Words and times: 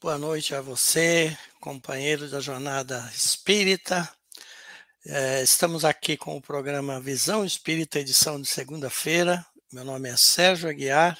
Boa 0.00 0.16
noite 0.16 0.54
a 0.54 0.60
você, 0.60 1.36
companheiro 1.60 2.30
da 2.30 2.38
Jornada 2.38 3.10
Espírita. 3.12 4.08
É, 5.04 5.42
estamos 5.42 5.84
aqui 5.84 6.16
com 6.16 6.36
o 6.36 6.40
programa 6.40 7.00
Visão 7.00 7.44
Espírita, 7.44 7.98
edição 7.98 8.40
de 8.40 8.46
segunda-feira. 8.46 9.44
Meu 9.72 9.84
nome 9.84 10.08
é 10.08 10.16
Sérgio 10.16 10.70
Aguiar 10.70 11.18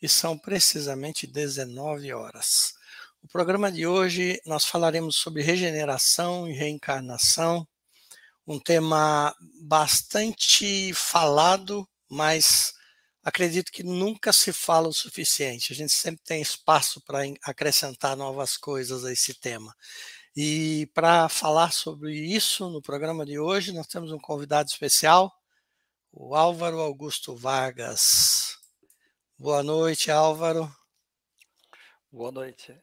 e 0.00 0.08
são 0.08 0.38
precisamente 0.38 1.26
19 1.26 2.10
horas. 2.14 2.72
O 3.22 3.28
programa 3.28 3.70
de 3.70 3.86
hoje 3.86 4.40
nós 4.46 4.64
falaremos 4.64 5.16
sobre 5.16 5.42
regeneração 5.42 6.48
e 6.48 6.54
reencarnação, 6.54 7.68
um 8.46 8.58
tema 8.58 9.36
bastante 9.60 10.94
falado, 10.94 11.86
mas 12.08 12.72
acredito 13.28 13.70
que 13.70 13.82
nunca 13.82 14.32
se 14.32 14.52
fala 14.52 14.88
o 14.88 14.92
suficiente. 14.92 15.72
A 15.72 15.76
gente 15.76 15.92
sempre 15.92 16.22
tem 16.24 16.40
espaço 16.40 17.00
para 17.02 17.20
acrescentar 17.42 18.16
novas 18.16 18.56
coisas 18.56 19.04
a 19.04 19.12
esse 19.12 19.34
tema. 19.34 19.74
E 20.34 20.90
para 20.94 21.28
falar 21.28 21.72
sobre 21.72 22.14
isso 22.14 22.70
no 22.70 22.80
programa 22.80 23.26
de 23.26 23.38
hoje, 23.38 23.72
nós 23.72 23.86
temos 23.86 24.12
um 24.12 24.18
convidado 24.18 24.70
especial, 24.70 25.32
o 26.12 26.34
Álvaro 26.34 26.80
Augusto 26.80 27.36
Vargas. 27.36 28.56
Boa 29.38 29.62
noite, 29.62 30.10
Álvaro. 30.10 30.72
Boa 32.10 32.32
noite. 32.32 32.74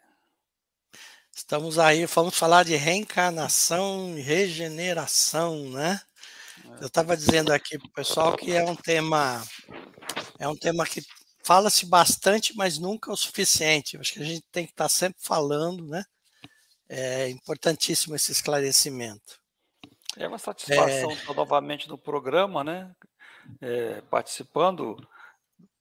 Estamos 1.34 1.80
aí, 1.80 2.06
vamos 2.06 2.38
falar 2.38 2.64
de 2.64 2.76
reencarnação 2.76 4.18
e 4.18 4.22
regeneração, 4.22 5.70
né? 5.70 6.00
É. 6.64 6.84
Eu 6.84 6.88
estava 6.88 7.16
dizendo 7.16 7.52
aqui 7.52 7.78
para 7.78 7.88
o 7.88 7.92
pessoal 7.92 8.38
que 8.38 8.52
é 8.52 8.64
um 8.64 8.76
tema 8.76 9.46
é 10.40 10.48
um 10.48 10.56
tema 10.56 10.86
que 10.86 11.02
fala-se 11.44 11.86
bastante, 11.86 12.56
mas 12.56 12.78
nunca 12.78 13.12
o 13.12 13.18
suficiente. 13.18 13.98
Acho 13.98 14.14
que 14.14 14.22
a 14.22 14.26
gente 14.26 14.46
tem 14.52 14.66
que 14.66 14.72
estar 14.72 14.90
sempre 14.90 15.22
falando, 15.22 15.86
né? 15.88 16.04
É 16.90 17.30
importantíssimo 17.30 18.16
esse 18.16 18.32
esclarecimento. 18.32 19.40
É 20.18 20.28
uma 20.28 20.38
satisfação 20.38 21.12
é... 21.12 21.14
estar 21.14 21.34
novamente 21.34 21.88
no 21.88 21.98
programa, 21.98 22.64
né? 22.64 22.92
É, 23.62 24.02
participando. 24.02 24.98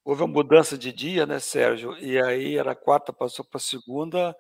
Houve 0.05 0.23
uma 0.23 0.33
mudança 0.33 0.77
de 0.77 0.93
dia, 0.93 1.25
né, 1.25 1.41
Sérgio? 1.41 1.97
E 1.99 2.21
aí 2.21 2.57
era 2.57 2.75
quarta, 2.75 3.13
passou 3.13 3.45
para 3.45 3.59
segunda 3.59 4.37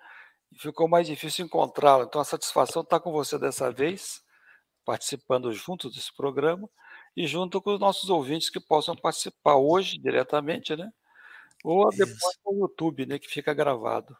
e 0.53 0.59
ficou 0.59 0.87
mais 0.87 1.07
difícil 1.07 1.47
encontrá-lo. 1.47 2.05
Então 2.05 2.21
a 2.21 2.25
satisfação 2.25 2.83
está 2.83 3.01
com 3.01 3.11
você 3.11 3.39
dessa 3.39 3.73
vez, 3.73 4.21
participando 4.85 5.53
junto 5.53 5.91
desse 5.91 6.15
programa 6.15 6.69
e 7.17 7.27
junto 7.27 7.61
com 7.61 7.75
os 7.75 7.81
nossos 7.81 8.11
ouvintes 8.11 8.51
que 8.51 8.61
possam 8.61 8.97
participar 8.97 9.57
hoje 9.57 9.99
diretamente, 9.99 10.77
né? 10.77 10.91
Ou 11.63 11.89
depois 11.91 12.17
Isso. 12.17 12.41
no 12.45 12.59
YouTube, 12.61 13.07
né? 13.07 13.19
Que 13.19 13.29
fica 13.29 13.55
gravado. 13.55 14.17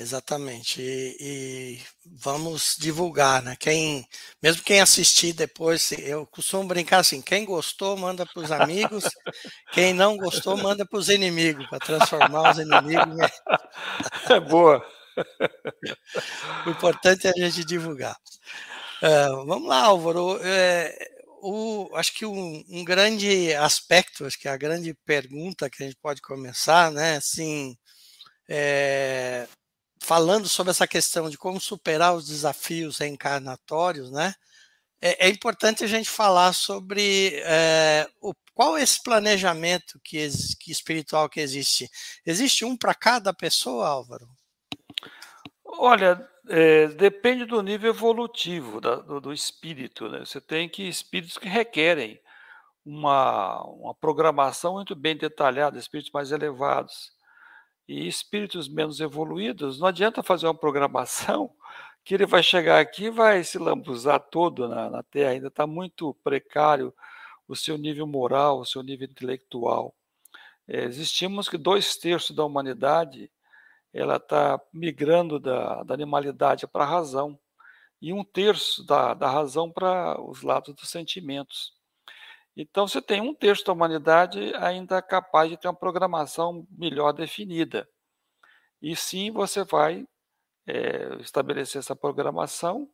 Exatamente. 0.00 0.80
E, 0.80 1.16
e, 1.20 1.80
vamos 2.06 2.74
divulgar, 2.78 3.42
né? 3.42 3.54
Quem, 3.60 4.08
mesmo 4.42 4.62
quem 4.62 4.80
assistir 4.80 5.34
depois, 5.34 5.92
eu 5.92 6.26
costumo 6.26 6.66
brincar 6.66 7.00
assim: 7.00 7.20
quem 7.20 7.44
gostou, 7.44 7.98
manda 7.98 8.24
para 8.24 8.42
os 8.42 8.50
amigos, 8.50 9.04
quem 9.72 9.92
não 9.92 10.16
gostou, 10.16 10.56
manda 10.56 10.86
para 10.86 10.98
os 10.98 11.10
inimigos, 11.10 11.66
para 11.68 11.78
transformar 11.80 12.52
os 12.52 12.58
inimigos. 12.58 13.14
Né? 13.14 13.28
É 14.30 14.40
boa. 14.40 14.82
O 16.66 16.70
importante 16.70 17.26
é 17.26 17.30
a 17.30 17.34
gente 17.34 17.64
divulgar. 17.64 18.16
Uh, 19.02 19.44
vamos 19.44 19.68
lá, 19.68 19.84
Álvaro. 19.84 20.36
Uh, 20.36 21.19
o, 21.42 21.90
acho 21.96 22.12
que 22.14 22.26
um, 22.26 22.64
um, 22.68 22.84
grande 22.84 23.54
aspecto, 23.54 24.26
acho 24.26 24.38
que 24.38 24.48
a 24.48 24.56
grande 24.56 24.94
pergunta 25.04 25.70
que 25.70 25.82
a 25.82 25.86
gente 25.86 25.98
pode 26.00 26.20
começar, 26.20 26.90
né, 26.92 27.16
assim, 27.16 27.76
é, 28.48 29.48
falando 30.02 30.48
sobre 30.48 30.70
essa 30.70 30.86
questão 30.86 31.30
de 31.30 31.38
como 31.38 31.60
superar 31.60 32.14
os 32.14 32.26
desafios 32.26 32.98
reencarnatórios, 32.98 34.10
né, 34.10 34.34
é, 35.00 35.26
é 35.26 35.30
importante 35.30 35.82
a 35.82 35.86
gente 35.86 36.10
falar 36.10 36.52
sobre 36.52 37.40
é, 37.44 38.06
o, 38.20 38.34
qual 38.54 38.76
é 38.76 38.82
esse 38.82 39.02
planejamento 39.02 39.98
que, 40.04 40.28
que 40.58 40.70
espiritual 40.70 41.28
que 41.28 41.40
existe. 41.40 41.88
Existe 42.26 42.64
um 42.64 42.76
para 42.76 42.94
cada 42.94 43.32
pessoa, 43.32 43.88
Álvaro? 43.88 44.28
Olha, 45.64 46.29
é, 46.48 46.88
depende 46.88 47.44
do 47.44 47.62
nível 47.62 47.90
evolutivo 47.90 48.80
da, 48.80 48.96
do, 48.96 49.20
do, 49.20 49.32
espírito. 49.32 50.08
Né? 50.08 50.20
Você 50.20 50.40
tem 50.40 50.68
que 50.68 50.82
espíritos 50.88 51.38
que 51.38 51.48
requerem 51.48 52.20
uma, 52.84 53.62
uma 53.64 53.94
programação 53.94 54.74
muito 54.74 54.94
bem 54.94 55.16
detalhada, 55.16 55.78
espíritos 55.78 56.12
mais 56.12 56.32
elevados. 56.32 57.12
E 57.88 58.06
espíritos 58.06 58.68
menos 58.68 59.00
evoluídos, 59.00 59.80
não 59.80 59.88
adianta 59.88 60.22
fazer 60.22 60.46
uma 60.46 60.54
programação 60.54 61.50
que 62.04 62.14
ele 62.14 62.26
vai 62.26 62.42
chegar 62.42 62.80
aqui 62.80 63.06
e 63.06 63.10
vai 63.10 63.42
se 63.44 63.58
lambuzar 63.58 64.20
todo 64.20 64.68
na, 64.68 64.88
na 64.88 65.02
Terra, 65.02 65.32
ainda 65.32 65.48
está 65.48 65.66
muito 65.66 66.14
precário 66.22 66.94
o 67.48 67.56
seu 67.56 67.76
nível 67.76 68.06
moral, 68.06 68.60
o 68.60 68.64
seu 68.64 68.82
nível 68.82 69.08
intelectual. 69.10 69.94
É, 70.68 70.84
existimos 70.84 71.48
que 71.48 71.58
dois 71.58 71.96
terços 71.96 72.34
da 72.34 72.44
humanidade 72.44 73.28
ela 73.92 74.16
está 74.16 74.60
migrando 74.72 75.38
da, 75.38 75.82
da 75.82 75.94
animalidade 75.94 76.66
para 76.66 76.84
a 76.84 76.88
razão, 76.88 77.38
e 78.00 78.12
um 78.12 78.24
terço 78.24 78.84
da, 78.84 79.12
da 79.14 79.28
razão 79.28 79.70
para 79.70 80.20
os 80.20 80.42
lados 80.42 80.74
dos 80.74 80.88
sentimentos. 80.88 81.74
Então, 82.56 82.88
você 82.88 83.00
tem 83.00 83.20
um 83.20 83.34
terço 83.34 83.64
da 83.64 83.72
humanidade 83.72 84.54
ainda 84.56 85.00
capaz 85.02 85.50
de 85.50 85.56
ter 85.56 85.68
uma 85.68 85.74
programação 85.74 86.66
melhor 86.70 87.12
definida. 87.12 87.88
E 88.80 88.96
sim, 88.96 89.30
você 89.30 89.64
vai 89.64 90.06
é, 90.66 91.16
estabelecer 91.20 91.78
essa 91.78 91.94
programação, 91.94 92.90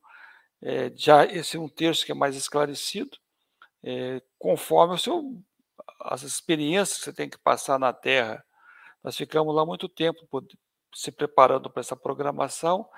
é, 0.61 0.91
já 0.95 1.25
esse 1.25 1.57
um 1.57 1.69
terço 1.69 2.05
que 2.05 2.13
é 2.13 2.15
mais 2.15 2.35
esclarecido, 2.37 3.17
é, 3.83 4.21
conforme 4.39 4.95
o 4.95 4.99
seu, 4.99 5.41
as 6.01 6.23
experiências 6.23 6.99
que 6.99 7.05
você 7.05 7.13
tem 7.13 7.31
que 7.31 7.39
passar 7.39 7.79
na 7.79 7.93
Terra. 7.93 8.45
Nós 9.03 9.17
ficamos 9.17 9.55
lá 9.55 9.65
muito 9.65 9.89
tempo 9.89 10.27
se 10.97 11.13
preparando 11.13 11.69
para 11.69 11.81
essa 11.81 11.95
programação 11.95 12.89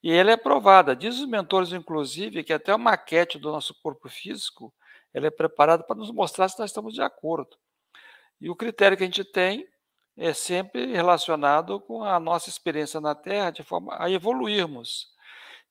e 0.00 0.12
ela 0.12 0.30
é 0.30 0.34
aprovada. 0.34 0.94
Diz 0.94 1.18
os 1.18 1.26
mentores, 1.26 1.72
inclusive, 1.72 2.44
que 2.44 2.52
até 2.52 2.70
a 2.70 2.78
maquete 2.78 3.36
do 3.36 3.50
nosso 3.50 3.74
corpo 3.82 4.08
físico 4.08 4.72
ela 5.12 5.26
é 5.26 5.30
preparada 5.30 5.82
para 5.82 5.96
nos 5.96 6.12
mostrar 6.12 6.48
se 6.48 6.58
nós 6.58 6.70
estamos 6.70 6.94
de 6.94 7.02
acordo. 7.02 7.56
E 8.40 8.48
o 8.48 8.54
critério 8.54 8.96
que 8.96 9.02
a 9.02 9.06
gente 9.06 9.24
tem 9.24 9.66
é 10.16 10.32
sempre 10.32 10.86
relacionado 10.86 11.80
com 11.80 12.04
a 12.04 12.20
nossa 12.20 12.48
experiência 12.48 13.00
na 13.00 13.14
Terra, 13.14 13.50
de 13.50 13.64
forma 13.64 13.96
a 13.98 14.08
evoluirmos. 14.08 15.08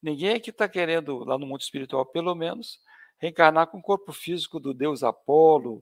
Ninguém 0.01 0.35
aqui 0.35 0.49
está 0.49 0.67
querendo, 0.67 1.23
lá 1.23 1.37
no 1.37 1.45
mundo 1.45 1.61
espiritual 1.61 2.05
pelo 2.05 2.35
menos, 2.35 2.81
reencarnar 3.17 3.67
com 3.67 3.77
o 3.77 3.81
corpo 3.81 4.11
físico 4.11 4.59
do 4.59 4.73
deus 4.73 5.03
Apolo, 5.03 5.81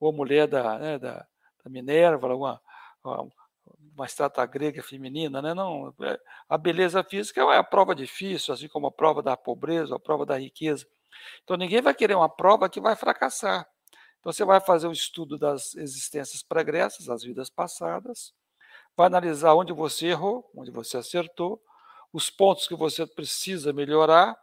ou 0.00 0.10
a 0.10 0.12
mulher 0.12 0.48
da, 0.48 0.78
né, 0.78 0.98
da, 0.98 1.26
da 1.62 1.70
Minerva, 1.70 2.30
alguma, 2.30 2.60
uma 3.94 4.06
estátua 4.06 4.46
grega 4.46 4.82
feminina, 4.82 5.42
né? 5.42 5.54
Não, 5.54 5.94
é, 6.02 6.18
a 6.48 6.56
beleza 6.56 7.02
física 7.04 7.40
é 7.40 7.56
a 7.56 7.64
prova 7.64 7.94
difícil, 7.94 8.54
assim 8.54 8.68
como 8.68 8.86
a 8.86 8.92
prova 8.92 9.22
da 9.22 9.36
pobreza, 9.36 9.96
a 9.96 10.00
prova 10.00 10.24
da 10.24 10.38
riqueza. 10.38 10.86
Então 11.44 11.56
ninguém 11.56 11.80
vai 11.80 11.94
querer 11.94 12.14
uma 12.14 12.28
prova 12.28 12.68
que 12.68 12.80
vai 12.80 12.96
fracassar. 12.96 13.66
Então 14.20 14.32
você 14.32 14.44
vai 14.44 14.60
fazer 14.60 14.86
o 14.86 14.92
estudo 14.92 15.38
das 15.38 15.74
existências 15.74 16.42
pregressas, 16.42 17.08
as 17.08 17.22
vidas 17.22 17.50
passadas, 17.50 18.32
vai 18.96 19.06
analisar 19.06 19.54
onde 19.54 19.72
você 19.72 20.08
errou, 20.08 20.50
onde 20.56 20.70
você 20.70 20.96
acertou, 20.96 21.60
os 22.12 22.30
pontos 22.30 22.68
que 22.68 22.74
você 22.76 23.06
precisa 23.06 23.72
melhorar, 23.72 24.36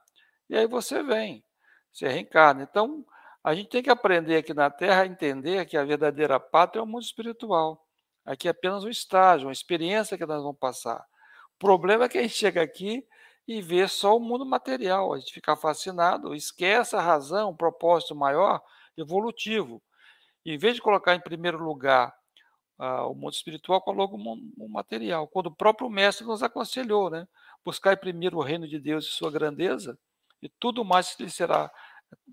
e 0.50 0.58
aí 0.58 0.68
você 0.68 1.04
vem, 1.04 1.44
você 1.92 2.08
reencarna. 2.08 2.64
Então, 2.64 3.06
a 3.44 3.54
gente 3.56 3.70
tem 3.70 3.84
que 3.84 3.90
aprender 3.90 4.38
aqui 4.38 4.54
na 4.54 4.70
Terra 4.70 5.04
a 5.04 5.06
entender 5.06 5.66
que 5.66 5.78
a 5.78 5.86
verdadeira 5.86 6.40
pátria 6.40 6.82
é 6.82 6.84
o 6.84 6.88
mundo 6.88 7.04
espiritual. 7.04 7.86
Aqui 8.30 8.48
é 8.48 8.52
apenas 8.52 8.84
um 8.84 8.90
estágio, 8.90 9.48
uma 9.48 9.52
experiência 9.52 10.16
que 10.16 10.24
nós 10.24 10.44
vamos 10.44 10.60
passar. 10.60 11.04
O 11.56 11.58
problema 11.58 12.06
é 12.06 12.10
que 12.10 12.20
a 12.20 12.22
gente 12.22 12.36
chega 12.36 12.62
aqui 12.62 13.04
e 13.48 13.60
vê 13.60 13.88
só 13.88 14.16
o 14.16 14.20
mundo 14.20 14.46
material, 14.46 15.12
a 15.12 15.18
gente 15.18 15.34
fica 15.34 15.56
fascinado, 15.56 16.36
esquece 16.36 16.96
a 16.96 17.02
razão, 17.02 17.50
o 17.50 17.58
propósito 17.58 18.16
maior, 18.16 18.62
evolutivo. 18.96 19.82
Em 20.46 20.60
vez 20.60 20.76
de 20.76 20.82
colocar 20.82 21.16
em 21.16 21.20
primeiro 21.20 21.58
lugar 21.58 22.14
uh, 22.78 23.10
o 23.10 23.16
mundo 23.16 23.34
espiritual, 23.34 23.82
coloca 23.82 24.14
o 24.14 24.20
mundo 24.20 24.44
material. 24.70 25.28
Quando 25.28 25.48
o 25.48 25.56
próprio 25.56 25.90
mestre 25.90 26.24
nos 26.28 26.44
aconselhou, 26.44 27.10
né? 27.10 27.28
Buscar 27.66 27.98
primeiro 27.98 28.38
o 28.38 28.44
reino 28.44 28.68
de 28.68 28.78
Deus 28.78 29.08
e 29.08 29.10
sua 29.10 29.32
grandeza, 29.32 29.98
e 30.40 30.48
tudo 30.48 30.86
mais 30.86 31.20
lhe 31.20 31.32
será 31.32 31.72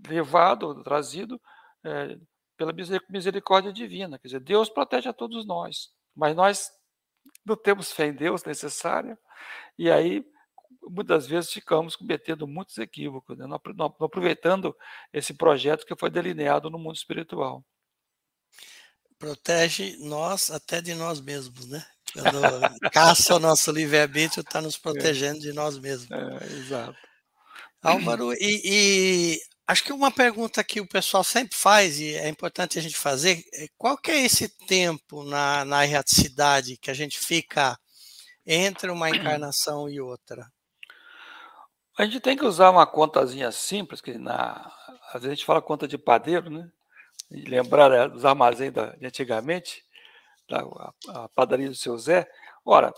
levado, 0.06 0.82
trazido 0.82 1.40
é, 1.82 2.18
pela 2.56 2.72
misericórdia 3.08 3.72
divina. 3.72 4.18
Quer 4.18 4.28
dizer, 4.28 4.40
Deus 4.40 4.68
protege 4.68 5.08
a 5.08 5.12
todos 5.12 5.46
nós, 5.46 5.90
mas 6.14 6.34
nós 6.34 6.70
não 7.44 7.56
temos 7.56 7.92
fé 7.92 8.06
em 8.06 8.14
Deus 8.14 8.44
necessária, 8.44 9.18
e 9.78 9.90
aí 9.90 10.24
muitas 10.88 11.26
vezes 11.26 11.52
ficamos 11.52 11.96
cometendo 11.96 12.46
muitos 12.46 12.78
equívocos, 12.78 13.36
né? 13.36 13.46
não, 13.46 13.86
aproveitando 14.00 14.76
esse 15.12 15.34
projeto 15.34 15.84
que 15.84 15.96
foi 15.96 16.10
delineado 16.10 16.70
no 16.70 16.78
mundo 16.78 16.96
espiritual. 16.96 17.64
Protege 19.18 19.96
nós 19.98 20.50
até 20.50 20.80
de 20.80 20.94
nós 20.94 21.20
mesmos, 21.20 21.66
né? 21.66 21.84
Quando 22.12 22.40
caça 22.92 23.34
o 23.34 23.38
nosso 23.38 23.72
livre-arbítrio, 23.72 24.42
está 24.42 24.60
nos 24.60 24.76
é. 24.76 24.78
protegendo 24.78 25.40
de 25.40 25.52
nós 25.52 25.78
mesmos. 25.78 26.10
É, 26.10 26.44
exato. 26.52 26.98
Álvaro, 27.82 28.32
e, 28.34 28.60
e, 28.64 29.40
acho 29.66 29.84
que 29.84 29.92
uma 29.92 30.10
pergunta 30.10 30.62
que 30.62 30.80
o 30.80 30.86
pessoal 30.86 31.24
sempre 31.24 31.56
faz, 31.56 31.98
e 31.98 32.14
é 32.14 32.28
importante 32.28 32.78
a 32.78 32.82
gente 32.82 32.96
fazer, 32.96 33.44
é 33.54 33.66
qual 33.76 33.98
que 33.98 34.10
é 34.10 34.24
esse 34.24 34.48
tempo 34.66 35.24
na, 35.24 35.64
na 35.64 35.84
erraticidade 35.84 36.76
que 36.76 36.90
a 36.90 36.94
gente 36.94 37.18
fica 37.18 37.78
entre 38.46 38.90
uma 38.90 39.10
encarnação 39.10 39.88
e 39.88 40.00
outra? 40.00 40.46
A 41.98 42.04
gente 42.04 42.20
tem 42.20 42.36
que 42.36 42.44
usar 42.44 42.70
uma 42.70 42.86
contazinha 42.86 43.50
simples, 43.50 44.00
que 44.00 44.18
na, 44.18 44.70
às 45.08 45.22
vezes 45.22 45.28
a 45.28 45.34
gente 45.34 45.46
fala 45.46 45.62
conta 45.62 45.88
de 45.88 45.96
padeiro, 45.96 46.50
né? 46.50 46.70
E 47.30 47.40
lembrar 47.40 47.90
né, 47.90 48.08
dos 48.08 48.24
armazéns 48.24 48.72
da, 48.72 48.90
de 48.90 49.06
antigamente, 49.06 49.82
da, 50.48 50.60
a, 50.60 51.24
a 51.24 51.28
padaria 51.30 51.68
do 51.68 51.74
seu 51.74 51.96
Zé. 51.96 52.30
Ora, 52.64 52.92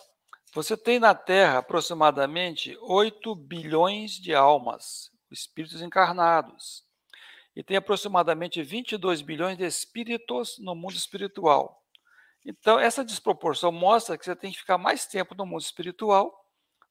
você 0.52 0.76
tem 0.76 0.98
na 0.98 1.14
Terra 1.14 1.58
aproximadamente 1.58 2.76
8 2.82 3.34
bilhões 3.36 4.12
de 4.12 4.34
almas, 4.34 5.10
espíritos 5.30 5.82
encarnados. 5.82 6.84
E 7.54 7.62
tem 7.62 7.76
aproximadamente 7.76 8.62
22 8.62 9.20
bilhões 9.20 9.58
de 9.58 9.64
espíritos 9.64 10.58
no 10.58 10.74
mundo 10.74 10.94
espiritual. 10.94 11.82
Então, 12.44 12.78
essa 12.78 13.04
desproporção 13.04 13.72
mostra 13.72 14.16
que 14.16 14.24
você 14.24 14.36
tem 14.36 14.52
que 14.52 14.58
ficar 14.58 14.78
mais 14.78 15.06
tempo 15.06 15.34
no 15.34 15.44
mundo 15.44 15.62
espiritual 15.62 16.32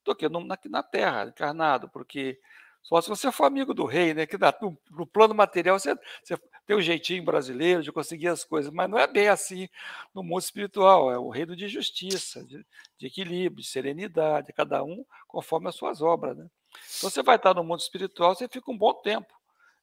do 0.03 0.15
que 0.15 0.27
no, 0.29 0.43
na, 0.43 0.57
na 0.65 0.83
Terra, 0.83 1.25
encarnado, 1.25 1.89
porque 1.89 2.39
só 2.87 3.01
se 3.01 3.09
você 3.09 3.29
for 3.31 3.43
amigo 3.43 3.73
do 3.73 3.85
rei, 3.85 4.13
né? 4.13 4.25
Que 4.25 4.37
no, 4.37 4.77
no 4.91 5.05
plano 5.05 5.35
material 5.35 5.77
você, 5.77 5.93
você 6.23 6.37
tem 6.65 6.75
um 6.75 6.81
jeitinho 6.81 7.23
brasileiro 7.23 7.83
de 7.83 7.91
conseguir 7.91 8.29
as 8.29 8.45
coisas, 8.45 8.71
mas 8.71 8.89
não 8.89 8.97
é 8.97 9.05
bem 9.05 9.27
assim 9.27 9.67
no 10.13 10.23
mundo 10.23 10.39
espiritual. 10.39 11.11
É 11.11 11.17
o 11.17 11.29
reino 11.29 11.53
de 11.55 11.67
justiça, 11.67 12.45
de, 12.45 12.65
de 12.97 13.07
equilíbrio, 13.07 13.61
de 13.61 13.67
serenidade, 13.67 14.53
cada 14.53 14.83
um 14.83 15.05
conforme 15.27 15.67
as 15.67 15.75
suas 15.75 16.01
obras, 16.01 16.37
né? 16.37 16.47
Então 16.97 17.09
você 17.09 17.21
vai 17.21 17.35
estar 17.35 17.53
no 17.53 17.63
mundo 17.63 17.79
espiritual, 17.79 18.35
você 18.35 18.47
fica 18.47 18.71
um 18.71 18.77
bom 18.77 18.93
tempo, 18.93 19.33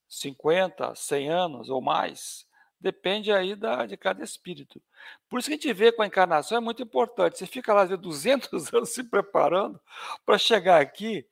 50, 0.08 0.94
100 0.94 1.31
anos 1.31 1.69
ou 1.69 1.81
mais. 1.81 2.46
Depende 2.81 3.32
aí 3.32 3.55
da, 3.55 3.87
de 3.87 3.96
cada 3.96 4.23
espírito. 4.23 4.82
Por 5.29 5.38
isso 5.38 5.49
que 5.49 5.55
a 5.55 5.56
gente 5.56 5.73
vê 5.73 5.91
com 5.91 6.02
a 6.02 6.06
encarnação 6.06 6.58
é 6.58 6.61
muito 6.61 6.82
importante. 6.82 7.38
Você 7.38 7.46
fica 7.46 7.73
lá 7.73 7.85
200 7.87 8.52
anos 8.75 8.91
se 8.91 9.02
preparando 9.05 9.81
para 10.26 10.37
chegar 10.37 10.81
aqui 10.81 11.26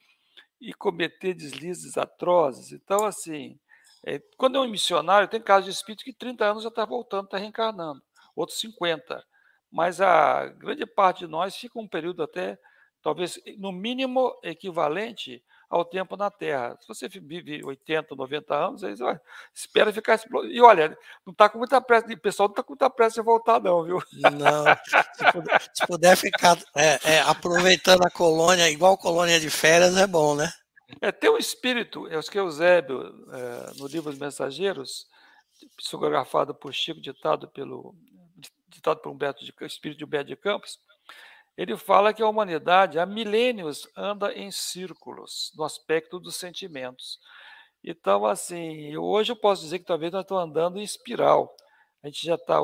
e 0.61 0.73
cometer 0.73 1.35
deslizes 1.35 1.99
atrozes. 1.99 2.73
Então, 2.73 3.05
assim, 3.05 3.59
é, 4.05 4.19
quando 4.37 4.57
é 4.57 4.61
um 4.61 4.69
missionário, 4.69 5.29
tem 5.29 5.41
casos 5.41 5.67
de 5.67 5.71
espírito 5.73 6.05
que 6.05 6.13
30 6.13 6.45
anos 6.45 6.63
já 6.63 6.69
está 6.69 6.85
voltando, 6.85 7.27
está 7.27 7.37
reencarnando, 7.37 8.03
outros 8.35 8.59
50. 8.61 9.23
Mas 9.71 10.01
a 10.01 10.47
grande 10.47 10.87
parte 10.87 11.21
de 11.21 11.27
nós 11.27 11.57
fica 11.57 11.79
um 11.79 11.89
período 11.89 12.23
até, 12.23 12.59
talvez, 13.03 13.39
no 13.59 13.73
mínimo, 13.73 14.35
equivalente 14.43 15.43
ao 15.73 15.87
tempo 15.87 16.19
na 16.19 16.31
Terra. 16.31 16.77
Se 16.83 16.87
você 16.87 17.09
vive 17.09 17.65
80, 17.65 18.15
90 18.15 18.55
anos, 18.55 18.85
aí 18.85 18.95
você 18.95 19.21
espera 19.55 19.91
ficar. 19.91 20.21
E 20.45 20.61
olha, 20.61 20.97
não 21.25 21.33
está 21.33 21.49
com 21.49 21.57
muita 21.57 21.81
pressa, 21.81 22.07
o 22.13 22.21
pessoal 22.21 22.47
não 22.47 22.53
está 22.53 22.63
com 22.63 22.73
muita 22.73 22.91
pressa 22.91 23.15
de 23.15 23.25
voltar, 23.25 23.59
não, 23.59 23.83
viu? 23.83 23.99
Não. 24.13 24.65
Se 25.15 25.33
puder, 25.33 25.63
se 25.73 25.87
puder 25.87 26.17
ficar 26.17 26.59
é, 26.77 27.15
é, 27.15 27.21
aproveitando 27.23 28.05
a 28.05 28.11
colônia, 28.11 28.69
igual 28.69 28.99
colônia 28.99 29.41
de 29.41 29.49
férias, 29.49 29.97
é 29.97 30.07
bom, 30.07 30.37
né? 30.37 30.53
É, 31.01 31.11
tem 31.11 31.31
um 31.31 31.39
espírito, 31.39 32.07
eu 32.09 32.19
acho 32.19 32.31
que 32.31 32.37
é 32.37 32.43
Eusébio, 32.43 33.01
é, 33.33 33.79
no 33.79 33.87
livro 33.87 34.11
Os 34.11 34.19
Mensageiros, 34.19 35.07
psicografado 35.79 36.55
por 36.55 36.75
Chico, 36.75 37.01
ditado 37.01 37.49
pelo 37.49 37.95
ditado 38.69 39.01
por 39.01 39.11
Humberto 39.11 39.43
de, 39.43 39.55
espírito 39.63 39.99
de 39.99 40.05
Humberto 40.05 40.29
de 40.29 40.37
Campos, 40.37 40.79
ele 41.57 41.77
fala 41.77 42.15
que 42.15 42.23
a 42.23 42.29
humanidade 42.29 42.99
há 42.99 43.07
milênios 43.07 43.87
anda 43.97 44.33
em 44.33 44.51
círculos 44.51 45.53
no 45.57 45.65
aspecto 45.65 46.19
dos 46.19 46.37
sentimentos. 46.37 47.19
Então, 47.85 48.25
assim, 48.25 48.97
hoje 48.97 49.33
eu 49.33 49.37
posso 49.37 49.63
dizer 49.63 49.81
que 49.81 49.85
talvez 49.85 50.13
nós 50.13 50.23
estamos 50.23 50.45
andando 50.45 50.79
em 50.79 50.83
espiral. 50.83 51.55
A 52.03 52.07
gente 52.07 52.27
já 52.27 52.35
está, 52.35 52.59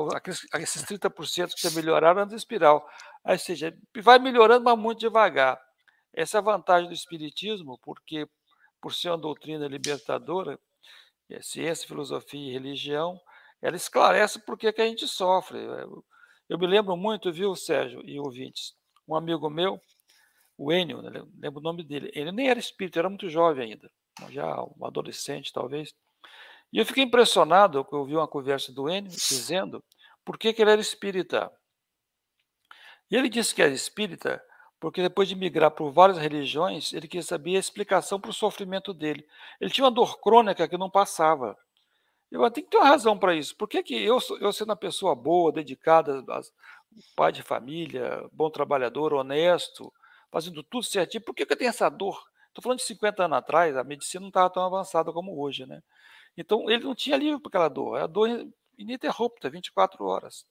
esses 0.59 0.83
30% 0.83 1.53
que 1.53 1.61
já 1.61 1.71
melhoraram 1.71 2.21
andam 2.21 2.33
em 2.33 2.37
espiral. 2.37 2.85
Ou 3.23 3.37
seja, 3.37 3.77
vai 4.01 4.17
melhorando, 4.19 4.63
mas 4.63 4.77
muito 4.77 4.99
devagar. 4.99 5.59
Essa 6.13 6.37
é 6.37 6.39
a 6.39 6.41
vantagem 6.41 6.87
do 6.87 6.93
Espiritismo, 6.93 7.77
porque, 7.83 8.27
por 8.81 8.93
ser 8.93 9.09
uma 9.09 9.17
doutrina 9.17 9.67
libertadora, 9.67 10.59
é 11.29 11.41
ciência, 11.41 11.87
filosofia 11.87 12.49
e 12.49 12.53
religião, 12.53 13.19
ela 13.61 13.75
esclarece 13.75 14.39
por 14.39 14.57
que, 14.57 14.71
que 14.73 14.81
a 14.81 14.87
gente 14.87 15.07
sofre. 15.07 15.59
Eu, 16.47 16.57
me 16.57 16.65
lembro 16.65 16.97
muito, 16.97 17.31
viu, 17.31 17.55
Sérgio 17.55 18.01
e 18.03 18.19
ouvintes, 18.19 18.73
um 19.13 19.15
amigo 19.15 19.49
meu, 19.49 19.79
o 20.57 20.71
Enio, 20.71 21.01
né, 21.01 21.23
lembro 21.39 21.59
o 21.59 21.63
nome 21.63 21.83
dele, 21.83 22.11
ele 22.13 22.31
nem 22.31 22.49
era 22.49 22.59
espírita, 22.59 22.99
era 22.99 23.09
muito 23.09 23.29
jovem 23.29 23.71
ainda, 23.71 23.89
já 24.29 24.61
um 24.61 24.85
adolescente 24.85 25.53
talvez. 25.53 25.93
E 26.71 26.77
eu 26.77 26.85
fiquei 26.85 27.03
impressionado 27.03 27.83
quando 27.83 27.95
eu 27.95 27.99
ouvi 28.01 28.15
uma 28.15 28.27
conversa 28.27 28.71
do 28.71 28.89
Enio 28.89 29.09
dizendo 29.09 29.83
por 30.23 30.37
que, 30.37 30.53
que 30.53 30.61
ele 30.61 30.71
era 30.71 30.81
espírita. 30.81 31.51
E 33.09 33.15
ele 33.15 33.29
disse 33.29 33.55
que 33.55 33.61
era 33.61 33.71
espírita 33.71 34.43
porque 34.79 35.01
depois 35.01 35.27
de 35.27 35.35
migrar 35.35 35.71
por 35.71 35.91
várias 35.91 36.17
religiões, 36.17 36.93
ele 36.93 37.07
queria 37.07 37.23
saber 37.23 37.57
a 37.57 37.59
explicação 37.59 38.19
para 38.19 38.31
o 38.31 38.33
sofrimento 38.33 38.93
dele. 38.93 39.27
Ele 39.59 39.69
tinha 39.69 39.83
uma 39.83 39.91
dor 39.91 40.19
crônica 40.21 40.67
que 40.67 40.77
não 40.77 40.89
passava. 40.89 41.57
Eu 42.31 42.49
tenho 42.49 42.65
que 42.65 42.71
ter 42.71 42.77
uma 42.77 42.87
razão 42.87 43.17
para 43.17 43.35
isso. 43.35 43.55
Por 43.57 43.67
que, 43.67 43.83
que 43.83 43.95
eu, 43.95 44.19
eu 44.39 44.53
sendo 44.53 44.69
uma 44.69 44.75
pessoa 44.75 45.15
boa, 45.15 45.51
dedicada, 45.51 46.23
pai 47.15 47.31
de 47.31 47.41
família, 47.41 48.27
bom 48.31 48.49
trabalhador, 48.49 49.13
honesto, 49.13 49.93
fazendo 50.31 50.63
tudo 50.63 50.83
certinho, 50.83 51.23
por 51.23 51.33
que, 51.33 51.45
que 51.45 51.53
eu 51.53 51.57
tenho 51.57 51.69
essa 51.69 51.89
dor? 51.89 52.21
Estou 52.47 52.63
falando 52.63 52.79
de 52.79 52.85
50 52.85 53.25
anos 53.25 53.37
atrás, 53.37 53.77
a 53.77 53.83
medicina 53.83 54.21
não 54.21 54.29
estava 54.29 54.49
tão 54.49 54.63
avançada 54.63 55.11
como 55.13 55.39
hoje, 55.39 55.65
né? 55.65 55.81
Então, 56.37 56.69
ele 56.69 56.83
não 56.83 56.95
tinha 56.95 57.17
livro 57.17 57.39
para 57.39 57.49
aquela 57.49 57.69
dor, 57.69 57.97
é 57.97 58.01
a 58.03 58.07
dor 58.07 58.29
ininterrupta, 58.77 59.49
24 59.49 60.05
horas. 60.05 60.45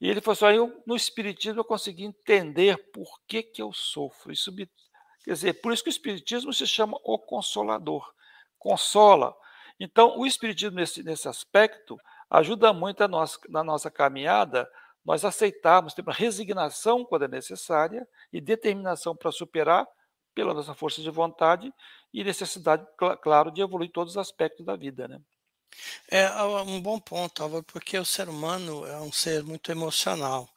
E 0.00 0.08
ele 0.08 0.20
falou 0.20 0.32
assim: 0.32 0.56
eu, 0.56 0.82
no 0.86 0.94
Espiritismo 0.94 1.60
eu 1.60 1.64
consegui 1.64 2.04
entender 2.04 2.76
por 2.92 3.20
que, 3.26 3.42
que 3.42 3.62
eu 3.62 3.72
sofro. 3.72 4.32
Isso 4.32 4.52
me, 4.52 4.68
quer 5.24 5.32
dizer, 5.32 5.54
por 5.54 5.72
isso 5.72 5.82
que 5.82 5.88
o 5.88 5.90
Espiritismo 5.90 6.52
se 6.52 6.66
chama 6.66 6.98
o 7.02 7.18
Consolador. 7.18 8.12
Consola. 8.58 9.34
Então, 9.80 10.18
o 10.18 10.26
Espiritismo, 10.26 10.76
nesse, 10.76 11.02
nesse 11.02 11.28
aspecto, 11.28 11.98
ajuda 12.30 12.72
muito 12.72 13.02
a 13.02 13.08
nós, 13.08 13.38
na 13.48 13.62
nossa 13.64 13.90
caminhada 13.90 14.68
nós 15.06 15.24
aceitarmos, 15.24 15.94
ter 15.94 16.02
uma 16.02 16.12
resignação 16.12 17.04
quando 17.04 17.26
é 17.26 17.28
necessária 17.28 18.06
e 18.32 18.40
determinação 18.40 19.14
para 19.14 19.30
superar 19.30 19.86
pela 20.34 20.52
nossa 20.52 20.74
força 20.74 21.00
de 21.00 21.08
vontade 21.08 21.72
e 22.12 22.24
necessidade, 22.24 22.84
claro, 23.22 23.52
de 23.52 23.62
evoluir 23.62 23.90
todos 23.92 24.14
os 24.14 24.18
aspectos 24.18 24.66
da 24.66 24.74
vida, 24.74 25.06
né? 25.06 25.20
É 26.10 26.28
um 26.42 26.80
bom 26.80 26.98
ponto, 26.98 27.42
Álvaro, 27.42 27.62
porque 27.64 27.96
o 27.98 28.04
ser 28.04 28.28
humano 28.28 28.84
é 28.86 28.98
um 28.98 29.12
ser 29.12 29.44
muito 29.44 29.70
emocional. 29.70 30.48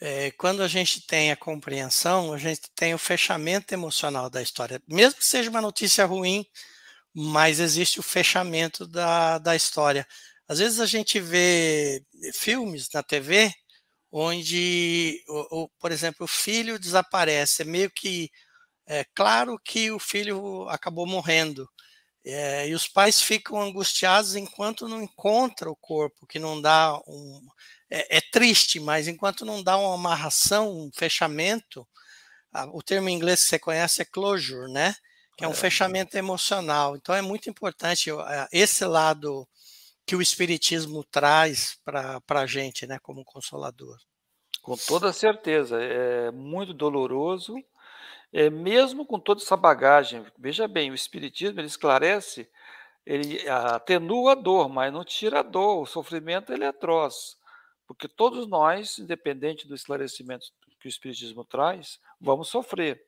É, 0.00 0.30
quando 0.32 0.62
a 0.62 0.68
gente 0.68 1.06
tem 1.06 1.30
a 1.30 1.36
compreensão, 1.36 2.32
a 2.32 2.38
gente 2.38 2.62
tem 2.74 2.92
o 2.92 2.98
fechamento 2.98 3.72
emocional 3.72 4.28
da 4.28 4.42
história. 4.42 4.82
Mesmo 4.86 5.18
que 5.18 5.24
seja 5.24 5.48
uma 5.48 5.60
notícia 5.60 6.04
ruim, 6.04 6.44
mas 7.14 7.60
existe 7.60 8.00
o 8.00 8.02
fechamento 8.02 8.86
da, 8.86 9.38
da 9.38 9.56
história. 9.56 10.06
Às 10.48 10.58
vezes 10.58 10.80
a 10.80 10.86
gente 10.86 11.20
vê 11.20 12.04
filmes 12.34 12.88
na 12.92 13.02
TV 13.02 13.54
onde, 14.16 15.20
o, 15.26 15.64
o, 15.64 15.68
por 15.80 15.90
exemplo, 15.90 16.24
o 16.24 16.28
filho 16.28 16.78
desaparece. 16.78 17.62
É 17.62 17.64
meio 17.64 17.90
que 17.90 18.30
é 18.86 19.04
claro 19.12 19.58
que 19.58 19.90
o 19.90 19.98
filho 19.98 20.68
acabou 20.68 21.04
morrendo. 21.04 21.68
É, 22.24 22.68
e 22.68 22.74
os 22.74 22.86
pais 22.86 23.20
ficam 23.20 23.60
angustiados 23.60 24.36
enquanto 24.36 24.88
não 24.88 25.02
encontra 25.02 25.68
o 25.68 25.76
corpo, 25.76 26.26
que 26.28 26.38
não 26.38 26.60
dá 26.60 26.96
um. 27.08 27.40
É, 27.90 28.18
é 28.18 28.20
triste, 28.32 28.78
mas 28.78 29.08
enquanto 29.08 29.44
não 29.44 29.62
dá 29.62 29.76
uma 29.76 29.94
amarração, 29.94 30.70
um 30.70 30.90
fechamento, 30.94 31.86
a, 32.52 32.66
o 32.66 32.82
termo 32.82 33.08
em 33.08 33.14
inglês 33.14 33.42
que 33.42 33.48
você 33.48 33.58
conhece 33.58 34.00
é 34.02 34.04
closure, 34.04 34.72
né? 34.72 34.94
Que 35.36 35.44
é 35.44 35.48
um 35.48 35.52
é. 35.52 35.54
fechamento 35.54 36.16
emocional. 36.16 36.94
Então 36.94 37.14
é 37.14 37.20
muito 37.20 37.50
importante 37.50 38.10
esse 38.52 38.84
lado 38.84 39.46
que 40.06 40.16
o 40.16 40.22
Espiritismo 40.22 41.02
traz 41.04 41.78
para 41.84 42.20
a 42.28 42.46
gente, 42.46 42.86
né, 42.86 42.98
como 42.98 43.24
consolador. 43.24 43.98
Com 44.62 44.76
toda 44.76 45.12
certeza. 45.12 45.82
É 45.82 46.30
muito 46.30 46.72
doloroso, 46.72 47.54
é, 48.32 48.50
mesmo 48.50 49.06
com 49.06 49.18
toda 49.18 49.40
essa 49.40 49.56
bagagem, 49.56 50.26
veja 50.38 50.66
bem, 50.66 50.90
o 50.90 50.94
Espiritismo 50.94 51.60
ele 51.60 51.68
esclarece, 51.68 52.50
ele 53.06 53.48
atenua 53.48 54.32
a 54.32 54.34
dor, 54.34 54.68
mas 54.68 54.92
não 54.92 55.04
tira 55.04 55.40
a 55.40 55.42
dor, 55.42 55.82
o 55.82 55.86
sofrimento 55.86 56.52
ele 56.52 56.64
é 56.64 56.68
atroz, 56.68 57.36
porque 57.86 58.08
todos 58.08 58.48
nós, 58.48 58.98
independente 58.98 59.68
do 59.68 59.74
esclarecimento 59.74 60.46
que 60.80 60.88
o 60.88 60.90
Espiritismo 60.90 61.44
traz, 61.44 62.00
vamos 62.20 62.48
sofrer. 62.48 63.06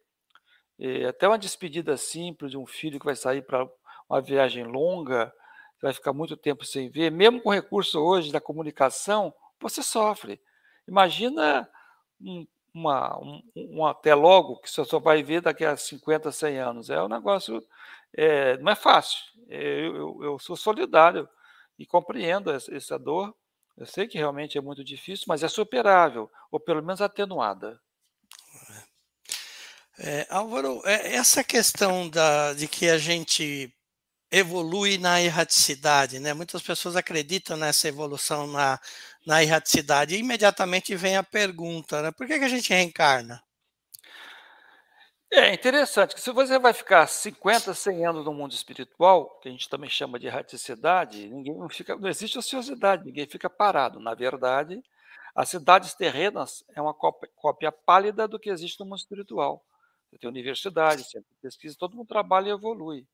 E 0.78 1.04
até 1.04 1.26
uma 1.26 1.38
despedida 1.38 1.96
simples 1.96 2.50
de 2.50 2.58
um 2.58 2.66
filho 2.66 3.00
que 3.00 3.06
vai 3.06 3.16
sair 3.16 3.42
para 3.42 3.66
uma 4.08 4.20
viagem 4.20 4.64
longa, 4.64 5.32
vai 5.80 5.92
ficar 5.92 6.12
muito 6.12 6.36
tempo 6.36 6.64
sem 6.64 6.88
ver, 6.88 7.10
mesmo 7.10 7.40
com 7.40 7.50
o 7.50 7.54
recurso 7.54 8.00
hoje 8.00 8.32
da 8.32 8.40
comunicação, 8.40 9.32
você 9.60 9.82
sofre. 9.82 10.40
Imagina 10.86 11.68
um 12.20 12.46
uma, 12.76 13.18
um, 13.18 13.42
um, 13.56 13.86
até 13.86 14.14
logo 14.14 14.58
que 14.58 14.70
você 14.70 14.84
só 14.84 15.00
vai 15.00 15.22
ver 15.22 15.40
daqui 15.40 15.64
a 15.64 15.76
50, 15.76 16.30
100 16.30 16.58
anos. 16.58 16.90
É 16.90 17.02
um 17.02 17.08
negócio, 17.08 17.66
é, 18.12 18.58
não 18.58 18.70
é 18.70 18.74
fácil. 18.74 19.18
É, 19.48 19.86
eu, 19.86 19.96
eu, 19.96 20.18
eu, 20.22 20.38
sou 20.38 20.54
solidário 20.56 21.26
e 21.78 21.86
compreendo 21.86 22.50
essa, 22.50 22.98
dor. 22.98 23.34
Eu 23.78 23.86
sei 23.86 24.06
que 24.06 24.18
realmente 24.18 24.58
é 24.58 24.60
muito 24.60 24.84
difícil, 24.84 25.24
mas 25.26 25.42
é 25.42 25.48
superável, 25.48 26.30
ou 26.50 26.60
pelo 26.60 26.82
menos 26.82 27.00
atenuada. 27.00 27.80
É, 29.98 30.26
Álvaro, 30.28 30.82
é, 30.84 31.14
essa 31.14 31.42
questão 31.42 32.10
da, 32.10 32.52
de 32.52 32.68
que 32.68 32.90
a 32.90 32.98
gente 32.98 33.74
evolui 34.30 34.98
na 34.98 35.20
erraticidade, 35.22 36.18
né? 36.18 36.34
Muitas 36.34 36.62
pessoas 36.62 36.96
acreditam 36.96 37.56
nessa 37.56 37.88
evolução 37.88 38.46
na, 38.46 38.78
na 39.26 39.42
erraticidade. 39.42 40.14
E 40.14 40.18
imediatamente 40.18 40.94
vem 40.96 41.16
a 41.16 41.22
pergunta, 41.22 42.02
né? 42.02 42.10
Por 42.12 42.26
que, 42.26 42.38
que 42.38 42.44
a 42.44 42.48
gente 42.48 42.70
reencarna? 42.70 43.42
É 45.32 45.52
interessante 45.52 46.14
que 46.14 46.20
se 46.20 46.30
você 46.30 46.58
vai 46.58 46.72
ficar 46.72 47.06
50, 47.06 47.74
100 47.74 48.06
anos 48.06 48.24
no 48.24 48.32
mundo 48.32 48.52
espiritual, 48.52 49.38
que 49.40 49.48
a 49.48 49.52
gente 49.52 49.68
também 49.68 49.90
chama 49.90 50.18
de 50.18 50.26
erraticidade, 50.26 51.28
ninguém 51.28 51.54
não 51.54 51.68
fica, 51.68 51.96
não 51.96 52.08
existe 52.08 52.38
ociosidade, 52.38 53.04
ninguém 53.04 53.26
fica 53.26 53.50
parado. 53.50 53.98
Na 54.00 54.14
verdade, 54.14 54.80
as 55.34 55.48
cidades 55.48 55.94
terrenas 55.94 56.64
é 56.74 56.80
uma 56.80 56.94
cópia, 56.94 57.28
cópia 57.36 57.72
pálida 57.72 58.26
do 58.28 58.38
que 58.38 58.50
existe 58.50 58.78
no 58.80 58.86
mundo 58.86 58.98
espiritual. 58.98 59.64
Você 60.10 60.18
tem 60.18 60.30
universidade, 60.30 61.04
pesquisa, 61.42 61.76
todo 61.78 61.96
mundo 61.96 62.06
trabalha 62.06 62.48
e 62.48 62.52
evolui 62.52 63.06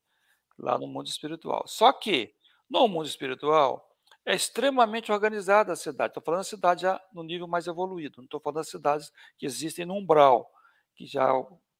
lá 0.57 0.77
no 0.77 0.87
mundo 0.87 1.07
espiritual. 1.07 1.63
Só 1.67 1.91
que 1.91 2.33
no 2.69 2.87
mundo 2.87 3.07
espiritual 3.07 3.89
é 4.25 4.35
extremamente 4.35 5.11
organizada 5.11 5.73
a 5.73 5.75
cidade. 5.75 6.11
Estou 6.11 6.23
falando 6.23 6.39
da 6.39 6.45
cidade 6.45 6.81
já 6.83 7.01
no 7.13 7.23
nível 7.23 7.47
mais 7.47 7.67
evoluído, 7.67 8.17
não 8.17 8.25
estou 8.25 8.39
falando 8.39 8.57
das 8.57 8.69
cidades 8.69 9.11
que 9.37 9.45
existem 9.45 9.85
no 9.85 9.95
umbral, 9.95 10.49
que 10.95 11.05
já 11.05 11.29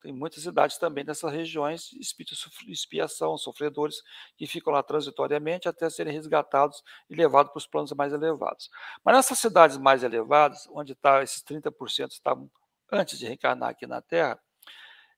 tem 0.03 0.12
muitas 0.12 0.44
cidades 0.44 0.77
também 0.77 1.06
nessas 1.06 1.32
regiões, 1.32 1.94
espíritos 1.94 2.46
de 2.65 2.74
expiação, 2.74 3.38
sofredores, 3.38 4.03
que 4.36 4.46
ficam 4.46 4.74
lá 4.74 4.84
transitoriamente 4.84 5.70
até 5.70 5.89
serem 5.89 6.13
resgatados 6.13 6.84
e 7.10 7.15
levados 7.15 7.53
para 7.53 7.60
os 7.60 7.68
planos 7.68 7.94
mais 7.94 8.12
elevados. 8.12 8.70
Mas 9.01 9.15
nessas 9.15 9.39
cidades 9.39 9.77
mais 9.77 10.03
elevadas, 10.03 10.68
onde 10.72 10.94
tá, 10.94 11.24
esses 11.24 11.42
30% 11.42 12.12
estavam 12.12 12.51
antes 12.92 13.18
de 13.18 13.25
reencarnar 13.25 13.70
aqui 13.70 13.88
na 13.88 14.01
Terra, 14.01 14.38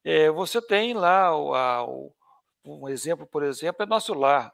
é, 0.03 0.29
você 0.29 0.61
tem 0.61 0.93
lá 0.93 1.35
o, 1.35 1.55
a, 1.55 1.83
o, 1.83 2.13
um 2.65 2.89
exemplo, 2.89 3.27
por 3.27 3.43
exemplo, 3.43 3.83
é 3.83 3.85
Nosso 3.85 4.13
Lar, 4.13 4.53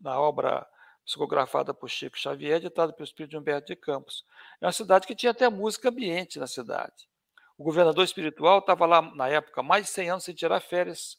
na 0.00 0.18
obra 0.20 0.66
psicografada 1.04 1.72
por 1.72 1.88
Chico 1.88 2.18
Xavier, 2.18 2.56
editada 2.56 2.92
pelo 2.92 3.04
Espírito 3.04 3.30
de 3.30 3.38
Humberto 3.38 3.68
de 3.68 3.76
Campos. 3.76 4.24
É 4.60 4.66
uma 4.66 4.72
cidade 4.72 5.06
que 5.06 5.14
tinha 5.14 5.32
até 5.32 5.48
música 5.48 5.88
ambiente 5.88 6.38
na 6.38 6.46
cidade. 6.46 7.08
O 7.56 7.64
governador 7.64 8.04
espiritual 8.04 8.58
estava 8.58 8.86
lá, 8.86 9.02
na 9.02 9.28
época, 9.28 9.62
mais 9.62 9.86
de 9.86 9.90
100 9.90 10.10
anos 10.10 10.24
sem 10.24 10.34
tirar 10.34 10.60
férias, 10.60 11.16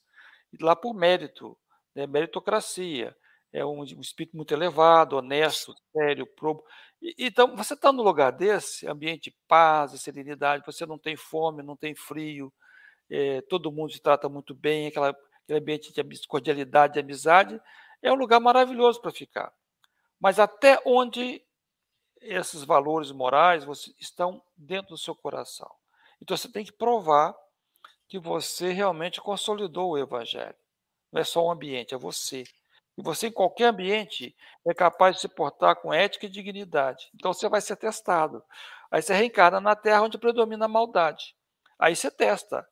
lá 0.62 0.76
por 0.76 0.94
mérito, 0.94 1.58
né, 1.96 2.06
meritocracia. 2.08 3.16
É 3.52 3.66
um, 3.66 3.80
um, 3.80 4.02
espírito 4.02 4.38
muito 4.38 4.54
elevado, 4.54 5.18
honesto, 5.18 5.74
sério, 5.92 6.28
probo. 6.36 6.64
E, 7.02 7.16
então, 7.18 7.56
você 7.56 7.74
está 7.74 7.92
no 7.92 8.04
lugar 8.04 8.32
desse, 8.32 8.88
ambiente 8.88 9.32
de 9.32 9.38
paz 9.48 9.92
e 9.94 10.00
serenidade, 10.00 10.64
você 10.66 10.86
não 10.86 11.00
tem 11.00 11.16
fome, 11.16 11.64
não 11.64 11.76
tem 11.76 11.96
frio, 11.96 12.54
é, 13.10 13.42
todo 13.42 13.72
mundo 13.72 13.92
se 13.92 14.00
trata 14.00 14.30
muito 14.30 14.54
bem, 14.54 14.88
aquela, 14.88 15.16
aquele 15.50 15.60
ambiente 15.60 15.92
de 15.92 16.28
cordialidade, 16.28 16.94
de 16.94 17.00
amizade, 17.00 17.60
é 18.02 18.12
um 18.12 18.16
lugar 18.16 18.40
maravilhoso 18.40 19.02
para 19.02 19.12
ficar. 19.12 19.52
Mas 20.20 20.40
até 20.40 20.80
onde 20.86 21.42
esses 22.22 22.64
valores 22.64 23.12
morais 23.12 23.66
estão 24.00 24.42
dentro 24.56 24.92
do 24.92 24.98
seu 24.98 25.16
coração? 25.16 25.70
Então 26.22 26.38
você 26.38 26.50
tem 26.52 26.64
que 26.64 26.72
provar 26.72 27.36
que 28.08 28.20
você 28.20 28.72
realmente 28.72 29.22
consolidou 29.22 29.92
o 29.92 29.98
evangelho. 29.98 30.56
Não 31.12 31.22
é 31.22 31.24
só 31.24 31.44
o 31.44 31.52
ambiente, 31.52 31.94
é 31.94 31.98
você. 31.98 32.44
E 32.98 33.02
você, 33.02 33.28
em 33.28 33.32
qualquer 33.32 33.66
ambiente, 33.66 34.36
é 34.66 34.74
capaz 34.74 35.16
de 35.16 35.22
se 35.22 35.28
portar 35.30 35.76
com 35.78 35.94
ética 35.94 36.26
e 36.26 36.30
dignidade. 36.30 37.10
Então 37.16 37.34
você 37.34 37.48
vai 37.48 37.62
ser 37.62 37.78
testado. 37.78 38.44
Aí 38.92 39.02
você 39.02 39.14
reencarna 39.14 39.62
na 39.62 39.76
terra 39.76 40.02
onde 40.02 40.18
predomina 40.18 40.66
a 40.66 40.68
maldade. 40.68 41.36
Aí 41.78 41.96
você 41.96 42.12
testa. 42.12 42.68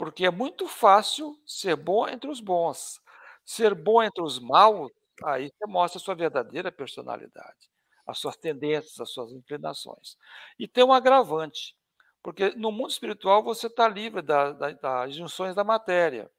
Porque 0.00 0.26
é 0.26 0.30
muito 0.30 0.66
fácil 0.68 1.38
ser 1.46 1.76
bom 1.76 2.08
entre 2.08 2.30
os 2.30 2.40
bons. 2.40 3.00
Ser 3.44 3.74
bom 3.74 4.02
entre 4.02 4.22
os 4.24 4.38
maus 4.40 4.90
Aí 5.24 5.50
você 5.50 5.66
mostra 5.66 5.98
a 5.98 6.02
sua 6.02 6.14
verdadeira 6.14 6.72
personalidade, 6.72 7.70
as 8.06 8.18
suas 8.18 8.36
tendências, 8.36 8.98
as 9.00 9.10
suas 9.10 9.32
inclinações. 9.32 10.16
E 10.58 10.66
tem 10.66 10.84
um 10.84 10.92
agravante, 10.92 11.76
porque 12.22 12.50
no 12.56 12.72
mundo 12.72 12.90
espiritual 12.90 13.42
você 13.42 13.66
está 13.66 13.88
livre 13.88 14.22
da, 14.22 14.52
da, 14.52 14.72
das 14.72 15.14
junções 15.14 15.54
da 15.54 15.64
matéria. 15.64 16.30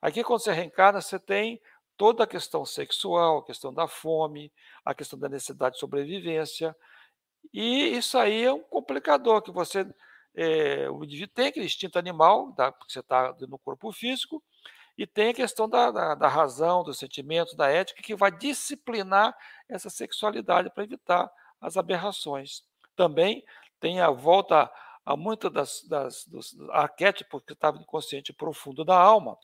Aqui, 0.00 0.24
quando 0.24 0.40
você 0.42 0.52
reencarna, 0.52 1.00
você 1.00 1.18
tem 1.18 1.60
toda 1.96 2.24
a 2.24 2.26
questão 2.26 2.64
sexual, 2.66 3.38
a 3.38 3.44
questão 3.46 3.72
da 3.72 3.88
fome, 3.88 4.52
a 4.84 4.94
questão 4.94 5.18
da 5.18 5.28
necessidade 5.28 5.74
de 5.74 5.80
sobrevivência. 5.80 6.76
E 7.52 7.96
isso 7.96 8.18
aí 8.18 8.44
é 8.44 8.52
um 8.52 8.62
complicador, 8.62 9.42
que 9.42 9.52
você. 9.52 9.86
É, 10.34 10.90
o 10.90 11.04
indivíduo 11.04 11.34
tem 11.34 11.48
aquele 11.48 11.66
instinto 11.66 11.98
animal, 11.98 12.52
tá, 12.54 12.72
porque 12.72 12.92
você 12.92 13.00
está 13.00 13.34
no 13.48 13.58
corpo 13.58 13.92
físico, 13.92 14.42
e 14.96 15.06
tem 15.06 15.30
a 15.30 15.34
questão 15.34 15.68
da, 15.68 15.90
da, 15.90 16.14
da 16.14 16.28
razão, 16.28 16.82
dos 16.82 16.98
sentimentos, 16.98 17.54
da 17.54 17.68
ética, 17.68 18.02
que 18.02 18.14
vai 18.14 18.30
disciplinar 18.30 19.36
essa 19.68 19.88
sexualidade 19.88 20.70
para 20.70 20.84
evitar 20.84 21.30
as 21.60 21.76
aberrações. 21.76 22.62
Também 22.94 23.44
tem 23.80 24.00
a 24.00 24.10
volta 24.10 24.70
a 25.04 25.16
muitos 25.16 25.50
das, 25.50 25.82
das, 25.88 26.26
dos 26.26 26.56
arquétipos 26.70 27.42
que 27.46 27.52
estavam 27.52 27.80
inconsciente 27.80 28.32
profundo 28.32 28.84
da 28.84 28.96
alma, 28.96 29.36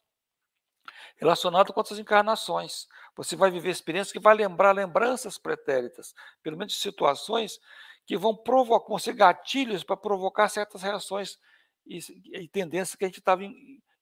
relacionado 1.17 1.73
com 1.73 1.81
essas 1.81 1.99
encarnações. 1.99 2.87
Você 3.17 3.35
vai 3.35 3.51
viver 3.51 3.71
experiências 3.71 4.13
que 4.13 4.21
vai 4.21 4.35
lembrar 4.35 4.73
lembranças 4.73 5.39
pretéritas, 5.39 6.15
pelo 6.43 6.57
menos 6.57 6.81
situações 6.81 7.59
que 8.09 8.17
vão 8.17 8.35
provocar, 8.35 8.89
vão 8.89 8.99
ser 8.99 9.13
gatilhos 9.13 9.85
para 9.85 9.95
provocar 9.95 10.49
certas 10.49 10.81
reações 10.81 11.39
e, 11.87 11.99
e 12.33 12.49
tendências 12.49 12.97
que 12.97 13.05
a 13.05 13.09
gente 13.09 13.19
estava 13.19 13.43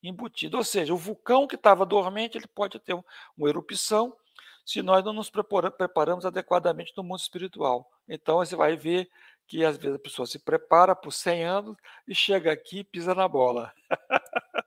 embutido. 0.00 0.56
Ou 0.56 0.62
seja, 0.62 0.94
o 0.94 0.96
vulcão 0.96 1.44
que 1.44 1.56
estava 1.56 1.84
dormente 1.84 2.38
ele 2.38 2.46
pode 2.46 2.78
ter 2.78 2.94
uma 3.36 3.48
erupção 3.48 4.16
se 4.64 4.80
nós 4.80 5.04
não 5.04 5.12
nos 5.12 5.28
preparamos 5.28 6.24
adequadamente 6.24 6.92
no 6.96 7.02
mundo 7.02 7.18
espiritual. 7.18 7.90
Então 8.08 8.36
você 8.36 8.54
vai 8.54 8.76
ver 8.76 9.10
que 9.44 9.64
às 9.64 9.76
vezes 9.76 9.96
a 9.96 10.00
pessoa 10.00 10.24
se 10.24 10.38
prepara 10.38 10.94
por 10.94 11.10
100 11.12 11.44
anos 11.44 11.76
e 12.06 12.14
chega 12.14 12.52
aqui 12.52 12.78
e 12.78 12.84
pisa 12.84 13.12
na 13.12 13.26
bola. 13.26 13.72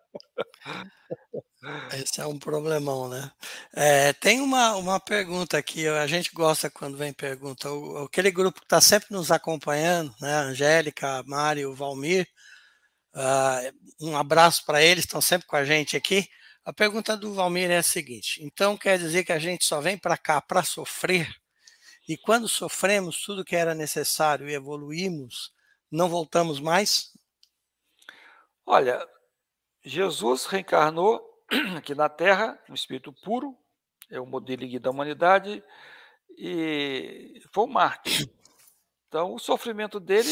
Esse 1.93 2.21
é 2.21 2.25
um 2.25 2.39
problemão, 2.39 3.09
né? 3.09 3.31
É, 3.73 4.13
tem 4.13 4.41
uma, 4.41 4.75
uma 4.75 4.99
pergunta 4.99 5.57
aqui, 5.57 5.87
a 5.87 6.07
gente 6.07 6.31
gosta 6.33 6.69
quando 6.69 6.97
vem 6.97 7.13
pergunta. 7.13 7.69
O, 7.71 8.05
aquele 8.05 8.31
grupo 8.31 8.59
que 8.59 8.65
está 8.65 8.79
sempre 8.79 9.09
nos 9.11 9.31
acompanhando, 9.31 10.13
né? 10.21 10.33
Angélica, 10.35 11.23
Mário, 11.25 11.73
Valmir, 11.73 12.27
Uh, 13.13 14.07
um 14.07 14.15
abraço 14.15 14.63
para 14.65 14.83
eles, 14.83 15.03
estão 15.03 15.21
sempre 15.21 15.47
com 15.47 15.55
a 15.55 15.65
gente 15.65 15.97
aqui. 15.97 16.27
A 16.63 16.71
pergunta 16.71 17.17
do 17.17 17.33
Valmir 17.33 17.71
é 17.71 17.77
a 17.77 17.83
seguinte: 17.83 18.43
então 18.43 18.77
quer 18.77 18.97
dizer 18.97 19.23
que 19.23 19.31
a 19.31 19.39
gente 19.39 19.65
só 19.65 19.81
vem 19.81 19.97
para 19.97 20.17
cá 20.17 20.41
para 20.41 20.63
sofrer? 20.63 21.27
E 22.07 22.17
quando 22.17 22.47
sofremos 22.47 23.21
tudo 23.21 23.45
que 23.45 23.55
era 23.55 23.75
necessário 23.75 24.49
e 24.49 24.53
evoluímos, 24.53 25.51
não 25.91 26.09
voltamos 26.09 26.59
mais? 26.59 27.11
Olha, 28.65 29.05
Jesus 29.83 30.45
reencarnou 30.45 31.21
aqui 31.77 31.95
na 31.95 32.09
Terra, 32.09 32.59
um 32.69 32.73
espírito 32.73 33.13
puro, 33.23 33.57
é 34.09 34.19
o 34.19 34.25
modelo 34.25 34.79
da 34.79 34.89
humanidade, 34.89 35.63
e 36.37 37.41
foi 37.53 37.65
um 37.65 37.67
mártir. 37.67 38.29
Então, 39.07 39.33
o 39.33 39.39
sofrimento 39.39 39.99
dele, 39.99 40.29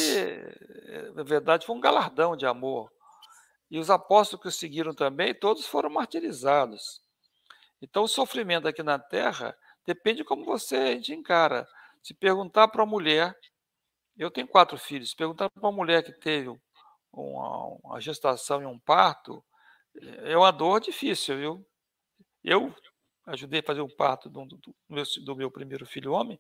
na 1.15 1.23
verdade, 1.23 1.65
foi 1.65 1.75
um 1.75 1.79
galardão 1.79 2.35
de 2.35 2.45
amor. 2.45 2.91
E 3.71 3.79
os 3.79 3.89
apóstolos 3.89 4.41
que 4.41 4.47
o 4.47 4.51
seguiram 4.51 4.93
também, 4.93 5.33
todos 5.33 5.65
foram 5.65 5.89
martirizados. 5.89 7.01
Então, 7.81 8.03
o 8.03 8.07
sofrimento 8.07 8.67
aqui 8.67 8.83
na 8.83 8.99
Terra 8.99 9.57
depende 9.85 10.17
de 10.17 10.23
como 10.23 10.45
você 10.45 11.01
encara. 11.09 11.67
Se 12.03 12.13
perguntar 12.13 12.67
para 12.67 12.83
uma 12.83 12.89
mulher, 12.89 13.35
eu 14.17 14.31
tenho 14.31 14.47
quatro 14.47 14.77
filhos, 14.77 15.09
se 15.09 15.15
perguntar 15.15 15.49
para 15.49 15.61
uma 15.61 15.71
mulher 15.71 16.03
que 16.03 16.11
teve 16.11 16.49
uma, 17.11 17.77
uma 17.83 18.01
gestação 18.01 18.61
e 18.61 18.65
um 18.65 18.79
parto, 18.79 19.43
é 20.23 20.37
uma 20.37 20.51
dor 20.51 20.79
difícil, 20.79 21.37
viu? 21.37 21.67
Eu 22.43 22.73
ajudei 23.25 23.59
a 23.59 23.63
fazer 23.63 23.81
o 23.81 23.95
parto 23.95 24.29
do, 24.29 24.45
do, 24.45 24.75
meu, 24.89 25.03
do 25.25 25.35
meu 25.35 25.51
primeiro 25.51 25.85
filho 25.85 26.13
homem, 26.13 26.39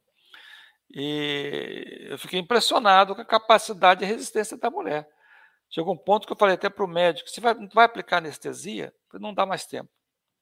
e 0.89 2.07
eu 2.09 2.17
fiquei 2.17 2.39
impressionado 2.39 3.13
com 3.13 3.21
a 3.21 3.25
capacidade 3.25 3.99
de 3.99 4.05
resistência 4.05 4.57
da 4.57 4.69
mulher. 4.69 5.07
Chegou 5.69 5.93
um 5.93 5.97
ponto 5.97 6.25
que 6.25 6.31
eu 6.31 6.37
falei 6.37 6.55
até 6.55 6.69
para 6.69 6.85
o 6.85 6.87
médico: 6.87 7.29
você 7.29 7.41
vai, 7.41 7.53
vai 7.73 7.85
aplicar 7.85 8.17
anestesia? 8.17 8.93
Não 9.13 9.33
dá 9.33 9.45
mais 9.45 9.65
tempo. 9.65 9.89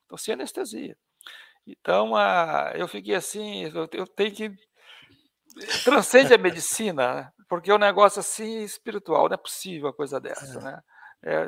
Então, 0.05 0.17
sem 0.17 0.35
anestesia. 0.35 0.95
Então, 1.65 2.15
a, 2.15 2.73
eu 2.75 2.87
fiquei 2.87 3.15
assim: 3.15 3.63
eu 3.63 4.07
tenho 4.07 4.31
que 4.31 4.55
transcende 5.83 6.33
a 6.33 6.37
medicina, 6.37 7.15
né? 7.15 7.31
porque 7.47 7.71
é 7.71 7.75
um 7.75 7.79
negócio 7.79 8.19
assim 8.19 8.61
espiritual, 8.63 9.27
não 9.27 9.35
é 9.35 9.37
possível 9.37 9.87
uma 9.87 9.93
coisa 9.93 10.19
dessa, 10.19 10.59
é. 10.59 10.63
né? 10.63 10.83
É, 11.23 11.47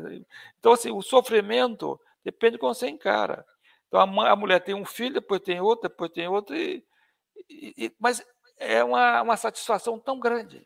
então, 0.58 0.72
assim, 0.72 0.92
o 0.92 1.02
sofrimento 1.02 2.00
depende 2.24 2.54
de 2.54 2.60
como 2.60 2.74
você 2.74 2.88
encara. 2.88 3.46
Então, 3.88 4.00
a, 4.00 4.08
mãe, 4.08 4.28
a, 4.28 4.36
mulher 4.36 4.60
tem 4.60 4.74
um 4.74 4.86
filho, 4.86 5.16
depois 5.16 5.40
tem 5.42 5.62
outro, 5.62 5.88
depois 5.88 6.12
tem 6.12 6.28
outro, 6.28 6.56
e, 6.56 6.84
e, 7.50 7.96
mas 8.00 8.26
é 8.58 8.84
uma, 8.84 9.22
uma 9.22 9.38
satisfação 9.38 10.00
tão 10.00 10.20
grande 10.20 10.64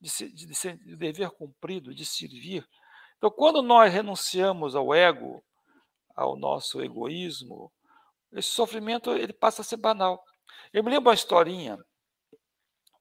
de, 0.00 0.10
se, 0.10 0.30
de, 0.30 0.54
ser, 0.54 0.76
de 0.76 0.94
dever 0.94 1.30
cumprido, 1.30 1.94
de 1.94 2.04
servir. 2.04 2.68
Então, 3.16 3.30
quando 3.30 3.62
nós 3.62 3.92
renunciamos 3.92 4.76
ao 4.76 4.94
ego, 4.94 5.42
ao 6.14 6.36
nosso 6.36 6.82
egoísmo, 6.82 7.72
esse 8.32 8.48
sofrimento 8.48 9.10
ele 9.12 9.32
passa 9.32 9.62
a 9.62 9.64
ser 9.64 9.76
banal. 9.76 10.22
Eu 10.72 10.84
me 10.84 10.90
lembro 10.90 11.08
uma 11.08 11.14
historinha 11.14 11.78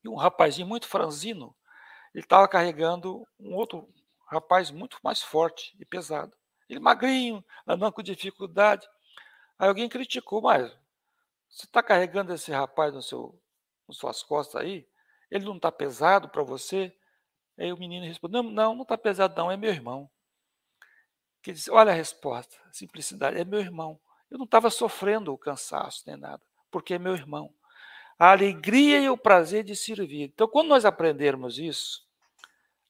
um 0.08 0.16
rapazinho 0.16 0.68
muito 0.68 0.88
franzino, 0.88 1.56
ele 2.14 2.24
estava 2.24 2.48
carregando 2.48 3.28
um 3.40 3.56
outro 3.56 3.88
rapaz 4.28 4.72
muito 4.72 4.98
mais 5.04 5.22
forte 5.22 5.76
e 5.80 5.86
pesado. 5.86 6.36
Ele 6.70 6.80
magrinho, 6.80 7.44
andando 7.66 7.94
com 7.94 8.02
dificuldade. 8.02 8.88
Aí 9.58 9.68
alguém 9.68 9.88
criticou, 9.88 10.42
mas 10.42 10.72
você 11.50 11.66
está 11.66 11.82
carregando 11.82 12.34
esse 12.34 12.52
rapaz 12.52 12.94
no 12.94 13.02
seu, 13.02 13.40
nas 13.88 13.98
suas 13.98 14.22
costas 14.22 14.62
aí? 14.62 14.88
Ele 15.32 15.46
não 15.46 15.56
está 15.56 15.72
pesado 15.72 16.30
para 16.30 16.44
você? 16.44 16.96
Aí 17.58 17.72
o 17.72 17.78
menino 17.78 18.06
respondeu: 18.06 18.44
Não, 18.44 18.76
não 18.76 18.84
está 18.84 18.98
pesado, 18.98 19.36
não, 19.36 19.52
é 19.52 19.58
meu 19.58 19.72
irmão. 19.72 20.10
Que 21.42 21.54
disse: 21.54 21.72
Olha 21.72 21.92
a 21.92 21.96
resposta, 21.96 22.58
simplicidade, 22.72 23.40
é 23.40 23.46
meu 23.46 23.60
irmão. 23.60 24.00
Eu 24.30 24.38
não 24.38 24.46
estava 24.46 24.70
sofrendo 24.70 25.34
o 25.34 25.38
cansaço 25.38 26.04
nem 26.06 26.18
nada, 26.18 26.44
porque 26.70 26.96
é 26.96 27.00
meu 27.00 27.14
irmão. 27.14 27.54
A 28.20 28.32
alegria 28.32 29.00
e 29.00 29.10
o 29.10 29.18
prazer 29.18 29.64
de 29.64 29.76
servir. 29.76 30.32
Então, 30.34 30.48
quando 30.48 30.70
nós 30.70 30.86
aprendermos 30.86 31.60
isso, 31.60 32.06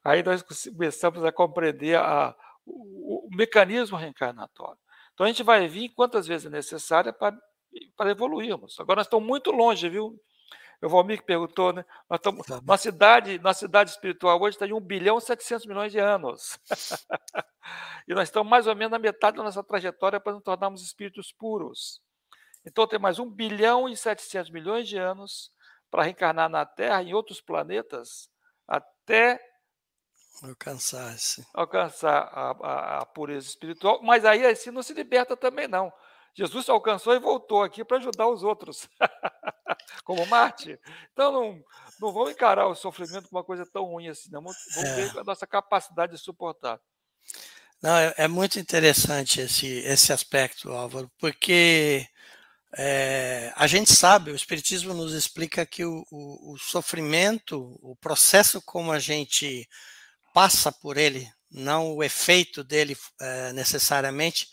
aí 0.03 0.24
nós 0.24 0.41
começamos 0.41 1.24
a 1.25 1.31
compreender 1.31 1.98
a, 1.98 2.36
o, 2.65 3.27
o 3.27 3.36
mecanismo 3.36 3.98
reencarnatório. 3.98 4.79
Então, 5.13 5.25
a 5.25 5.29
gente 5.29 5.43
vai 5.43 5.67
vir 5.67 5.89
quantas 5.89 6.27
vezes 6.27 6.46
é 6.46 6.50
necessária 6.50 7.12
para, 7.12 7.38
para 7.96 8.12
evoluirmos. 8.12 8.79
Agora, 8.79 9.00
nós 9.00 9.07
estamos 9.07 9.27
muito 9.27 9.51
longe, 9.51 9.89
viu? 9.89 10.17
O 10.81 10.89
Valmir 10.89 11.17
que 11.17 11.25
perguntou, 11.25 11.74
né? 11.74 11.84
Nós 12.07 12.19
estamos, 12.19 12.48
nossa, 12.63 12.84
cidade, 12.84 13.39
nossa 13.39 13.60
cidade 13.62 13.89
espiritual 13.89 14.39
hoje 14.39 14.55
está 14.55 14.67
em 14.67 14.74
1 14.74 14.79
bilhão 14.79 15.17
e 15.17 15.22
700 15.22 15.65
milhões 15.65 15.91
de 15.91 15.98
anos. 15.98 16.60
e 18.07 18.13
nós 18.13 18.29
estamos 18.29 18.50
mais 18.50 18.67
ou 18.67 18.75
menos 18.75 18.91
na 18.91 19.00
metade 19.00 19.38
da 19.38 19.43
nossa 19.43 19.63
trajetória 19.63 20.19
para 20.19 20.34
nos 20.34 20.43
tornarmos 20.43 20.84
espíritos 20.84 21.31
puros. 21.31 22.00
Então 22.66 22.88
tem 22.88 23.00
mais 23.00 23.20
1 23.20 23.30
bilhão 23.30 23.88
e 23.88 23.96
700 23.96 24.52
milhões 24.52 24.88
de 24.88 24.98
anos 24.98 25.52
para 25.90 26.04
reencarnar 26.04 26.50
na 26.50 26.66
Terra 26.66 27.02
e 27.02 27.10
em 27.10 27.14
outros 27.14 27.42
planetas 27.42 28.30
até 28.68 29.40
alcançar, 30.44 31.16
alcançar 31.54 32.30
a, 32.32 32.52
a, 32.52 32.98
a, 33.00 33.06
pureza 33.06 33.48
espiritual. 33.48 34.02
Mas 34.04 34.26
aí 34.26 34.46
assim 34.46 34.72
não 34.72 34.84
se 34.84 34.94
liberta 34.94 35.36
também 35.36 35.68
não. 35.68 35.92
Jesus 36.38 36.70
alcançou 36.70 37.16
e 37.16 37.20
voltou 37.20 37.64
aqui 37.64 37.84
para 37.84 37.98
ajudar 37.98 38.28
os 38.28 38.44
outros, 38.44 38.88
como 40.06 40.24
Marte. 40.28 40.80
Então, 41.12 41.32
não, 41.32 41.64
não 42.00 42.14
vamos 42.14 42.30
encarar 42.30 42.68
o 42.68 42.76
sofrimento 42.76 43.28
como 43.28 43.40
uma 43.40 43.44
coisa 43.44 43.66
tão 43.66 43.86
ruim 43.86 44.10
assim, 44.10 44.30
não. 44.30 44.44
Vamos, 44.44 44.58
vamos 44.76 44.90
é. 44.92 44.96
ver 44.96 45.20
a 45.20 45.24
nossa 45.24 45.48
capacidade 45.48 46.12
de 46.12 46.20
suportar. 46.20 46.80
Não, 47.82 47.98
é, 47.98 48.14
é 48.18 48.28
muito 48.28 48.60
interessante 48.60 49.42
esse, 49.42 49.80
esse 49.80 50.14
aspecto, 50.14 50.72
Álvaro, 50.72 51.12
porque 51.18 52.08
é, 52.75 53.53
a 53.55 53.65
gente 53.65 53.93
sabe, 53.93 54.31
o 54.31 54.36
Espiritismo 54.36 54.93
nos 54.93 55.13
explica 55.13 55.65
que 55.65 55.86
o, 55.86 56.05
o, 56.12 56.53
o, 56.53 56.57
sofrimento, 56.57 57.77
o 57.82 57.95
processo 57.95 58.62
como 58.62 58.91
a 58.91 58.99
gente 58.99 59.67
passa 60.34 60.71
por 60.71 60.97
ele, 60.97 61.30
não 61.49 61.95
o 61.95 62.03
efeito 62.03 62.63
dele 62.63 62.97
é, 63.21 63.53
necessariamente, 63.53 64.47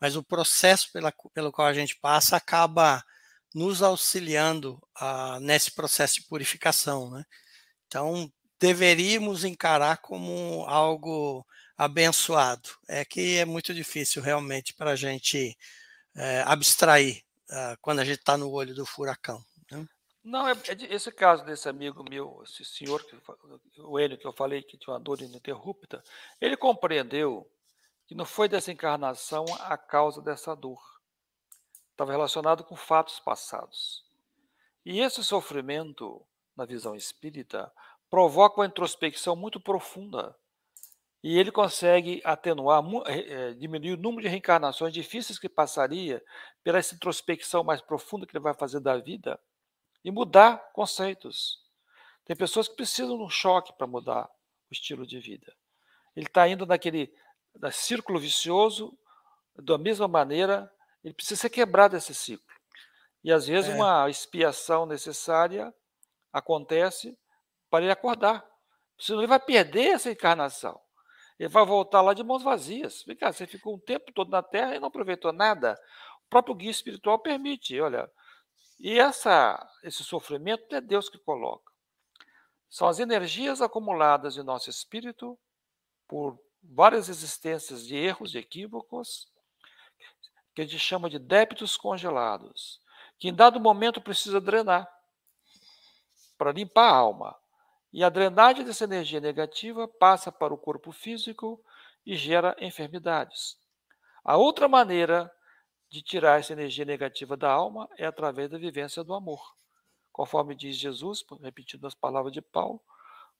mas 0.00 0.16
o 0.16 0.22
processo 0.22 0.90
pela, 0.92 1.12
pelo 1.32 1.52
qual 1.52 1.68
a 1.68 1.74
gente 1.74 1.96
passa 2.00 2.36
acaba 2.36 3.04
nos 3.54 3.82
auxiliando 3.82 4.80
uh, 5.00 5.40
nesse 5.40 5.72
processo 5.72 6.14
de 6.16 6.26
purificação. 6.26 7.10
Né? 7.10 7.24
Então, 7.86 8.32
deveríamos 8.58 9.44
encarar 9.44 9.98
como 9.98 10.64
algo 10.66 11.44
abençoado. 11.76 12.68
É 12.88 13.04
que 13.04 13.36
é 13.38 13.44
muito 13.44 13.74
difícil 13.74 14.22
realmente 14.22 14.72
para 14.72 14.92
a 14.92 14.96
gente 14.96 15.56
é, 16.14 16.42
abstrair 16.46 17.22
uh, 17.50 17.76
quando 17.80 18.00
a 18.00 18.04
gente 18.04 18.20
está 18.20 18.36
no 18.36 18.50
olho 18.50 18.74
do 18.74 18.86
furacão. 18.86 19.44
Né? 19.70 19.86
Não, 20.22 20.48
é, 20.48 20.52
é, 20.52 20.94
esse 20.94 21.10
caso 21.10 21.44
desse 21.44 21.68
amigo 21.68 22.02
meu, 22.08 22.42
esse 22.44 22.64
senhor, 22.64 23.04
o 23.78 23.98
Enio 23.98 24.18
que 24.18 24.26
eu 24.26 24.32
falei 24.32 24.62
que 24.62 24.78
tinha 24.78 24.94
uma 24.94 25.00
dor 25.00 25.20
ininterrupta, 25.20 26.02
ele 26.40 26.56
compreendeu 26.56 27.50
que 28.06 28.14
não 28.14 28.24
foi 28.24 28.48
dessa 28.48 28.72
encarnação 28.72 29.44
a 29.60 29.76
causa 29.76 30.20
dessa 30.20 30.54
dor. 30.54 30.80
Estava 31.92 32.12
relacionado 32.12 32.64
com 32.64 32.74
fatos 32.74 33.20
passados. 33.20 34.04
E 34.84 35.00
esse 35.00 35.22
sofrimento, 35.22 36.24
na 36.56 36.64
visão 36.64 36.96
espírita, 36.96 37.70
provoca 38.08 38.60
uma 38.60 38.66
introspecção 38.66 39.36
muito 39.36 39.60
profunda. 39.60 40.36
E 41.22 41.38
ele 41.38 41.52
consegue 41.52 42.22
atenuar, 42.24 42.82
eh, 43.06 43.52
diminuir 43.54 43.92
o 43.92 43.96
número 43.96 44.22
de 44.22 44.28
reencarnações 44.28 44.92
difíceis 44.92 45.38
que 45.38 45.48
passaria 45.48 46.24
pela 46.64 46.78
essa 46.78 46.94
introspecção 46.94 47.62
mais 47.62 47.82
profunda 47.82 48.26
que 48.26 48.34
ele 48.34 48.42
vai 48.42 48.54
fazer 48.54 48.80
da 48.80 48.96
vida 48.96 49.38
e 50.02 50.10
mudar 50.10 50.72
conceitos. 50.72 51.58
Tem 52.24 52.34
pessoas 52.34 52.68
que 52.68 52.76
precisam 52.76 53.18
de 53.18 53.22
um 53.22 53.28
choque 53.28 53.72
para 53.76 53.86
mudar 53.86 54.30
o 54.70 54.72
estilo 54.72 55.06
de 55.06 55.18
vida. 55.20 55.54
Ele 56.16 56.26
está 56.26 56.48
indo 56.48 56.64
naquele 56.64 57.12
da 57.54 57.70
círculo 57.70 58.18
vicioso, 58.18 58.96
da 59.56 59.76
mesma 59.76 60.08
maneira, 60.08 60.72
ele 61.02 61.14
precisa 61.14 61.40
ser 61.40 61.50
quebrado 61.50 61.96
esse 61.96 62.14
ciclo. 62.14 62.46
E 63.22 63.32
às 63.32 63.46
vezes 63.46 63.70
é. 63.70 63.74
uma 63.74 64.08
expiação 64.08 64.86
necessária 64.86 65.74
acontece 66.32 67.18
para 67.68 67.84
ele 67.84 67.92
acordar. 67.92 68.48
Senão 68.98 69.20
ele 69.20 69.26
vai 69.26 69.40
perder 69.40 69.88
essa 69.88 70.10
encarnação. 70.10 70.80
Ele 71.40 71.48
vai 71.48 71.64
voltar 71.64 72.02
lá 72.02 72.12
de 72.12 72.22
mãos 72.22 72.42
vazias. 72.42 73.02
Vem 73.04 73.16
cá, 73.16 73.32
você 73.32 73.46
ficou 73.46 73.74
um 73.74 73.78
tempo 73.78 74.12
todo 74.12 74.30
na 74.30 74.42
Terra 74.42 74.76
e 74.76 74.78
não 74.78 74.88
aproveitou 74.88 75.32
nada. 75.32 75.74
O 76.26 76.28
próprio 76.28 76.54
guia 76.54 76.70
espiritual 76.70 77.18
permite, 77.18 77.80
olha. 77.80 78.12
E 78.78 78.98
essa, 78.98 79.58
esse 79.82 80.04
sofrimento 80.04 80.76
é 80.76 80.82
Deus 80.82 81.08
que 81.08 81.16
coloca. 81.16 81.72
São 82.68 82.86
as 82.88 82.98
energias 82.98 83.62
acumuladas 83.62 84.36
em 84.36 84.42
nosso 84.42 84.68
espírito 84.68 85.38
por 86.06 86.38
várias 86.62 87.08
existências 87.08 87.86
de 87.86 87.96
erros, 87.96 88.30
de 88.30 88.36
equívocos, 88.36 89.26
que 90.54 90.60
a 90.60 90.64
gente 90.64 90.78
chama 90.78 91.08
de 91.08 91.18
débitos 91.18 91.74
congelados, 91.74 92.82
que 93.18 93.28
em 93.28 93.34
dado 93.34 93.58
momento 93.58 93.98
precisa 93.98 94.42
drenar 94.42 94.86
para 96.36 96.52
limpar 96.52 96.90
a 96.90 96.96
alma. 96.96 97.34
E 97.92 98.04
a 98.04 98.08
drenagem 98.08 98.64
dessa 98.64 98.84
energia 98.84 99.20
negativa 99.20 99.88
passa 99.88 100.30
para 100.30 100.54
o 100.54 100.58
corpo 100.58 100.92
físico 100.92 101.62
e 102.06 102.16
gera 102.16 102.56
enfermidades. 102.60 103.58
A 104.24 104.36
outra 104.36 104.68
maneira 104.68 105.30
de 105.88 106.02
tirar 106.02 106.38
essa 106.38 106.52
energia 106.52 106.84
negativa 106.84 107.36
da 107.36 107.50
alma 107.50 107.88
é 107.98 108.06
através 108.06 108.48
da 108.48 108.58
vivência 108.58 109.02
do 109.02 109.12
amor. 109.12 109.54
Conforme 110.12 110.54
diz 110.54 110.76
Jesus, 110.76 111.24
repetindo 111.40 111.86
as 111.86 111.94
palavras 111.94 112.32
de 112.32 112.40
Paulo, 112.40 112.80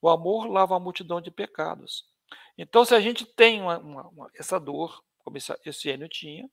o 0.02 0.08
amor 0.08 0.46
lava 0.46 0.76
a 0.76 0.80
multidão 0.80 1.20
de 1.20 1.30
pecados. 1.30 2.08
Então, 2.56 2.84
se 2.84 2.94
a 2.94 3.00
gente 3.00 3.24
tem 3.24 3.60
uma, 3.60 3.78
uma, 3.78 4.08
uma, 4.08 4.30
essa 4.34 4.58
dor, 4.58 5.02
como 5.18 5.36
esse, 5.36 5.56
esse 5.64 5.90
Enio 5.90 6.08
tinha, 6.08 6.48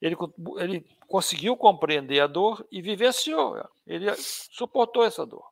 ele, 0.00 0.16
ele 0.58 0.80
conseguiu 1.06 1.56
compreender 1.56 2.20
a 2.20 2.26
dor 2.26 2.66
e 2.70 2.80
vivenciou, 2.80 3.62
ele 3.86 4.06
suportou 4.16 5.04
essa 5.04 5.26
dor. 5.26 5.46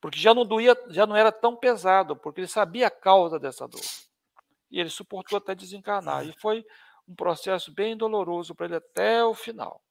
Porque 0.00 0.18
já 0.18 0.32
não 0.32 0.44
doía, 0.44 0.76
já 0.88 1.06
não 1.06 1.16
era 1.16 1.32
tão 1.32 1.56
pesado, 1.56 2.16
porque 2.16 2.40
ele 2.40 2.48
sabia 2.48 2.86
a 2.86 2.90
causa 2.90 3.38
dessa 3.38 3.66
dor. 3.66 3.80
E 4.70 4.80
ele 4.80 4.90
suportou 4.90 5.38
até 5.38 5.54
desencarnar. 5.54 6.26
E 6.26 6.32
foi 6.38 6.64
um 7.06 7.14
processo 7.14 7.72
bem 7.72 7.96
doloroso 7.96 8.54
para 8.54 8.66
ele 8.66 8.76
até 8.76 9.24
o 9.24 9.34
final. 9.34 9.82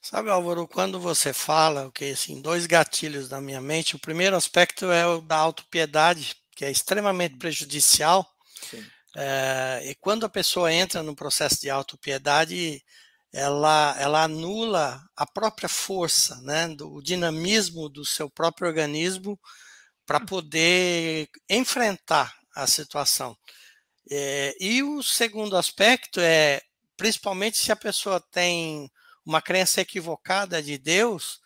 Sabe, 0.00 0.30
Álvaro, 0.30 0.66
quando 0.66 0.98
você 1.00 1.32
fala, 1.32 1.90
que 1.92 2.10
assim, 2.10 2.40
dois 2.40 2.66
gatilhos 2.66 3.28
na 3.28 3.40
minha 3.40 3.60
mente, 3.60 3.96
o 3.96 3.98
primeiro 3.98 4.36
aspecto 4.36 4.86
é 4.86 5.06
o 5.06 5.20
da 5.20 5.36
autopiedade, 5.36 6.36
que 6.52 6.64
é 6.64 6.70
extremamente 6.70 7.36
prejudicial. 7.36 8.26
É, 9.16 9.82
e 9.84 9.94
quando 9.96 10.24
a 10.24 10.28
pessoa 10.28 10.72
entra 10.72 11.02
no 11.02 11.14
processo 11.14 11.60
de 11.60 11.68
autopiedade, 11.68 12.82
ela, 13.32 13.94
ela 13.98 14.24
anula 14.24 15.02
a 15.16 15.26
própria 15.26 15.68
força, 15.68 16.40
né, 16.42 16.68
do 16.68 17.02
dinamismo 17.02 17.88
do 17.88 18.04
seu 18.04 18.30
próprio 18.30 18.68
organismo 18.68 19.38
para 20.06 20.18
hum. 20.22 20.26
poder 20.26 21.28
enfrentar 21.48 22.34
a 22.54 22.66
situação. 22.66 23.36
É, 24.10 24.54
e 24.58 24.82
o 24.82 25.02
segundo 25.02 25.56
aspecto 25.56 26.18
é, 26.20 26.60
principalmente 26.96 27.58
se 27.58 27.70
a 27.70 27.76
pessoa 27.76 28.20
tem 28.32 28.90
uma 29.24 29.42
crença 29.42 29.82
equivocada 29.82 30.62
de 30.62 30.78
Deus, 30.78 31.40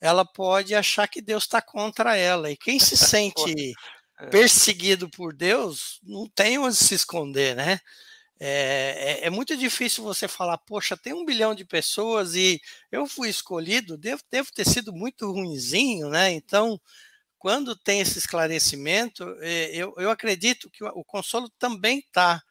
ela 0.00 0.24
pode 0.24 0.74
achar 0.74 1.06
que 1.06 1.20
Deus 1.20 1.44
está 1.44 1.60
contra 1.60 2.16
ela. 2.16 2.50
E 2.50 2.56
quem 2.56 2.78
se 2.78 2.96
sente 2.98 3.74
é. 4.18 4.26
perseguido 4.28 5.08
por 5.10 5.34
Deus 5.34 6.00
não 6.02 6.28
tem 6.28 6.58
onde 6.58 6.76
se 6.76 6.94
esconder, 6.94 7.54
né? 7.54 7.78
É, 8.38 9.22
é, 9.22 9.26
é, 9.26 9.30
muito 9.30 9.56
difícil 9.56 10.04
você 10.04 10.28
falar, 10.28 10.58
poxa, 10.58 10.96
tem 10.96 11.14
um 11.14 11.24
bilhão 11.24 11.54
de 11.54 11.64
pessoas 11.64 12.34
e 12.34 12.60
eu 12.92 13.06
fui 13.06 13.30
escolhido, 13.30 13.96
devo, 13.96 14.22
devo 14.30 14.52
ter 14.52 14.66
sido 14.66 14.92
muito 14.92 15.30
ruinzinho, 15.32 16.10
né? 16.10 16.30
Então, 16.32 16.78
quando 17.38 17.76
tem 17.76 18.00
esse 18.00 18.18
esclarecimento, 18.18 19.24
é, 19.40 19.70
eu, 19.76 19.94
eu 19.98 20.10
acredito 20.10 20.70
que 20.70 20.84
o, 20.84 20.88
o 20.88 21.04
consolo 21.04 21.50
também 21.58 22.00
está 22.00 22.42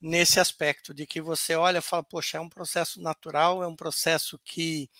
nesse 0.00 0.40
aspecto, 0.40 0.94
de 0.94 1.06
que 1.06 1.20
você 1.20 1.54
olha 1.56 1.78
e 1.78 1.82
fala, 1.82 2.02
poxa, 2.04 2.38
é 2.38 2.40
um 2.40 2.48
processo 2.48 3.00
natural, 3.02 3.62
é 3.62 3.66
um 3.68 3.76
processo 3.76 4.38
que, 4.44 4.90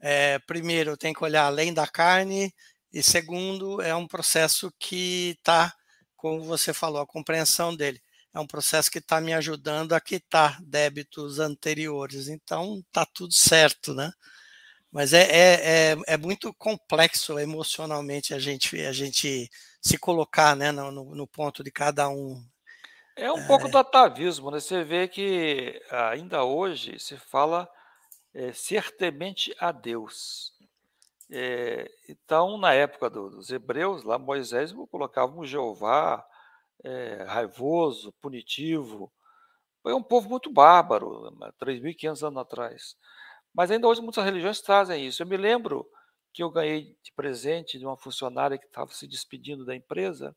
é, 0.00 0.38
primeiro, 0.40 0.96
tenho 0.96 1.14
que 1.14 1.24
olhar 1.24 1.44
além 1.46 1.74
da 1.74 1.86
carne, 1.86 2.54
e 2.92 3.02
segundo, 3.02 3.80
é 3.82 3.94
um 3.94 4.06
processo 4.08 4.72
que 4.78 5.36
está, 5.38 5.74
como 6.16 6.42
você 6.44 6.72
falou, 6.74 7.00
a 7.02 7.06
compreensão 7.06 7.74
dele 7.76 8.00
é 8.36 8.40
um 8.40 8.46
processo 8.46 8.90
que 8.90 8.98
está 8.98 9.18
me 9.18 9.32
ajudando 9.32 9.94
a 9.94 10.00
quitar 10.00 10.62
débitos 10.62 11.38
anteriores. 11.38 12.28
Então, 12.28 12.82
está 12.86 13.06
tudo 13.06 13.32
certo, 13.32 13.94
né? 13.94 14.12
Mas 14.92 15.14
é, 15.14 15.22
é, 15.22 15.92
é, 15.92 15.96
é, 16.06 16.16
muito 16.18 16.52
complexo 16.54 17.38
emocionalmente 17.38 18.34
a 18.34 18.38
gente, 18.38 18.78
a 18.84 18.92
gente 18.92 19.50
se 19.80 19.96
colocar 19.96 20.54
né, 20.54 20.70
no, 20.70 21.14
no 21.14 21.26
ponto 21.26 21.64
de 21.64 21.70
cada 21.70 22.10
um. 22.10 22.44
É 23.16 23.32
um 23.32 23.38
é... 23.38 23.46
pouco 23.46 23.70
do 23.70 23.78
atavismo, 23.78 24.50
né? 24.50 24.60
Você 24.60 24.84
vê 24.84 25.08
que 25.08 25.80
ainda 25.90 26.44
hoje 26.44 26.98
se 26.98 27.16
fala 27.16 27.66
é, 28.34 28.52
ser 28.52 28.94
temente 28.94 29.56
a 29.58 29.72
Deus. 29.72 30.52
É, 31.30 31.90
então, 32.06 32.58
na 32.58 32.74
época 32.74 33.08
do, 33.08 33.30
dos 33.30 33.50
hebreus, 33.50 34.04
lá 34.04 34.18
Moisés 34.18 34.74
colocava 34.90 35.34
o 35.34 35.46
Jeová 35.46 36.22
é, 36.84 37.24
raivoso, 37.24 38.12
punitivo. 38.20 39.12
Foi 39.82 39.94
um 39.94 40.02
povo 40.02 40.28
muito 40.28 40.52
bárbaro, 40.52 41.30
3.500 41.60 42.26
anos 42.26 42.38
atrás. 42.38 42.96
Mas 43.54 43.70
ainda 43.70 43.88
hoje 43.88 44.02
muitas 44.02 44.24
religiões 44.24 44.60
trazem 44.60 45.06
isso. 45.06 45.22
Eu 45.22 45.26
me 45.26 45.36
lembro 45.36 45.88
que 46.32 46.42
eu 46.42 46.50
ganhei 46.50 46.94
de 47.02 47.12
presente 47.14 47.78
de 47.78 47.86
uma 47.86 47.96
funcionária 47.96 48.58
que 48.58 48.66
estava 48.66 48.90
se 48.92 49.06
despedindo 49.06 49.64
da 49.64 49.74
empresa 49.74 50.36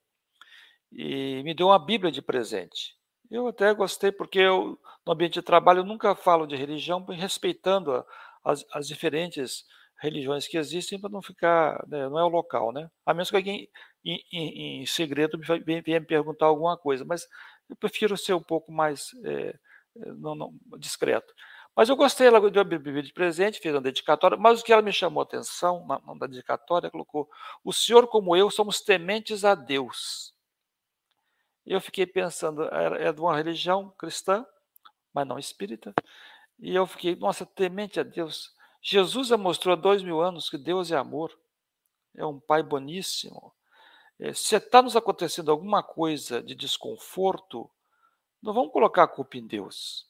e 0.91 1.43
me 1.43 1.53
deu 1.53 1.67
uma 1.67 1.77
Bíblia 1.77 2.11
de 2.11 2.21
presente. 2.21 2.95
Eu 3.29 3.47
até 3.47 3.73
gostei, 3.73 4.11
porque 4.11 4.39
eu, 4.39 4.79
no 5.05 5.13
ambiente 5.13 5.33
de 5.33 5.41
trabalho 5.41 5.79
eu 5.79 5.85
nunca 5.85 6.15
falo 6.15 6.47
de 6.47 6.55
religião, 6.55 7.05
respeitando 7.05 8.03
as, 8.43 8.65
as 8.71 8.87
diferentes 8.87 9.65
religiões 9.99 10.47
que 10.47 10.57
existem 10.57 10.99
para 10.99 11.09
não 11.09 11.21
ficar, 11.21 11.85
né, 11.87 12.07
não 12.09 12.19
é 12.19 12.23
o 12.23 12.29
local, 12.29 12.71
né? 12.71 12.89
A 13.05 13.13
menos 13.13 13.29
que 13.29 13.35
alguém 13.35 13.69
em, 14.03 14.23
em, 14.31 14.81
em 14.81 14.85
segredo 14.85 15.39
venha 15.65 15.99
me 15.99 16.05
perguntar 16.05 16.45
alguma 16.45 16.77
coisa, 16.77 17.03
mas 17.05 17.27
eu 17.69 17.75
prefiro 17.75 18.17
ser 18.17 18.33
um 18.33 18.41
pouco 18.41 18.71
mais 18.71 19.11
é, 19.25 19.53
não, 20.17 20.35
não, 20.35 20.53
discreto. 20.77 21.33
Mas 21.75 21.87
eu 21.89 21.95
gostei, 21.95 22.27
ela 22.27 22.49
deu 22.49 22.61
a 22.61 22.65
Bíblia 22.65 23.03
de 23.03 23.13
presente, 23.13 23.59
fez 23.59 23.73
uma 23.73 23.81
dedicatória, 23.81 24.37
mas 24.37 24.59
o 24.59 24.63
que 24.63 24.73
ela 24.73 24.81
me 24.81 24.91
chamou 24.91 25.21
a 25.21 25.23
atenção 25.23 25.85
na, 25.85 25.99
na 26.01 26.27
dedicatória, 26.27 26.89
colocou: 26.89 27.29
O 27.63 27.71
senhor, 27.71 28.07
como 28.07 28.35
eu, 28.35 28.49
somos 28.49 28.81
tementes 28.81 29.45
a 29.45 29.55
Deus. 29.55 30.33
Eu 31.65 31.79
fiquei 31.79 32.05
pensando, 32.05 32.63
é 32.63 33.13
de 33.13 33.21
uma 33.21 33.35
religião 33.35 33.93
cristã, 33.97 34.45
mas 35.13 35.27
não 35.27 35.37
espírita. 35.37 35.93
E 36.59 36.75
eu 36.75 36.85
fiquei, 36.87 37.15
nossa, 37.15 37.45
temente 37.45 37.99
a 37.99 38.03
Deus. 38.03 38.51
Jesus 38.81 39.29
mostrou 39.31 39.73
há 39.73 39.75
dois 39.75 40.01
mil 40.01 40.21
anos 40.21 40.49
que 40.49 40.57
Deus 40.57 40.91
é 40.91 40.97
amor, 40.97 41.37
é 42.15 42.25
um 42.25 42.39
Pai 42.39 42.63
boníssimo. 42.63 43.53
É, 44.19 44.33
se 44.33 44.55
está 44.55 44.81
nos 44.81 44.95
acontecendo 44.95 45.51
alguma 45.51 45.81
coisa 45.81 46.41
de 46.41 46.55
desconforto, 46.55 47.69
não 48.41 48.53
vamos 48.53 48.71
colocar 48.71 49.03
a 49.03 49.07
culpa 49.07 49.37
em 49.37 49.45
Deus, 49.45 50.07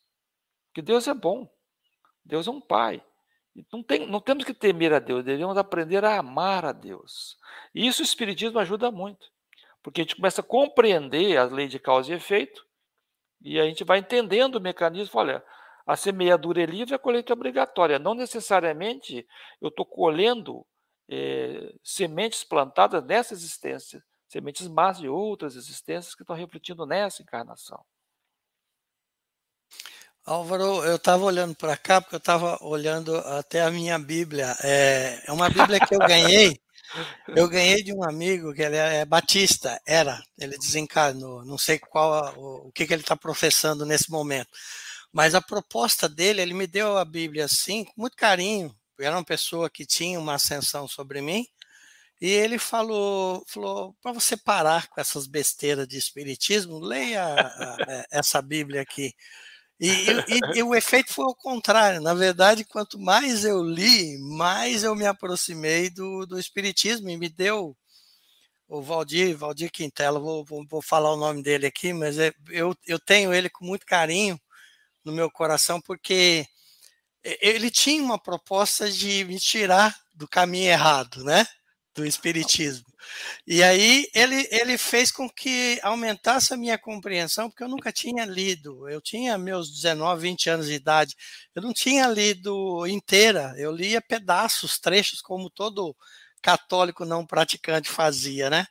porque 0.67 0.82
Deus 0.82 1.08
é 1.08 1.13
bom, 1.13 1.51
Deus 2.23 2.47
é 2.47 2.51
um 2.51 2.62
Pai. 2.62 3.03
Não, 3.71 3.84
tem, 3.84 4.08
não 4.08 4.21
temos 4.21 4.45
que 4.45 4.53
temer 4.53 4.93
a 4.93 4.99
Deus, 4.99 5.23
devemos 5.23 5.58
aprender 5.58 6.05
a 6.05 6.19
amar 6.19 6.63
a 6.63 6.71
Deus. 6.71 7.38
E 7.73 7.86
isso 7.86 8.01
o 8.01 8.05
Espiritismo 8.05 8.60
ajuda 8.60 8.91
muito, 8.91 9.27
porque 9.84 10.01
a 10.01 10.03
gente 10.03 10.15
começa 10.15 10.41
a 10.41 10.43
compreender 10.43 11.38
a 11.38 11.45
lei 11.45 11.67
de 11.67 11.79
causa 11.79 12.12
e 12.12 12.15
efeito, 12.15 12.65
e 13.41 13.60
a 13.60 13.65
gente 13.65 13.84
vai 13.84 13.99
entendendo 13.99 14.55
o 14.55 14.62
mecanismo. 14.62 15.19
Olha, 15.19 15.43
a 15.89 15.95
semeadura 15.95 16.62
é 16.62 16.67
livre, 16.67 16.93
a 16.93 16.99
colheita 16.99 17.34
é 17.34 17.36
obrigatória. 17.36 17.97
Não 17.97 18.13
necessariamente 18.13 19.28
eu 19.60 19.69
estou 19.69 19.84
colhendo 19.84 20.63
é, 21.10 21.73
sementes 21.84 22.43
plantadas 22.43 23.04
nessa 23.04 23.34
existência, 23.34 24.04
sementes 24.28 24.67
más 24.67 24.99
de 24.99 25.10
outras 25.10 25.56
existências 25.56 26.13
que 26.13 26.21
estão 26.21 26.36
refletindo 26.36 26.86
nessa 26.86 27.23
encarnação. 27.23 27.84
Álvaro, 30.23 30.86
eu 30.86 30.97
estava 30.97 31.25
olhando 31.25 31.56
para 31.56 31.75
cá 31.75 31.99
porque 31.99 32.13
eu 32.13 32.19
estava 32.19 32.60
olhando 32.62 33.17
até 33.17 33.63
a 33.63 33.71
minha 33.71 33.97
Bíblia. 33.97 34.56
É, 34.63 35.23
é 35.25 35.32
uma 35.32 35.49
Bíblia 35.49 35.80
que 35.80 35.95
eu 35.95 35.99
ganhei. 35.99 36.62
Eu 37.36 37.47
ganhei 37.47 37.84
de 37.84 37.93
um 37.93 38.04
amigo 38.04 38.52
que 38.52 38.63
ele 38.63 38.75
é 38.75 39.06
batista, 39.06 39.80
era, 39.86 40.19
ele 40.39 40.58
desencarnou. 40.58 41.45
Não 41.45 41.56
sei 41.56 41.78
qual 41.78 42.36
o, 42.36 42.69
o 42.69 42.71
que, 42.71 42.88
que 42.88 42.91
ele 42.91 43.04
está 43.04 43.15
professando 43.15 43.86
nesse 43.86 44.10
momento. 44.10 44.49
Mas 45.12 45.34
a 45.36 45.41
proposta 45.41 46.08
dele, 46.08 46.41
ele 46.41 46.54
me 46.54 46.67
deu 46.67 46.98
a 46.98 47.06
Bíblia 47.06 47.45
assim, 47.45 47.84
com 47.84 47.93
muito 47.98 48.15
carinho. 48.15 48.76
Era 49.00 49.15
uma 49.15 49.24
pessoa 49.24 49.69
que 49.69 49.86
tinha 49.86 50.19
uma 50.19 50.36
ascensão 50.36 50.88
sobre 50.88 51.22
mim. 51.22 51.45
E 52.22 52.30
ele 52.30 52.60
falou, 52.60 53.43
falou 53.48 53.95
para 54.02 54.12
você 54.12 54.36
parar 54.36 54.88
com 54.89 55.00
essas 55.00 55.26
besteiras 55.26 55.88
de 55.88 55.98
espiritismo, 55.98 56.80
leia 56.80 57.24
a, 57.24 57.41
a, 57.41 58.06
essa 58.12 58.41
Bíblia 58.41 58.82
aqui. 58.82 59.13
E, 59.80 59.88
e, 59.88 60.58
e, 60.60 60.63
o 60.63 60.76
efeito 60.76 61.13
foi 61.13 61.26
o 61.26 61.36
contrário. 61.36 62.02
Na 62.02 62.13
verdade, 62.13 62.65
quanto 62.65 63.00
mais 63.00 63.45
eu 63.45 63.63
li, 63.63 64.17
mais 64.38 64.84
eu 64.84 64.93
me 64.95 65.06
aproximei 65.06 65.89
do, 65.89 66.26
do 66.26 66.38
espiritismo 66.38 67.10
e 67.10 67.17
me 67.17 67.30
deu 67.30 67.76
o 68.67 68.82
Valdir, 68.82 69.36
Valdir 69.38 69.72
Quintela, 69.72 70.19
vou, 70.19 70.45
vou, 70.45 70.65
vou 70.69 70.82
falar 70.82 71.13
o 71.13 71.17
nome 71.17 71.41
dele 71.41 71.65
aqui, 71.65 71.93
mas 71.93 72.19
é, 72.19 72.34
eu, 72.50 72.76
eu 72.86 73.00
tenho 73.00 73.34
ele 73.34 73.50
com 73.50 73.65
muito 73.65 73.86
carinho 73.86 74.39
no 75.10 75.15
meu 75.15 75.30
coração, 75.30 75.82
porque 75.82 76.45
ele 77.24 77.69
tinha 77.69 78.02
uma 78.02 78.17
proposta 78.17 78.89
de 78.89 79.26
me 79.26 79.39
tirar 79.39 79.95
do 80.15 80.28
caminho 80.28 80.69
errado, 80.69 81.24
né? 81.24 81.45
Do 81.93 82.06
espiritismo. 82.06 82.86
E 83.45 83.63
aí 83.63 84.08
ele, 84.13 84.48
ele 84.52 84.78
fez 84.78 85.12
com 85.12 85.30
que 85.30 85.80
aumentasse 85.82 86.54
a 86.54 86.58
minha 86.58 86.78
compreensão, 86.78 87.50
porque 87.50 87.63
eu 87.63 87.67
nunca 87.67 87.91
tinha 87.91 88.26
lido. 88.26 88.88
Eu 88.88 89.02
tinha 89.02 89.38
meus 89.38 89.72
19, 89.72 90.22
20 90.22 90.50
anos 90.50 90.67
de 90.67 90.74
idade. 90.74 91.15
Eu 91.56 91.62
não 91.62 91.74
tinha 91.74 92.08
lido 92.08 92.86
inteira. 92.88 93.54
Eu 93.58 93.72
lia 93.72 94.02
pedaços, 94.02 94.80
trechos, 94.80 95.22
como 95.22 95.50
todo 95.50 95.95
católico 96.41 97.06
não 97.06 97.26
praticante 97.26 97.89
fazia, 97.89 98.50
né? 98.50 98.65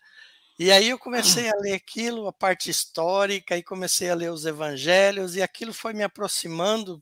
E 0.59 0.73
aí 0.73 0.89
eu 0.89 0.99
comecei 0.99 1.49
a 1.49 1.57
ler 1.61 1.75
aquilo, 1.75 2.27
a 2.27 2.33
parte 2.33 2.69
histórica, 2.69 3.57
e 3.57 3.63
comecei 3.63 4.11
a 4.11 4.15
ler 4.15 4.33
os 4.33 4.45
evangelhos, 4.45 5.37
e 5.37 5.43
aquilo 5.43 5.73
foi 5.73 5.93
me 5.93 6.03
aproximando 6.03 7.01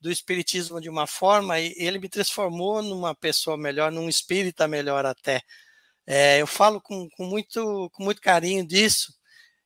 do 0.00 0.10
espiritismo 0.10 0.80
de 0.80 0.88
uma 0.88 1.06
forma, 1.06 1.60
e 1.60 1.72
ele 1.76 2.00
me 2.00 2.08
transformou 2.08 2.82
numa 2.82 3.14
pessoa 3.14 3.56
melhor, 3.56 3.92
num 3.92 4.08
espírita 4.08 4.66
melhor 4.66 5.06
até. 5.06 5.42
É, 6.04 6.40
eu 6.40 6.46
falo 6.46 6.80
com, 6.80 7.08
com, 7.10 7.24
muito, 7.24 7.88
com 7.92 8.02
muito 8.02 8.20
carinho 8.20 8.66
disso, 8.66 9.14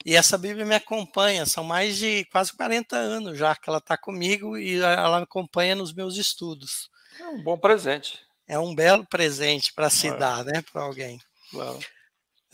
e 0.04 0.14
essa 0.14 0.36
Bíblia 0.36 0.66
me 0.66 0.74
acompanha, 0.74 1.46
são 1.46 1.64
mais 1.64 1.96
de 1.96 2.26
quase 2.26 2.52
40 2.54 2.96
anos 2.96 3.38
já 3.38 3.54
que 3.54 3.70
ela 3.70 3.78
está 3.78 3.96
comigo 3.96 4.58
e 4.58 4.76
ela 4.78 5.18
me 5.18 5.24
acompanha 5.24 5.74
nos 5.74 5.94
meus 5.94 6.16
estudos. 6.16 6.90
É 7.18 7.28
um 7.28 7.42
bom 7.42 7.56
presente. 7.56 8.18
É 8.46 8.58
um 8.58 8.74
belo 8.74 9.06
presente 9.06 9.72
para 9.72 9.88
se 9.88 10.10
dar, 10.18 10.44
né, 10.44 10.62
para 10.72 10.82
alguém. 10.82 11.20
Claro. 11.50 11.78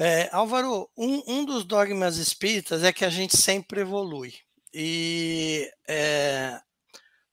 É, 0.01 0.29
Álvaro, 0.33 0.89
um, 0.97 1.23
um, 1.27 1.45
dos 1.45 1.65
dogmas 1.65 2.19
espíritas 2.19 2.85
é 2.85 2.93
que 2.93 3.05
a 3.05 3.11
gente 3.11 3.37
sempre 3.37 3.81
evolui. 3.81 4.33
E 4.73 5.69
é, 5.89 6.61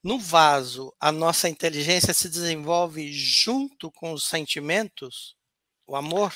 no 0.03 0.17
vaso, 0.17 0.91
a 0.99 1.11
nossa 1.11 1.47
inteligência 1.47 2.11
se 2.11 2.27
desenvolve 2.27 3.11
junto 3.13 3.91
com 3.91 4.13
os 4.13 4.27
sentimentos, 4.27 5.35
o 5.85 5.95
amor? 5.95 6.33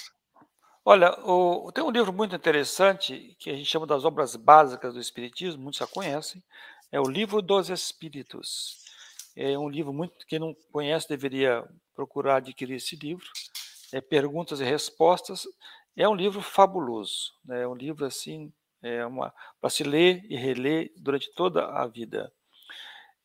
Olha, 0.85 1.11
o, 1.25 1.71
tem 1.71 1.83
um 1.83 1.89
livro 1.89 2.13
muito 2.13 2.35
interessante 2.35 3.35
que 3.39 3.49
a 3.49 3.55
gente 3.55 3.69
chama 3.69 3.87
das 3.87 4.05
obras 4.05 4.35
básicas 4.35 4.93
do 4.93 4.99
Espiritismo, 4.99 5.63
muitos 5.63 5.79
já 5.79 5.87
conhecem, 5.87 6.43
é 6.91 6.99
o 6.99 7.09
Livro 7.09 7.41
dos 7.41 7.69
Espíritos. 7.69 8.77
É 9.35 9.57
um 9.57 9.69
livro 9.69 9.93
muito 9.93 10.25
quem 10.27 10.37
não 10.37 10.55
conhece 10.71 11.07
deveria 11.09 11.67
procurar 11.95 12.37
adquirir 12.37 12.75
esse 12.75 12.95
livro. 12.95 13.25
É 13.91 14.01
perguntas 14.01 14.59
e 14.59 14.63
respostas 14.63 15.47
é 15.99 16.07
um 16.07 16.15
livro 16.15 16.41
fabuloso, 16.41 17.33
né? 17.43 17.63
é 17.63 17.67
um 17.67 17.75
livro 17.75 18.05
assim, 18.05 18.53
é 18.81 19.01
para 19.59 19.69
se 19.69 19.83
ler 19.83 20.25
e 20.29 20.37
reler 20.37 20.93
durante 20.95 21.29
toda 21.33 21.65
a 21.65 21.85
vida. 21.87 22.31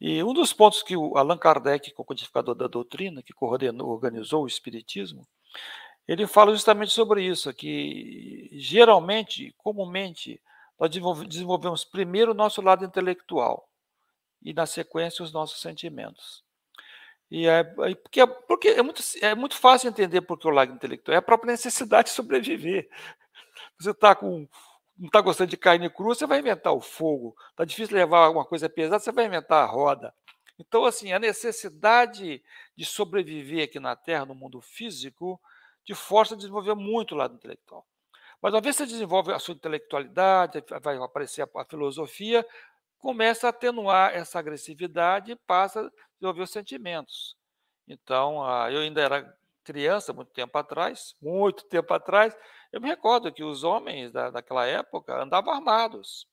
E 0.00 0.20
um 0.24 0.34
dos 0.34 0.52
pontos 0.52 0.82
que 0.82 0.96
o 0.96 1.16
Allan 1.16 1.38
Kardec, 1.38 1.90
é 1.90 1.94
o 1.96 2.04
codificador 2.04 2.54
da 2.54 2.66
doutrina, 2.66 3.22
que 3.22 3.32
coordenou, 3.32 3.88
organizou 3.90 4.42
o 4.42 4.46
Espiritismo, 4.48 5.24
ele 6.06 6.26
fala 6.26 6.52
justamente 6.52 6.92
sobre 6.92 7.24
isso, 7.24 7.54
que 7.54 8.50
geralmente, 8.52 9.54
comumente, 9.56 10.42
nós 10.78 10.90
desenvolvemos 11.28 11.84
primeiro 11.84 12.32
o 12.32 12.34
nosso 12.34 12.60
lado 12.60 12.84
intelectual 12.84 13.68
e, 14.42 14.52
na 14.52 14.66
sequência, 14.66 15.22
os 15.22 15.32
nossos 15.32 15.60
sentimentos. 15.60 16.43
E 17.30 17.46
é, 17.46 17.64
porque, 17.64 18.26
porque 18.26 18.68
é, 18.68 18.82
muito, 18.82 19.02
é 19.20 19.34
muito 19.34 19.56
fácil 19.56 19.88
entender 19.88 20.20
porque 20.20 20.46
o 20.46 20.50
lado 20.50 20.72
intelectual 20.72 21.14
é 21.14 21.18
a 21.18 21.22
própria 21.22 21.52
necessidade 21.52 22.08
de 22.08 22.14
sobreviver. 22.14 22.88
Você 23.78 23.90
está 23.90 24.14
com 24.14 24.46
não 24.96 25.06
está 25.06 25.20
gostando 25.20 25.50
de 25.50 25.56
carne 25.56 25.90
crua, 25.90 26.14
você 26.14 26.26
vai 26.26 26.38
inventar 26.38 26.72
o 26.72 26.80
fogo. 26.80 27.36
Está 27.50 27.64
difícil 27.64 27.96
levar 27.96 28.26
alguma 28.26 28.44
coisa 28.44 28.68
pesada, 28.68 29.00
você 29.00 29.10
vai 29.10 29.26
inventar 29.26 29.64
a 29.64 29.66
roda. 29.66 30.14
Então, 30.58 30.84
assim, 30.84 31.12
a 31.12 31.18
necessidade 31.18 32.42
de 32.76 32.84
sobreviver 32.84 33.64
aqui 33.64 33.80
na 33.80 33.96
Terra, 33.96 34.24
no 34.24 34.34
mundo 34.34 34.60
físico, 34.60 35.40
te 35.84 35.94
força 35.94 36.34
a 36.34 36.36
desenvolver 36.36 36.74
muito 36.74 37.12
o 37.12 37.18
lado 37.18 37.34
intelectual. 37.34 37.84
Mas 38.40 38.54
uma 38.54 38.60
vez 38.60 38.76
que 38.76 38.84
você 38.84 38.92
desenvolve 38.92 39.32
a 39.32 39.38
sua 39.38 39.54
intelectualidade, 39.54 40.62
vai 40.80 40.96
aparecer 40.98 41.42
a, 41.42 41.64
filosofia, 41.64 42.46
começa 43.04 43.46
a 43.46 43.50
atenuar 43.50 44.14
essa 44.16 44.38
agressividade 44.38 45.32
e 45.32 45.36
passa 45.36 45.80
a 45.80 45.90
desenvolver 46.14 46.40
os 46.40 46.50
sentimentos. 46.50 47.36
Então, 47.86 48.42
eu 48.70 48.80
ainda 48.80 49.02
era 49.02 49.38
criança, 49.62 50.14
muito 50.14 50.32
tempo 50.32 50.56
atrás, 50.56 51.14
muito 51.20 51.64
tempo 51.66 51.92
atrás, 51.92 52.34
eu 52.72 52.80
me 52.80 52.88
recordo 52.88 53.30
que 53.30 53.44
os 53.44 53.62
homens 53.62 54.10
da, 54.10 54.30
daquela 54.30 54.64
época 54.64 55.22
andavam 55.22 55.52
armados, 55.52 56.26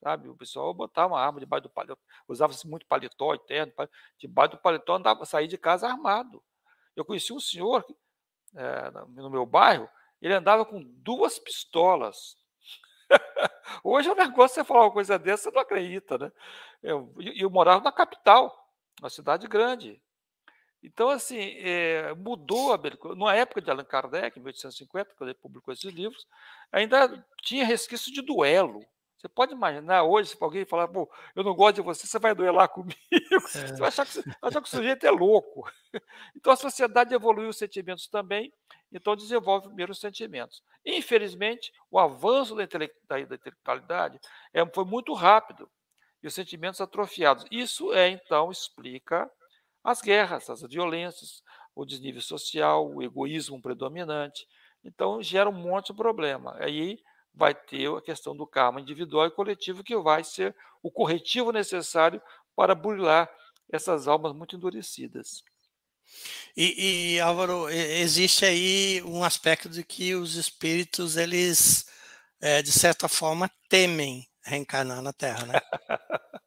sabe? 0.00 0.28
O 0.28 0.36
pessoal 0.36 0.72
botava 0.72 1.14
uma 1.14 1.20
arma 1.20 1.40
debaixo 1.40 1.64
do 1.64 1.70
paletó, 1.70 1.98
usava-se 2.28 2.68
muito 2.68 2.86
paletó 2.86 3.34
eterno, 3.34 3.72
debaixo 4.16 4.52
do 4.52 4.58
paletó 4.58 4.94
andava, 4.94 5.24
saía 5.24 5.48
de 5.48 5.58
casa 5.58 5.88
armado. 5.88 6.40
Eu 6.94 7.04
conheci 7.04 7.32
um 7.32 7.40
senhor 7.40 7.84
é, 8.54 8.90
no 9.08 9.28
meu 9.28 9.44
bairro, 9.44 9.88
ele 10.20 10.34
andava 10.34 10.64
com 10.64 10.80
duas 10.80 11.40
pistolas. 11.40 12.36
Hoje 13.84 14.08
é 14.08 14.12
um 14.12 14.16
negócio 14.16 14.54
você 14.54 14.64
falar 14.64 14.84
uma 14.84 14.92
coisa 14.92 15.18
dessa, 15.18 15.44
você 15.44 15.50
não 15.50 15.62
acredita, 15.62 16.18
né? 16.18 16.32
Eu, 16.82 17.12
eu 17.36 17.50
morava 17.50 17.82
na 17.82 17.92
capital, 17.92 18.70
uma 19.00 19.10
cidade 19.10 19.46
grande. 19.46 20.00
Então, 20.82 21.10
assim, 21.10 21.38
é, 21.58 22.12
mudou 22.14 22.72
a 22.72 22.80
Na 23.14 23.34
época 23.34 23.62
de 23.62 23.70
Allan 23.70 23.84
Kardec, 23.84 24.36
em 24.36 24.42
1850, 24.42 25.14
quando 25.16 25.30
ele 25.30 25.38
publicou 25.38 25.72
esses 25.72 25.92
livros, 25.92 26.26
ainda 26.72 27.24
tinha 27.42 27.64
resquício 27.64 28.12
de 28.12 28.20
duelo. 28.20 28.84
Você 29.22 29.28
pode 29.28 29.52
imaginar 29.52 30.02
hoje, 30.02 30.30
se 30.30 30.36
alguém 30.40 30.64
falar, 30.64 30.88
pô, 30.88 31.08
eu 31.36 31.44
não 31.44 31.54
gosto 31.54 31.76
de 31.76 31.80
você, 31.80 32.08
você 32.08 32.18
vai 32.18 32.34
duelar 32.34 32.68
comigo. 32.68 32.98
É. 33.00 33.38
Você 33.38 33.76
vai 33.76 33.86
achar 33.86 34.04
que, 34.04 34.18
achar 34.42 34.60
que 34.60 34.66
o 34.66 34.70
sujeito 34.70 35.06
é 35.06 35.10
louco. 35.10 35.62
Então 36.34 36.52
a 36.52 36.56
sociedade 36.56 37.14
evoluiu 37.14 37.50
os 37.50 37.58
sentimentos 37.58 38.08
também, 38.08 38.52
então 38.90 39.14
desenvolve 39.14 39.66
primeiro 39.66 39.92
os 39.92 40.00
sentimentos. 40.00 40.62
Infelizmente, 40.84 41.70
o 41.90 41.98
avanço 41.98 42.56
da, 42.56 42.64
intelectualidade 42.64 44.18
é, 44.52 44.66
foi 44.66 44.84
muito 44.84 45.12
rápido 45.12 45.70
e 46.22 46.26
os 46.26 46.34
sentimentos 46.34 46.80
atrofiados. 46.80 47.44
Isso 47.50 47.92
é, 47.92 48.08
então, 48.08 48.50
explica 48.50 49.30
as 49.84 50.00
guerras, 50.00 50.48
as 50.48 50.62
violências, 50.62 51.42
o 51.74 51.84
desnível 51.84 52.22
social, 52.22 52.90
o 52.90 53.02
egoísmo 53.02 53.60
predominante. 53.60 54.46
Então, 54.82 55.22
gera 55.22 55.48
um 55.48 55.52
monte 55.52 55.88
de 55.88 55.94
problema. 55.94 56.56
Aí 56.58 56.98
vai 57.34 57.54
ter 57.54 57.88
a 57.88 58.00
questão 58.00 58.36
do 58.36 58.46
karma 58.46 58.80
individual 58.80 59.26
e 59.26 59.30
coletivo, 59.30 59.82
que 59.82 59.96
vai 59.96 60.22
ser 60.22 60.54
o 60.82 60.90
corretivo 60.90 61.52
necessário 61.52 62.20
para 62.54 62.74
burilar 62.74 63.30
essas 63.70 64.06
almas 64.06 64.34
muito 64.34 64.56
endurecidas. 64.56 65.42
E, 66.56 67.14
e, 67.14 67.20
Álvaro, 67.20 67.68
existe 67.70 68.44
aí 68.44 69.02
um 69.04 69.24
aspecto 69.24 69.68
de 69.68 69.82
que 69.82 70.14
os 70.14 70.34
espíritos, 70.34 71.16
eles, 71.16 71.86
é, 72.40 72.60
de 72.60 72.70
certa 72.70 73.08
forma, 73.08 73.50
temem 73.68 74.28
reencarnar 74.44 75.00
na 75.00 75.12
Terra, 75.12 75.46
né? 75.46 75.60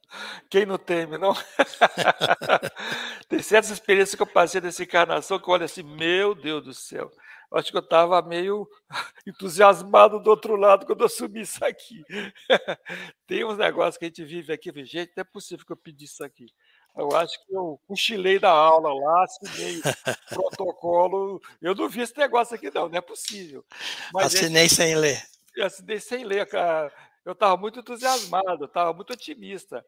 Quem 0.50 0.66
não 0.66 0.78
teme, 0.78 1.18
não? 1.18 1.34
Tem 3.28 3.42
certas 3.42 3.72
experiências 3.72 4.16
que 4.16 4.22
eu 4.22 4.28
passei 4.28 4.62
nessa 4.62 4.84
encarnação 4.84 5.40
que 5.40 5.50
eu 5.50 5.54
olho 5.54 5.66
assim, 5.66 5.84
meu 5.84 6.36
Deus 6.36 6.64
do 6.64 6.74
céu. 6.74 7.12
Acho 7.56 7.72
que 7.72 7.78
eu 7.78 7.82
estava 7.82 8.22
meio 8.22 8.68
entusiasmado 9.26 10.20
do 10.20 10.30
outro 10.30 10.56
lado 10.56 10.86
quando 10.86 11.02
eu 11.02 11.06
assumi 11.06 11.42
isso 11.42 11.64
aqui. 11.64 12.04
Tem 13.28 13.44
uns 13.46 13.58
negócios 13.58 13.98
que 13.98 14.06
a 14.06 14.08
gente 14.08 14.24
vive 14.24 14.54
aqui, 14.54 14.72
gente, 14.86 15.14
não 15.16 15.22
é 15.22 15.24
possível 15.24 15.66
que 15.66 15.72
eu 15.72 15.78
pedi 15.78 16.06
isso 16.06 16.24
aqui. 16.24 16.48
Eu 16.96 17.12
acho 17.16 17.34
que 17.46 17.54
eu 17.54 17.80
cochilei 17.88 18.40
da 18.40 18.52
aula 18.52 18.94
lá, 18.94 19.24
assinei 19.24 19.82
protocolo. 20.30 21.42
Eu 21.62 21.76
não 21.76 21.90
vi 21.90 22.02
esse 22.02 22.18
negócio 22.18 22.56
aqui, 22.56 22.72
não, 22.74 22.88
não 22.88 22.98
é 22.98 23.02
possível. 23.02 23.66
Mas 24.14 24.28
assinei 24.28 24.66
esse... 24.66 24.76
sem 24.76 24.96
ler. 24.96 25.22
Eu 25.56 25.66
assinei 25.66 26.00
sem 26.00 26.24
ler, 26.24 26.46
cara 26.48 26.94
eu 27.26 27.34
estava 27.34 27.58
muito 27.58 27.80
entusiasmado, 27.80 28.66
estava 28.66 28.94
muito 28.94 29.12
otimista. 29.12 29.84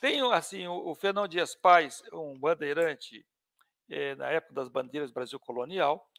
Tem 0.00 0.20
assim 0.32 0.66
o, 0.66 0.88
o 0.88 0.94
Fernão 0.94 1.28
Dias 1.28 1.54
Paz, 1.54 2.02
um 2.12 2.36
bandeirante 2.36 3.24
é, 3.88 4.16
na 4.16 4.28
época 4.28 4.54
das 4.54 4.68
bandeiras 4.68 5.12
Brasil 5.12 5.38
colonial. 5.38 6.09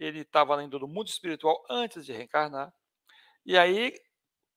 Ele 0.00 0.22
estava 0.22 0.60
indo 0.64 0.80
no 0.80 0.88
mundo 0.88 1.08
espiritual 1.08 1.64
antes 1.70 2.04
de 2.04 2.12
reencarnar. 2.12 2.72
E 3.46 3.56
aí 3.56 3.94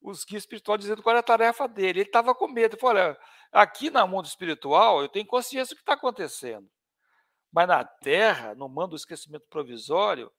os 0.01 0.25
guias 0.25 0.43
espirituais 0.43 0.82
dizendo 0.82 1.03
qual 1.03 1.12
era 1.12 1.19
a 1.19 1.23
tarefa 1.23 1.67
dele. 1.67 1.99
Ele 1.99 2.10
estava 2.10 2.34
com 2.34 2.47
medo. 2.47 2.77
Falou: 2.77 3.03
olha, 3.03 3.17
aqui 3.51 3.91
no 3.91 4.08
mundo 4.08 4.25
espiritual 4.25 5.01
eu 5.01 5.10
tenho 5.10 5.27
consciência 5.27 5.75
do 5.75 5.77
que 5.77 5.84
está 5.84 5.93
acontecendo. 5.93 6.67
Mas 7.51 7.67
na 7.67 7.84
Terra, 7.84 8.56
no 8.56 8.67
mando 8.67 8.91
do 8.91 8.95
esquecimento 8.95 9.45
provisório, 9.49 10.32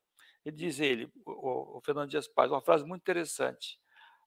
ele 0.44 0.56
diz 0.56 0.80
ele, 0.80 1.08
o, 1.24 1.78
o 1.78 1.80
Fernando 1.84 2.10
Dias 2.10 2.26
Paz, 2.26 2.50
uma 2.50 2.60
frase 2.60 2.84
muito 2.84 3.02
interessante 3.02 3.78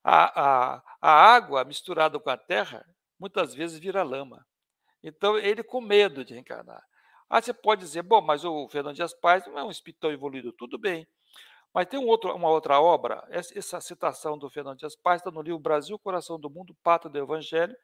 a, 0.09 0.75
a, 0.75 0.83
a 1.01 1.11
água 1.35 1.65
misturada 1.65 2.17
com 2.17 2.29
a 2.29 2.37
terra 2.37 2.85
muitas 3.19 3.53
vezes 3.53 3.77
vira 3.77 4.03
lama. 4.03 4.47
Então, 5.03 5.37
ele 5.37 5.61
com 5.61 5.81
medo 5.81 6.23
de 6.23 6.33
reencarnar. 6.33 6.81
Ah, 7.29 7.41
você 7.41 7.53
pode 7.53 7.81
dizer, 7.81 8.03
bom, 8.03 8.21
mas 8.21 8.45
o 8.45 8.67
Fernando 8.69 8.95
Dias 8.95 9.13
Paz 9.13 9.45
não 9.47 9.59
é 9.59 9.63
um 9.63 9.71
espírito 9.71 9.99
tão 9.99 10.11
evoluído. 10.11 10.53
Tudo 10.53 10.77
bem. 10.77 11.07
Mas 11.73 11.85
tem 11.87 11.99
um 11.99 12.07
outro, 12.07 12.33
uma 12.33 12.49
outra 12.49 12.79
obra, 12.81 13.23
essa 13.29 13.79
citação 13.81 14.37
do 14.37 14.49
Fernando 14.49 14.79
Dias 14.79 14.95
Paz 14.95 15.21
está 15.21 15.29
no 15.29 15.41
livro 15.41 15.59
Brasil, 15.59 15.99
Coração 15.99 16.39
do 16.39 16.49
Mundo, 16.49 16.75
Pátria 16.81 17.11
do 17.11 17.17
Evangelho, 17.19 17.75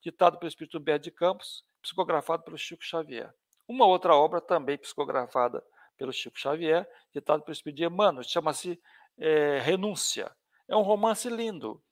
ditado 0.00 0.38
pelo 0.38 0.48
Espírito 0.48 0.78
Humberto 0.78 1.04
de 1.04 1.10
Campos, 1.10 1.64
psicografado 1.82 2.44
pelo 2.44 2.58
Chico 2.58 2.84
Xavier. 2.84 3.34
Uma 3.66 3.86
outra 3.86 4.14
obra 4.14 4.40
também 4.40 4.76
psicografada 4.78 5.64
pelo 5.96 6.12
Chico 6.12 6.38
Xavier, 6.38 6.88
ditado 7.12 7.42
pelo 7.42 7.52
Espírito 7.52 7.78
de 7.78 7.84
Emmanuel, 7.84 8.22
chama-se 8.22 8.80
é, 9.18 9.58
Renúncia. 9.58 10.30
É 10.68 10.76
um 10.76 10.82
romance 10.82 11.28
lindo. 11.28 11.82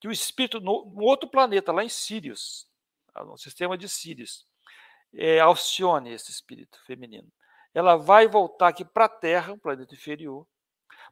Que 0.00 0.08
o 0.08 0.12
espírito, 0.12 0.60
no, 0.60 0.92
no 0.94 1.04
outro 1.04 1.28
planeta, 1.28 1.72
lá 1.72 1.84
em 1.84 1.88
Sirius, 1.88 2.68
tá, 3.12 3.24
no 3.24 3.38
sistema 3.38 3.78
de 3.78 3.88
Sirius, 3.88 4.46
é, 5.16 5.40
Alcione, 5.40 6.12
esse 6.12 6.30
espírito 6.30 6.78
feminino, 6.84 7.28
ela 7.74 7.96
vai 7.96 8.26
voltar 8.26 8.68
aqui 8.68 8.84
para 8.84 9.06
a 9.06 9.08
Terra, 9.08 9.52
um 9.52 9.58
planeta 9.58 9.94
inferior, 9.94 10.46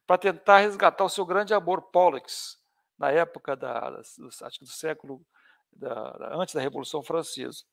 para 0.07 0.17
tentar 0.17 0.59
resgatar 0.59 1.03
o 1.03 1.09
seu 1.09 1.25
grande 1.25 1.53
amor, 1.53 1.81
Pollux, 1.91 2.59
na 2.97 3.11
época 3.11 3.55
da, 3.55 3.89
do, 3.89 4.27
acho 4.27 4.59
que 4.59 4.65
do 4.65 4.71
século 4.71 5.21
da, 5.71 6.35
antes 6.39 6.53
da 6.53 6.61
Revolução 6.61 7.03
Francesa 7.03 7.63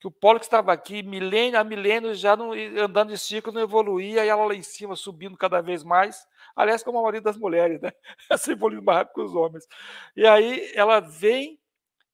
que 0.00 0.06
o 0.06 0.10
Pollux 0.10 0.44
estava 0.44 0.72
aqui 0.72 1.02
milênio 1.02 1.58
a 1.58 1.64
milênios 1.64 2.18
já 2.18 2.36
não, 2.36 2.52
andando 2.52 3.12
em 3.12 3.16
círculo, 3.16 3.54
não 3.54 3.62
evoluía, 3.62 4.24
e 4.24 4.28
ela 4.28 4.44
lá 4.44 4.54
em 4.54 4.62
cima 4.62 4.94
subindo 4.94 5.36
cada 5.36 5.60
vez 5.60 5.82
mais. 5.82 6.26
Aliás, 6.54 6.82
como 6.82 6.98
a 6.98 7.02
maioria 7.02 7.22
das 7.22 7.36
mulheres, 7.36 7.80
né? 7.80 7.90
Essa 8.30 8.52
evoluindo 8.52 8.84
mais 8.84 8.98
rápido 8.98 9.14
que 9.14 9.20
os 9.22 9.34
homens. 9.34 9.66
E 10.14 10.26
aí 10.26 10.70
ela 10.74 11.00
vem, 11.00 11.58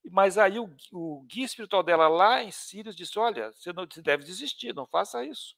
mas 0.09 0.39
aí 0.39 0.59
o, 0.59 0.75
o 0.93 1.23
guia 1.23 1.45
espiritual 1.45 1.83
dela 1.83 2.09
lá 2.09 2.43
em 2.43 2.51
Sírios 2.51 2.97
disse: 2.97 3.19
Olha, 3.19 3.53
você 3.53 3.73
não 3.73 3.85
você 3.85 4.01
deve 4.01 4.25
desistir, 4.25 4.75
não 4.75 4.87
faça 4.87 5.25
isso. 5.25 5.57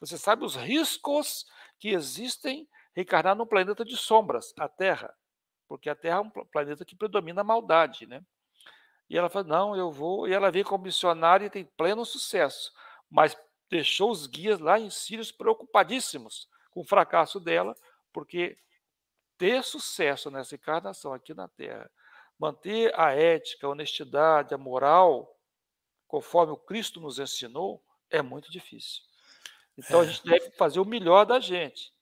Você 0.00 0.16
sabe 0.18 0.44
os 0.44 0.54
riscos 0.54 1.46
que 1.78 1.88
existem 1.88 2.68
reencarnar 2.94 3.34
num 3.34 3.46
planeta 3.46 3.84
de 3.84 3.96
sombras, 3.96 4.54
a 4.58 4.68
Terra, 4.68 5.14
porque 5.68 5.90
a 5.90 5.94
Terra 5.94 6.18
é 6.18 6.20
um 6.20 6.30
planeta 6.30 6.84
que 6.84 6.96
predomina 6.96 7.40
a 7.40 7.44
maldade, 7.44 8.06
né? 8.06 8.22
E 9.08 9.16
ela 9.16 9.28
falou: 9.28 9.48
não, 9.48 9.76
eu 9.76 9.90
vou. 9.90 10.28
E 10.28 10.32
ela 10.32 10.50
veio 10.50 10.64
como 10.64 10.84
missionária 10.84 11.46
e 11.46 11.50
tem 11.50 11.64
pleno 11.64 12.04
sucesso. 12.04 12.72
Mas 13.10 13.36
deixou 13.70 14.10
os 14.10 14.26
guias 14.26 14.58
lá 14.58 14.78
em 14.78 14.90
Sírios 14.90 15.30
preocupadíssimos 15.30 16.48
com 16.70 16.80
o 16.80 16.84
fracasso 16.84 17.40
dela, 17.40 17.74
porque 18.12 18.58
ter 19.38 19.62
sucesso 19.62 20.30
nessa 20.30 20.54
encarnação 20.54 21.12
aqui 21.12 21.34
na 21.34 21.48
Terra, 21.48 21.90
manter 22.38 22.92
a 22.98 23.12
ética, 23.12 23.66
a 23.66 23.70
honestidade, 23.70 24.54
a 24.54 24.58
moral, 24.58 25.36
conforme 26.06 26.52
o 26.52 26.56
Cristo 26.56 27.00
nos 27.00 27.18
ensinou, 27.18 27.82
é 28.10 28.22
muito 28.22 28.50
difícil. 28.50 29.02
Então 29.76 30.00
a 30.00 30.04
é. 30.04 30.08
gente 30.08 30.24
deve 30.24 30.50
fazer 30.52 30.80
o 30.80 30.84
melhor 30.84 31.24
da 31.24 31.40
gente 31.40 31.94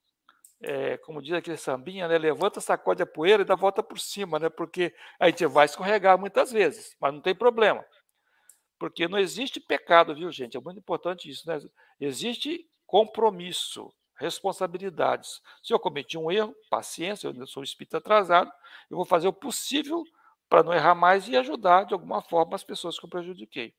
é, 0.64 0.96
como 0.98 1.20
diz 1.20 1.32
aquele 1.34 1.56
sambinha, 1.56 2.08
né? 2.08 2.16
Levanta, 2.16 2.60
sacode 2.60 3.02
a 3.02 3.06
poeira 3.06 3.42
e 3.42 3.46
dá 3.46 3.54
volta 3.54 3.82
por 3.82 4.00
cima, 4.00 4.38
né? 4.38 4.48
Porque 4.48 4.94
a 5.18 5.28
gente 5.28 5.44
vai 5.46 5.66
escorregar 5.66 6.18
muitas 6.18 6.50
vezes, 6.50 6.96
mas 6.98 7.12
não 7.12 7.20
tem 7.20 7.34
problema. 7.34 7.84
Porque 8.78 9.06
não 9.06 9.18
existe 9.18 9.60
pecado, 9.60 10.14
viu, 10.14 10.30
gente? 10.32 10.56
É 10.56 10.60
muito 10.60 10.78
importante 10.78 11.28
isso, 11.28 11.46
né? 11.48 11.60
Existe 12.00 12.66
compromisso, 12.86 13.92
responsabilidades. 14.16 15.40
Se 15.62 15.72
eu 15.72 15.78
cometi 15.78 16.16
um 16.16 16.30
erro, 16.30 16.54
paciência, 16.70 17.28
eu 17.28 17.46
sou 17.46 17.60
um 17.60 17.64
espírito 17.64 17.96
atrasado, 17.96 18.50
eu 18.90 18.96
vou 18.96 19.06
fazer 19.06 19.28
o 19.28 19.32
possível 19.32 20.02
para 20.54 20.62
não 20.62 20.72
errar 20.72 20.94
mais 20.94 21.26
e 21.26 21.36
ajudar 21.36 21.82
de 21.82 21.94
alguma 21.94 22.22
forma 22.22 22.54
as 22.54 22.62
pessoas 22.62 22.96
que 22.96 23.04
eu 23.04 23.10
prejudiquei. 23.10 23.74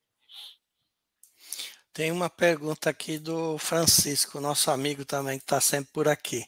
Tem 1.90 2.12
uma 2.12 2.28
pergunta 2.28 2.90
aqui 2.90 3.18
do 3.18 3.56
Francisco, 3.56 4.42
nosso 4.42 4.70
amigo 4.70 5.02
também, 5.02 5.38
que 5.38 5.44
está 5.44 5.58
sempre 5.58 5.90
por 5.90 6.06
aqui. 6.06 6.44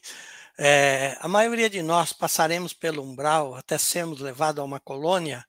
É, 0.55 1.17
a 1.19 1.27
maioria 1.27 1.67
de 1.67 1.81
nós 1.81 2.13
passaremos 2.13 2.73
pelo 2.73 3.01
umbral 3.01 3.55
até 3.55 3.75
sermos 3.79 4.19
levados 4.19 4.61
a 4.61 4.63
uma 4.63 4.79
colônia. 4.79 5.43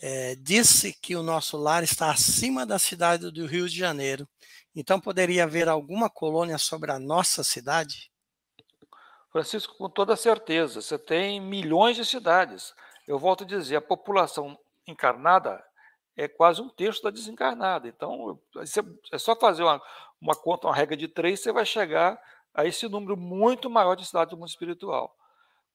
É, 0.00 0.36
disse 0.36 0.94
que 0.94 1.14
o 1.14 1.22
nosso 1.22 1.58
lar 1.58 1.84
está 1.84 2.10
acima 2.10 2.64
da 2.64 2.78
cidade 2.78 3.30
do 3.30 3.44
Rio 3.44 3.68
de 3.68 3.76
Janeiro. 3.76 4.26
Então 4.74 4.98
poderia 4.98 5.44
haver 5.44 5.68
alguma 5.68 6.08
colônia 6.08 6.56
sobre 6.56 6.90
a 6.90 6.98
nossa 6.98 7.44
cidade? 7.44 8.10
Francisco, 9.30 9.76
com 9.76 9.90
toda 9.90 10.16
certeza. 10.16 10.80
Você 10.80 10.96
tem 10.96 11.42
milhões 11.42 11.94
de 11.94 12.06
cidades. 12.06 12.72
Eu 13.06 13.18
volto 13.18 13.44
a 13.44 13.46
dizer, 13.46 13.76
a 13.76 13.80
população 13.80 14.58
encarnada 14.86 15.64
é 16.16 16.28
quase 16.28 16.62
um 16.62 16.68
terço 16.68 17.02
da 17.02 17.10
desencarnada. 17.10 17.88
Então, 17.88 18.40
é 19.12 19.18
só 19.18 19.34
fazer 19.36 19.62
uma, 19.62 19.82
uma 20.20 20.34
conta, 20.34 20.66
uma 20.66 20.74
regra 20.74 20.96
de 20.96 21.08
três, 21.08 21.40
você 21.40 21.52
vai 21.52 21.66
chegar 21.66 22.20
a 22.54 22.64
esse 22.64 22.88
número 22.88 23.16
muito 23.16 23.68
maior 23.68 23.96
de 23.96 24.06
cidades 24.06 24.30
do 24.30 24.38
mundo 24.38 24.48
espiritual. 24.48 25.14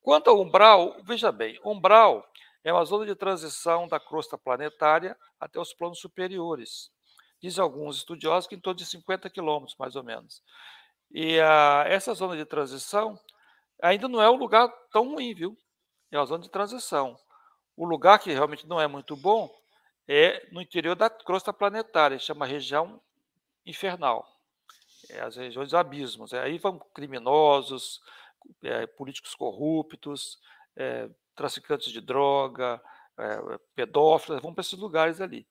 Quanto 0.02 0.30
ao 0.30 0.40
umbral, 0.40 0.96
veja 1.04 1.32
bem, 1.32 1.60
umbral 1.64 2.26
é 2.64 2.72
uma 2.72 2.86
zona 2.86 3.06
de 3.06 3.16
transição 3.16 3.88
da 3.88 4.00
crosta 4.00 4.38
planetária 4.38 5.18
até 5.40 5.60
os 5.60 5.74
planos 5.74 6.00
superiores. 6.00 6.90
Dizem 7.42 7.62
alguns 7.62 7.98
estudiosos 7.98 8.48
que 8.48 8.56
em 8.56 8.60
torno 8.60 8.78
de 8.78 8.86
50 8.86 9.30
quilômetros, 9.30 9.78
mais 9.78 9.96
ou 9.96 10.04
menos. 10.04 10.42
E 11.12 11.40
a, 11.40 11.84
essa 11.88 12.14
zona 12.14 12.36
de 12.38 12.46
transição 12.46 13.20
ainda 13.82 14.08
não 14.08 14.22
é 14.22 14.30
um 14.30 14.36
lugar 14.36 14.70
tão 14.92 15.14
ruim, 15.14 15.34
viu? 15.34 15.58
É 16.12 16.18
uma 16.18 16.26
zona 16.26 16.44
de 16.44 16.50
transição. 16.50 17.18
O 17.76 17.86
lugar 17.86 18.20
que 18.20 18.32
realmente 18.32 18.68
não 18.68 18.80
é 18.80 18.88
muito 18.88 19.16
bom 19.16 19.50
é 20.08 20.48
no 20.52 20.62
interior 20.62 20.96
da 20.96 21.10
crosta 21.10 21.54
planetária, 21.54 22.18
chama 22.18 22.46
região 22.46 23.00
infernal 23.66 24.40
é, 25.10 25.22
as 25.22 25.36
regiões 25.36 25.74
abismos. 25.74 26.34
É, 26.34 26.42
aí 26.42 26.58
vão 26.58 26.80
criminosos, 26.94 28.02
é, 28.64 28.86
políticos 28.88 29.36
corruptos, 29.36 30.40
é, 30.76 31.10
traficantes 31.36 31.92
de 31.92 32.00
droga, 32.00 32.82
é, 33.18 33.60
pedófilos, 33.76 34.42
vão 34.42 34.54
para 34.54 34.62
esses 34.62 34.78
lugares 34.78 35.20
ali. 35.20 35.48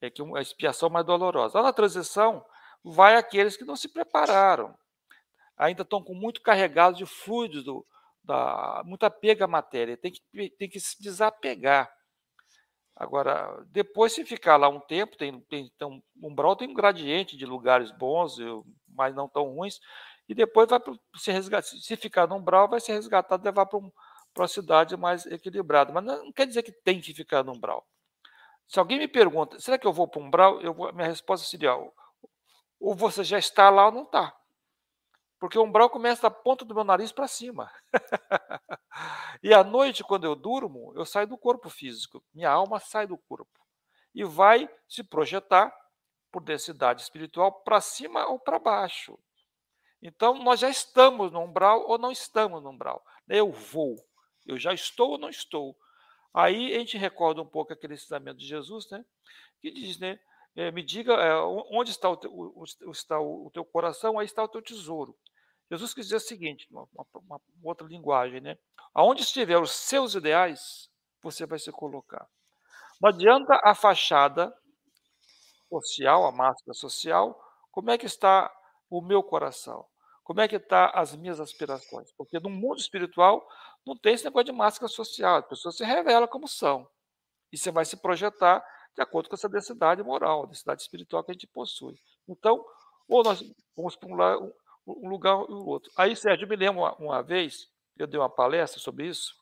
É 0.00 0.10
que 0.10 0.22
a 0.36 0.40
expiação 0.40 0.90
mais 0.90 1.06
dolorosa. 1.06 1.58
Lá 1.58 1.64
na 1.64 1.72
transição, 1.72 2.44
vai 2.82 3.16
aqueles 3.16 3.56
que 3.56 3.64
não 3.64 3.76
se 3.76 3.88
prepararam, 3.88 4.76
ainda 5.56 5.82
estão 5.82 6.02
com 6.02 6.14
muito 6.14 6.42
carregados 6.42 6.98
de 6.98 7.06
fluidos, 7.06 7.64
do, 7.64 7.86
da, 8.24 8.82
muito 8.84 9.04
apego 9.04 9.44
à 9.44 9.46
matéria, 9.46 9.96
tem 9.96 10.12
que, 10.12 10.50
tem 10.58 10.68
que 10.68 10.80
se 10.80 11.00
desapegar. 11.00 11.92
Agora, 12.96 13.64
depois, 13.70 14.12
se 14.12 14.24
ficar 14.24 14.56
lá 14.56 14.68
um 14.68 14.80
tempo, 14.80 15.16
tem, 15.16 15.40
tem, 15.42 15.70
um 15.82 16.00
umbral 16.22 16.56
tem 16.56 16.68
um 16.68 16.74
gradiente 16.74 17.36
de 17.36 17.44
lugares 17.44 17.90
bons, 17.90 18.36
mas 18.88 19.14
não 19.14 19.28
tão 19.28 19.52
ruins, 19.52 19.80
e 20.28 20.34
depois 20.34 20.68
vai 20.68 20.80
se 21.16 21.32
resgatar. 21.32 21.66
Se 21.66 21.96
ficar 21.96 22.26
no 22.28 22.36
umbral, 22.36 22.68
vai 22.68 22.80
ser 22.80 22.92
resgatado 22.92 23.42
e 23.42 23.46
levar 23.46 23.66
para 23.66 23.78
um, 23.78 23.90
uma 24.36 24.48
cidade 24.48 24.96
mais 24.96 25.26
equilibrada. 25.26 25.92
Mas 25.92 26.04
não, 26.04 26.24
não, 26.24 26.32
quer 26.32 26.46
dizer 26.46 26.62
que 26.62 26.72
tem 26.72 27.00
que 27.00 27.12
ficar 27.12 27.42
no 27.42 27.52
umbral. 27.52 27.86
Se 28.68 28.78
alguém 28.78 28.98
me 28.98 29.08
pergunta, 29.08 29.60
será 29.60 29.76
que 29.76 29.86
eu 29.86 29.92
vou 29.92 30.08
para 30.08 30.22
um 30.22 30.26
umbral? 30.26 30.60
Eu 30.60 30.72
vou, 30.72 30.92
minha 30.92 31.08
resposta 31.08 31.46
seria: 31.46 31.74
ou 32.80 32.94
você 32.94 33.24
já 33.24 33.38
está 33.38 33.70
lá 33.70 33.86
ou 33.86 33.92
não 33.92 34.04
está. 34.04 34.34
Porque 35.38 35.58
o 35.58 35.62
umbral 35.62 35.90
começa 35.90 36.22
da 36.22 36.30
ponta 36.30 36.64
do 36.64 36.74
meu 36.74 36.84
nariz 36.84 37.12
para 37.12 37.28
cima. 37.28 37.70
e 39.42 39.52
à 39.52 39.62
noite, 39.62 40.04
quando 40.04 40.24
eu 40.24 40.34
durmo, 40.34 40.92
eu 40.94 41.04
saio 41.04 41.26
do 41.26 41.36
corpo 41.36 41.68
físico. 41.68 42.24
Minha 42.32 42.50
alma 42.50 42.78
sai 42.78 43.06
do 43.06 43.18
corpo. 43.18 43.60
E 44.14 44.24
vai 44.24 44.68
se 44.88 45.02
projetar 45.02 45.74
por 46.30 46.42
densidade 46.42 47.02
espiritual 47.02 47.52
para 47.62 47.80
cima 47.80 48.26
ou 48.26 48.38
para 48.38 48.58
baixo. 48.58 49.18
Então, 50.02 50.34
nós 50.34 50.60
já 50.60 50.68
estamos 50.68 51.32
no 51.32 51.40
umbral 51.40 51.84
ou 51.88 51.96
não 51.98 52.12
estamos 52.12 52.62
no 52.62 52.70
umbral. 52.70 53.04
Eu 53.28 53.50
vou. 53.50 53.96
Eu 54.46 54.58
já 54.58 54.72
estou 54.72 55.12
ou 55.12 55.18
não 55.18 55.30
estou. 55.30 55.76
Aí 56.32 56.74
a 56.74 56.78
gente 56.78 56.98
recorda 56.98 57.40
um 57.40 57.46
pouco 57.46 57.72
aquele 57.72 57.94
ensinamento 57.94 58.38
de 58.38 58.46
Jesus, 58.46 58.90
né? 58.90 59.04
Que 59.60 59.70
diz, 59.70 59.98
né? 59.98 60.18
É, 60.56 60.70
me 60.70 60.82
diga 60.82 61.14
é, 61.14 61.36
onde 61.70 61.90
está 61.90 62.08
o, 62.08 62.16
teu, 62.16 62.30
o, 62.32 62.64
está 62.90 63.18
o 63.20 63.50
teu 63.52 63.64
coração, 63.64 64.18
aí 64.18 64.26
está 64.26 64.42
o 64.42 64.48
teu 64.48 64.62
tesouro. 64.62 65.16
Jesus 65.70 65.92
quis 65.94 66.06
dizer 66.06 66.16
o 66.16 66.20
seguinte, 66.20 66.66
uma, 66.70 66.86
uma, 66.94 67.06
uma 67.24 67.40
outra 67.64 67.86
linguagem, 67.86 68.40
né? 68.40 68.56
Aonde 68.92 69.22
estiver 69.22 69.58
os 69.58 69.72
seus 69.72 70.14
ideais, 70.14 70.88
você 71.22 71.46
vai 71.46 71.58
se 71.58 71.72
colocar. 71.72 72.28
Não 73.00 73.08
adianta 73.08 73.58
a 73.64 73.74
fachada 73.74 74.54
social, 75.68 76.26
a 76.26 76.32
máscara 76.32 76.74
social, 76.74 77.40
como 77.72 77.90
é 77.90 77.98
que 77.98 78.06
está 78.06 78.52
o 78.88 79.00
meu 79.00 79.22
coração? 79.22 79.84
Como 80.22 80.40
é 80.40 80.46
que 80.46 80.56
está 80.56 80.90
as 80.90 81.14
minhas 81.16 81.40
aspirações? 81.40 82.12
Porque 82.12 82.38
no 82.38 82.48
mundo 82.48 82.78
espiritual 82.78 83.46
não 83.84 83.96
tem 83.96 84.14
esse 84.14 84.24
negócio 84.24 84.46
de 84.46 84.52
máscara 84.52 84.88
social, 84.88 85.38
as 85.38 85.46
pessoas 85.46 85.76
se 85.76 85.84
revelam 85.84 86.28
como 86.28 86.46
são. 86.46 86.88
E 87.52 87.58
você 87.58 87.70
vai 87.70 87.84
se 87.84 87.96
projetar 87.96 88.64
de 88.96 89.02
acordo 89.02 89.28
com 89.28 89.34
essa 89.34 89.48
densidade 89.48 90.02
moral, 90.02 90.46
densidade 90.46 90.82
espiritual 90.82 91.24
que 91.24 91.30
a 91.32 91.34
gente 91.34 91.46
possui. 91.46 91.98
Então, 92.28 92.64
ou 93.08 93.22
nós 93.22 93.42
vamos 93.76 93.96
para 93.96 94.38
um, 94.38 94.52
um 94.86 95.08
lugar 95.08 95.36
o 95.36 95.66
outro. 95.66 95.90
Aí, 95.96 96.14
Sérgio, 96.16 96.44
eu 96.44 96.48
me 96.48 96.56
lembro 96.56 96.82
uma, 96.82 96.94
uma 96.96 97.22
vez, 97.22 97.68
eu 97.98 98.06
dei 98.06 98.18
uma 98.18 98.30
palestra 98.30 98.80
sobre 98.80 99.06
isso, 99.08 99.34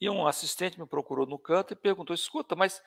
e 0.00 0.10
um 0.10 0.26
assistente 0.26 0.78
me 0.78 0.86
procurou 0.86 1.26
no 1.26 1.38
canto 1.38 1.72
e 1.72 1.76
perguntou: 1.76 2.14
escuta, 2.14 2.54
mas 2.56 2.82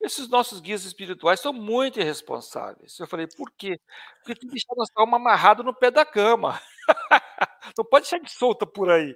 esses 0.00 0.28
nossos 0.28 0.60
guias 0.60 0.84
espirituais 0.84 1.40
são 1.40 1.52
muito 1.52 2.00
irresponsáveis. 2.00 2.98
Eu 2.98 3.06
falei, 3.06 3.26
por 3.26 3.50
quê? 3.52 3.78
Porque 4.18 4.34
tem 4.40 4.48
que 4.48 4.54
deixar 4.54 4.74
nossa 4.76 4.92
alma 4.96 5.16
amarrada 5.16 5.62
no 5.62 5.74
pé 5.74 5.90
da 5.90 6.04
cama. 6.06 6.60
não 7.76 7.84
pode 7.84 8.04
deixar 8.04 8.18
de 8.18 8.30
solta 8.32 8.66
por 8.66 8.90
aí. 8.90 9.14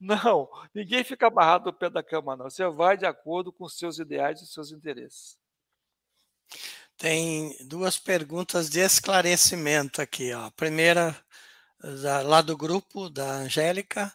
Não, 0.00 0.48
ninguém 0.74 1.02
fica 1.04 1.26
amarrado 1.26 1.66
no 1.66 1.72
pé 1.72 1.90
da 1.90 2.02
cama, 2.02 2.36
não. 2.36 2.48
Você 2.50 2.66
vai 2.68 2.96
de 2.96 3.06
acordo 3.06 3.52
com 3.52 3.68
seus 3.68 3.98
ideais 3.98 4.40
e 4.40 4.46
seus 4.46 4.72
interesses. 4.72 5.38
Tem 6.96 7.54
duas 7.66 7.98
perguntas 7.98 8.70
de 8.70 8.80
esclarecimento 8.80 10.00
aqui. 10.00 10.32
Ó. 10.32 10.46
A 10.46 10.50
primeira, 10.50 11.14
lá 12.24 12.40
do 12.40 12.56
grupo 12.56 13.10
da 13.10 13.32
Angélica, 13.32 14.12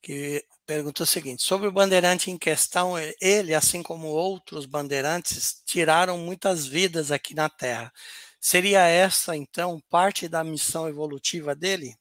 que 0.00 0.44
pergunta 0.64 1.02
o 1.02 1.06
seguinte: 1.06 1.42
sobre 1.42 1.66
o 1.66 1.72
bandeirante 1.72 2.30
em 2.30 2.38
questão, 2.38 2.94
ele, 3.20 3.54
assim 3.54 3.82
como 3.82 4.06
outros 4.08 4.66
bandeirantes, 4.66 5.62
tiraram 5.64 6.18
muitas 6.18 6.66
vidas 6.66 7.10
aqui 7.10 7.34
na 7.34 7.48
Terra. 7.48 7.92
Seria 8.40 8.86
essa, 8.86 9.36
então, 9.36 9.82
parte 9.90 10.28
da 10.28 10.44
missão 10.44 10.88
evolutiva 10.88 11.56
dele? 11.56 11.96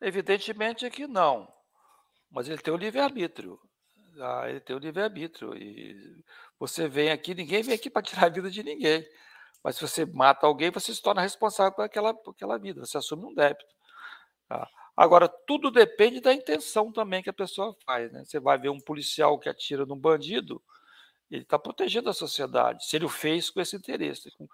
Evidentemente 0.00 0.88
que 0.90 1.06
não, 1.06 1.48
mas 2.30 2.48
ele 2.48 2.58
tem 2.58 2.72
o 2.72 2.76
livre-arbítrio. 2.76 3.58
Ah, 4.20 4.48
ele 4.48 4.60
tem 4.60 4.76
o 4.76 4.78
livre-arbítrio. 4.78 5.54
E 5.56 6.22
você 6.58 6.88
vem 6.88 7.10
aqui, 7.10 7.34
ninguém 7.34 7.62
vem 7.62 7.74
aqui 7.74 7.90
para 7.90 8.02
tirar 8.02 8.26
a 8.26 8.30
vida 8.30 8.50
de 8.50 8.62
ninguém. 8.62 9.06
Mas 9.62 9.76
se 9.76 9.82
você 9.82 10.06
mata 10.06 10.46
alguém, 10.46 10.70
você 10.70 10.94
se 10.94 11.02
torna 11.02 11.20
responsável 11.20 11.72
por 11.72 11.82
aquela, 11.82 12.14
por 12.14 12.30
aquela 12.32 12.58
vida, 12.58 12.84
você 12.84 12.98
assume 12.98 13.24
um 13.24 13.34
débito. 13.34 13.74
Tá? 14.48 14.68
Agora, 14.96 15.28
tudo 15.28 15.70
depende 15.70 16.20
da 16.20 16.32
intenção 16.32 16.92
também 16.92 17.22
que 17.22 17.30
a 17.30 17.32
pessoa 17.32 17.76
faz. 17.84 18.12
Né? 18.12 18.24
Você 18.24 18.40
vai 18.40 18.58
ver 18.58 18.70
um 18.70 18.80
policial 18.80 19.38
que 19.38 19.48
atira 19.48 19.84
num 19.84 19.98
bandido, 19.98 20.62
ele 21.30 21.42
está 21.42 21.58
protegendo 21.58 22.08
a 22.08 22.14
sociedade, 22.14 22.86
se 22.86 22.96
ele 22.96 23.04
o 23.04 23.08
fez 23.08 23.50
com 23.50 23.60
esse 23.60 23.74
interesse, 23.76 24.30
com, 24.38 24.46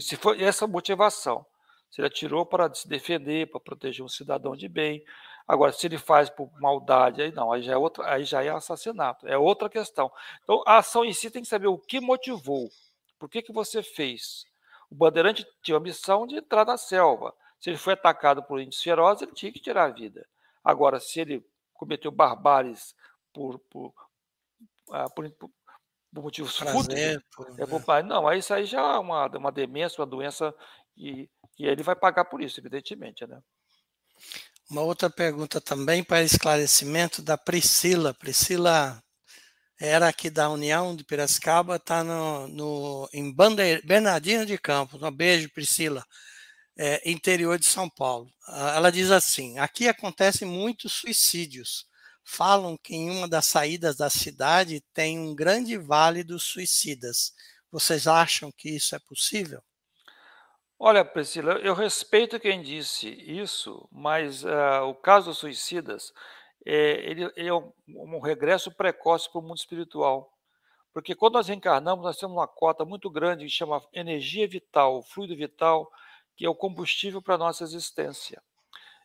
se 0.00 0.16
for 0.16 0.40
essa 0.40 0.66
motivação. 0.66 1.44
Se 1.92 2.00
ele 2.00 2.08
atirou 2.08 2.44
para 2.44 2.74
se 2.74 2.88
defender, 2.88 3.48
para 3.48 3.60
proteger 3.60 4.04
um 4.04 4.08
cidadão 4.08 4.56
de 4.56 4.68
bem, 4.68 5.04
Agora, 5.46 5.72
se 5.72 5.86
ele 5.86 5.98
faz 5.98 6.30
por 6.30 6.50
maldade, 6.60 7.20
aí 7.20 7.32
não, 7.32 7.52
aí 7.52 7.62
já 7.62 7.72
é 7.72 7.76
outra, 7.76 8.12
aí 8.12 8.24
já 8.24 8.42
é 8.44 8.48
assassinato, 8.48 9.26
é 9.26 9.36
outra 9.36 9.68
questão. 9.68 10.10
Então, 10.42 10.62
a 10.66 10.78
ação 10.78 11.04
em 11.04 11.12
si 11.12 11.30
tem 11.30 11.42
que 11.42 11.48
saber 11.48 11.66
o 11.66 11.78
que 11.78 12.00
motivou, 12.00 12.70
por 13.18 13.28
que, 13.28 13.42
que 13.42 13.52
você 13.52 13.82
fez. 13.82 14.46
O 14.90 14.94
bandeirante 14.94 15.46
tinha 15.62 15.76
a 15.76 15.80
missão 15.80 16.26
de 16.26 16.36
entrar 16.36 16.64
na 16.64 16.76
selva. 16.76 17.34
Se 17.58 17.70
ele 17.70 17.78
foi 17.78 17.94
atacado 17.94 18.42
por 18.42 18.60
índios 18.60 18.82
ferozes, 18.82 19.22
ele 19.22 19.32
tinha 19.32 19.52
que 19.52 19.60
tirar 19.60 19.84
a 19.84 19.88
vida. 19.88 20.26
Agora, 20.62 21.00
se 21.00 21.20
ele 21.20 21.44
cometeu 21.74 22.10
barbáries 22.10 22.94
por, 23.32 23.58
por, 23.70 23.92
ah, 24.90 25.08
por, 25.10 25.30
por, 25.32 25.50
por 26.14 26.22
motivos 26.22 26.56
fúteis, 26.56 27.16
é, 27.58 27.66
por, 27.66 28.04
não, 28.04 28.32
isso 28.32 28.52
aí 28.52 28.64
já 28.64 28.80
é 28.80 28.98
uma, 28.98 29.26
uma 29.26 29.50
demência, 29.50 30.00
uma 30.00 30.06
doença, 30.06 30.54
e, 30.96 31.28
e 31.58 31.66
ele 31.66 31.82
vai 31.82 31.96
pagar 31.96 32.24
por 32.24 32.42
isso, 32.42 32.60
evidentemente, 32.60 33.26
né? 33.26 33.40
Uma 34.70 34.82
outra 34.82 35.10
pergunta 35.10 35.60
também 35.60 36.02
para 36.02 36.22
esclarecimento 36.22 37.20
da 37.20 37.36
Priscila. 37.36 38.14
Priscila 38.14 39.02
era 39.78 40.08
aqui 40.08 40.30
da 40.30 40.48
União 40.48 40.94
de 40.94 41.04
Piracicaba, 41.04 41.76
está 41.76 42.04
no, 42.04 42.48
no, 42.48 43.08
em 43.12 43.32
Bandeir, 43.34 43.84
Bernardino 43.84 44.46
de 44.46 44.56
Campos. 44.56 45.02
Um 45.02 45.10
beijo, 45.10 45.50
Priscila. 45.50 46.04
É, 46.74 47.10
interior 47.10 47.58
de 47.58 47.66
São 47.66 47.90
Paulo. 47.90 48.32
Ela 48.48 48.90
diz 48.90 49.10
assim: 49.10 49.58
aqui 49.58 49.88
acontecem 49.88 50.48
muitos 50.48 50.92
suicídios. 50.92 51.86
Falam 52.24 52.78
que 52.78 52.94
em 52.94 53.10
uma 53.10 53.28
das 53.28 53.46
saídas 53.46 53.96
da 53.96 54.08
cidade 54.08 54.82
tem 54.94 55.18
um 55.18 55.34
grande 55.34 55.76
vale 55.76 56.24
dos 56.24 56.44
suicidas. 56.44 57.32
Vocês 57.70 58.06
acham 58.06 58.50
que 58.56 58.70
isso 58.70 58.94
é 58.94 58.98
possível? 59.00 59.62
Olha, 60.84 61.04
Priscila, 61.04 61.52
eu 61.60 61.74
respeito 61.74 62.40
quem 62.40 62.60
disse 62.60 63.08
isso, 63.08 63.88
mas 63.92 64.42
uh, 64.42 64.82
o 64.88 64.94
caso 64.96 65.30
dos 65.30 65.38
suicidas 65.38 66.12
é, 66.66 67.08
ele, 67.08 67.32
ele 67.36 67.48
é 67.48 67.54
um, 67.54 67.72
um, 67.86 68.18
regresso 68.18 68.68
precoce 68.68 69.30
para 69.30 69.38
o 69.38 69.42
mundo 69.42 69.58
espiritual. 69.58 70.36
Porque 70.92 71.14
quando 71.14 71.34
nós 71.34 71.46
reencarnamos, 71.46 72.04
nós 72.04 72.16
temos 72.16 72.36
uma 72.36 72.48
cota 72.48 72.84
muito 72.84 73.08
grande 73.08 73.44
que 73.44 73.50
chama 73.52 73.80
energia 73.92 74.48
vital, 74.48 75.04
fluido 75.04 75.36
vital, 75.36 75.88
que 76.36 76.44
é 76.44 76.50
o 76.50 76.54
combustível 76.54 77.22
para 77.22 77.36
a 77.36 77.38
nossa 77.38 77.62
existência. 77.62 78.42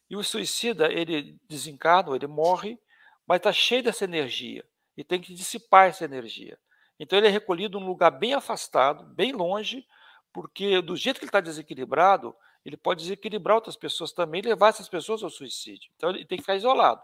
E 0.10 0.16
o 0.16 0.24
suicida, 0.24 0.92
ele 0.92 1.38
desencarna, 1.48 2.16
ele 2.16 2.26
morre, 2.26 2.80
mas 3.28 3.38
está 3.38 3.54
cheio 3.54 3.84
dessa 3.84 4.04
energia 4.04 4.66
e 4.98 5.04
tem 5.04 5.22
que 5.22 5.32
dissipar 5.32 5.90
essa 5.90 6.06
energia. 6.06 6.58
Então 7.00 7.20
ele 7.20 7.28
é 7.28 7.30
recolhido 7.30 7.80
num 7.80 7.86
lugar 7.86 8.10
bem 8.10 8.34
afastado, 8.34 9.04
bem 9.14 9.32
longe, 9.32 9.86
porque 10.34 10.82
do 10.82 10.96
jeito 10.96 11.18
que 11.18 11.26
ele 11.26 11.30
está 11.30 11.40
desequilibrado, 11.42 12.36
ele 12.66 12.78
pode 12.78 13.02
desequilibrar 13.02 13.56
outras 13.56 13.76
pessoas 13.76 14.12
também 14.12 14.42
e 14.42 14.48
levar 14.48 14.70
essas 14.70 14.90
pessoas 14.90 15.24
ao 15.24 15.30
suicídio. 15.30 15.90
Então 15.96 16.10
ele 16.10 16.26
tem 16.26 16.38
que 16.38 16.44
ficar 16.44 16.56
isolado. 16.56 17.02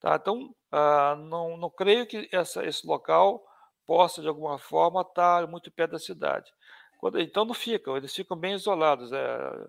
Tá? 0.00 0.16
Então, 0.16 0.54
ah, 0.70 1.16
não, 1.16 1.56
não 1.56 1.70
creio 1.70 2.06
que 2.06 2.28
essa, 2.32 2.64
esse 2.66 2.86
local 2.86 3.42
possa, 3.86 4.20
de 4.20 4.28
alguma 4.28 4.58
forma, 4.58 5.00
estar 5.02 5.46
muito 5.46 5.70
perto 5.70 5.92
da 5.92 5.98
cidade. 5.98 6.52
Quando, 6.98 7.20
então, 7.20 7.44
não 7.44 7.54
ficam, 7.54 7.96
eles 7.96 8.14
ficam 8.14 8.36
bem 8.36 8.54
isolados. 8.54 9.12
É, 9.12 9.66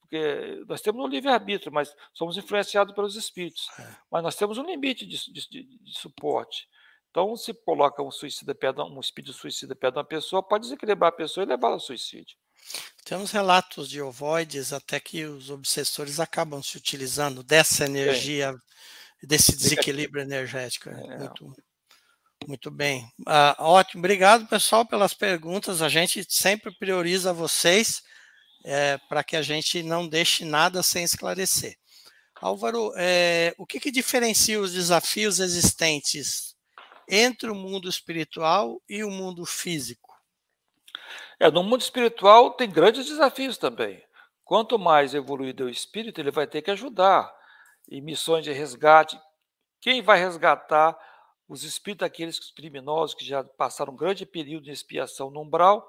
porque 0.00 0.64
nós 0.68 0.80
temos 0.80 1.04
um 1.04 1.08
livre-arbítrio, 1.08 1.72
mas 1.72 1.94
somos 2.12 2.36
influenciados 2.36 2.94
pelos 2.94 3.16
espíritos. 3.16 3.68
É. 3.78 3.96
Mas 4.10 4.22
nós 4.22 4.36
temos 4.36 4.58
um 4.58 4.64
limite 4.64 5.06
de, 5.06 5.32
de, 5.32 5.48
de, 5.48 5.78
de 5.78 5.98
suporte. 5.98 6.68
Então, 7.14 7.36
se 7.36 7.54
coloca 7.54 8.02
um 8.02 8.10
suicida 8.10 8.52
perto, 8.52 8.82
um 8.82 8.98
espírito 8.98 9.32
suicida 9.32 9.76
perto 9.76 9.94
de 9.94 9.98
uma 10.00 10.04
pessoa, 10.04 10.42
pode 10.42 10.64
desequilibrar 10.64 11.10
a 11.10 11.16
pessoa 11.16 11.44
e 11.44 11.46
levá-la 11.46 11.74
ao 11.74 11.80
suicídio. 11.80 12.36
Temos 13.04 13.30
relatos 13.30 13.88
de 13.88 14.02
ovoides 14.02 14.72
até 14.72 14.98
que 14.98 15.24
os 15.24 15.48
obsessores 15.48 16.18
acabam 16.18 16.60
se 16.60 16.76
utilizando 16.76 17.44
dessa 17.44 17.84
energia 17.84 18.52
Sim 18.58 18.74
desse 19.26 19.56
desequilíbrio 19.56 20.22
energético. 20.22 20.90
É. 20.90 21.18
Muito, 21.18 21.56
muito 22.46 22.70
bem. 22.70 23.08
Ah, 23.26 23.56
ótimo, 23.58 24.00
obrigado 24.00 24.46
pessoal 24.46 24.86
pelas 24.86 25.14
perguntas. 25.14 25.82
A 25.82 25.88
gente 25.88 26.24
sempre 26.28 26.74
prioriza 26.78 27.32
vocês 27.32 28.02
é, 28.64 28.98
para 29.08 29.24
que 29.24 29.36
a 29.36 29.42
gente 29.42 29.82
não 29.82 30.06
deixe 30.06 30.44
nada 30.44 30.82
sem 30.82 31.04
esclarecer. 31.04 31.76
Álvaro, 32.40 32.92
é, 32.96 33.54
o 33.56 33.64
que, 33.64 33.80
que 33.80 33.90
diferencia 33.90 34.60
os 34.60 34.72
desafios 34.72 35.40
existentes 35.40 36.53
entre 37.08 37.50
o 37.50 37.54
mundo 37.54 37.88
espiritual 37.88 38.80
e 38.88 39.04
o 39.04 39.10
mundo 39.10 39.44
físico? 39.44 40.14
É, 41.38 41.50
no 41.50 41.62
mundo 41.62 41.80
espiritual 41.80 42.52
tem 42.52 42.70
grandes 42.70 43.06
desafios 43.06 43.58
também. 43.58 44.02
Quanto 44.44 44.78
mais 44.78 45.14
evoluído 45.14 45.64
é 45.64 45.66
o 45.66 45.70
espírito, 45.70 46.20
ele 46.20 46.30
vai 46.30 46.46
ter 46.46 46.62
que 46.62 46.70
ajudar 46.70 47.34
e 47.88 48.00
missões 48.00 48.44
de 48.44 48.52
resgate. 48.52 49.18
Quem 49.80 50.02
vai 50.02 50.18
resgatar 50.18 50.96
os 51.48 51.62
espíritos 51.62 52.06
daqueles 52.06 52.38
criminosos 52.52 53.14
que 53.14 53.24
já 53.24 53.44
passaram 53.44 53.92
um 53.92 53.96
grande 53.96 54.24
período 54.24 54.64
de 54.64 54.70
expiação 54.70 55.30
no 55.30 55.42
umbral 55.42 55.86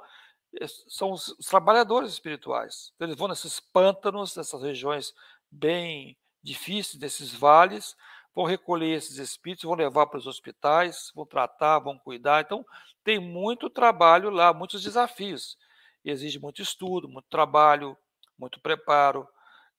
eh, 0.59 0.67
são 0.87 1.11
os, 1.11 1.29
os 1.39 1.45
trabalhadores 1.45 2.11
espirituais. 2.11 2.91
Então, 2.95 3.07
eles 3.07 3.17
vão 3.17 3.27
nesses 3.27 3.59
pântanos, 3.59 4.35
nessas 4.35 4.61
regiões 4.61 5.13
bem 5.49 6.17
difíceis, 6.43 6.99
desses 6.99 7.33
vales, 7.33 7.95
vão 8.35 8.43
recolher 8.43 8.91
esses 8.91 9.17
espíritos, 9.17 9.63
vão 9.63 9.75
levar 9.75 10.07
para 10.07 10.17
os 10.17 10.27
hospitais, 10.27 11.11
vão 11.15 11.25
tratar, 11.25 11.79
vão 11.79 11.97
cuidar. 11.97 12.41
Então, 12.41 12.65
tem 13.03 13.17
muito 13.17 13.69
trabalho 13.69 14.29
lá, 14.29 14.53
muitos 14.53 14.83
desafios. 14.83 15.57
Exige 16.03 16.37
muito 16.37 16.61
estudo, 16.61 17.07
muito 17.07 17.29
trabalho, 17.29 17.97
muito 18.37 18.59
preparo. 18.59 19.27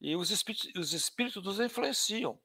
E 0.00 0.16
os 0.16 0.30
espíritos, 0.30 0.72
os 0.74 0.92
espíritos 0.92 1.44
nos 1.44 1.60
influenciam. 1.60 2.38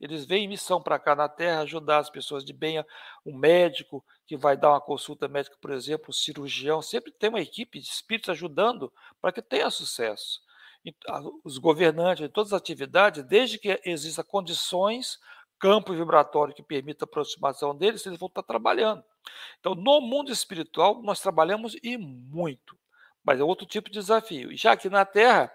Eles 0.00 0.24
vêm 0.24 0.44
em 0.44 0.48
missão 0.48 0.82
para 0.82 0.98
cá 0.98 1.14
na 1.14 1.28
Terra 1.28 1.60
ajudar 1.60 1.98
as 1.98 2.10
pessoas 2.10 2.44
de 2.44 2.52
bem. 2.52 2.84
Um 3.24 3.36
médico 3.36 4.04
que 4.26 4.36
vai 4.36 4.56
dar 4.56 4.70
uma 4.70 4.80
consulta 4.80 5.28
médica, 5.28 5.56
por 5.60 5.70
exemplo, 5.70 6.06
um 6.08 6.12
cirurgião, 6.12 6.82
sempre 6.82 7.12
tem 7.12 7.30
uma 7.30 7.40
equipe 7.40 7.78
de 7.80 7.88
espíritos 7.88 8.28
ajudando 8.28 8.92
para 9.20 9.32
que 9.32 9.40
tenha 9.40 9.70
sucesso. 9.70 10.42
Os 11.42 11.56
governantes, 11.58 12.28
todas 12.30 12.52
as 12.52 12.60
atividades, 12.60 13.24
desde 13.24 13.58
que 13.58 13.80
existam 13.84 14.22
condições, 14.24 15.18
campo 15.64 15.94
vibratório 15.94 16.54
que 16.54 16.62
permita 16.62 17.06
a 17.06 17.06
aproximação 17.06 17.74
deles, 17.74 18.04
eles 18.04 18.18
vão 18.18 18.28
estar 18.28 18.42
trabalhando. 18.42 19.02
Então, 19.58 19.74
no 19.74 19.98
mundo 20.02 20.30
espiritual, 20.30 21.00
nós 21.00 21.20
trabalhamos 21.20 21.74
e 21.82 21.96
muito, 21.96 22.76
mas 23.24 23.40
é 23.40 23.42
outro 23.42 23.64
tipo 23.64 23.88
de 23.88 23.98
desafio. 23.98 24.52
E 24.52 24.58
já 24.58 24.72
aqui 24.72 24.90
na 24.90 25.06
Terra, 25.06 25.50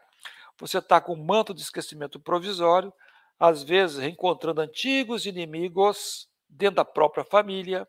você 0.57 0.79
está 0.79 0.99
com 0.99 1.13
um 1.13 1.23
manto 1.23 1.53
de 1.53 1.61
esquecimento 1.61 2.19
provisório, 2.19 2.91
às 3.39 3.61
vezes 3.61 3.99
reencontrando 3.99 4.61
antigos 4.61 5.27
inimigos 5.27 6.27
dentro 6.49 6.77
da 6.77 6.85
própria 6.85 7.23
família, 7.23 7.87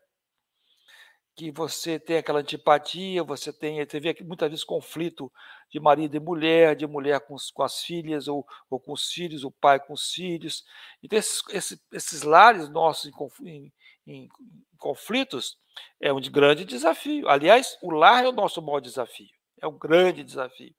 que 1.41 1.49
você 1.49 1.97
tem 1.97 2.17
aquela 2.17 2.41
antipatia, 2.41 3.23
você 3.23 3.51
tem, 3.51 3.83
vê 3.83 4.15
muitas 4.21 4.47
vezes 4.47 4.63
conflito 4.63 5.31
de 5.71 5.79
marido 5.79 6.15
e 6.15 6.19
mulher, 6.19 6.75
de 6.75 6.85
mulher 6.85 7.19
com, 7.21 7.35
com 7.55 7.63
as 7.63 7.81
filhas, 7.81 8.27
ou, 8.27 8.45
ou, 8.69 8.79
com 8.79 8.93
os 8.93 9.11
filhos, 9.11 9.43
o 9.43 9.49
pai 9.49 9.79
com 9.79 9.93
os 9.93 10.11
filhos. 10.11 10.63
Então, 11.01 11.17
esses, 11.17 11.41
esses, 11.49 11.83
esses 11.91 12.21
lares 12.21 12.69
nossos 12.69 13.11
em, 13.41 13.47
em, 13.47 13.73
em, 14.05 14.29
conflitos 14.77 15.57
é 15.99 16.13
um 16.13 16.21
grande 16.21 16.63
desafio. 16.63 17.27
Aliás, 17.27 17.75
o 17.81 17.89
lar 17.89 18.23
é 18.23 18.27
o 18.27 18.31
nosso 18.31 18.61
maior 18.61 18.79
desafio, 18.79 19.29
é 19.59 19.67
um 19.67 19.79
grande 19.79 20.23
desafio 20.23 20.75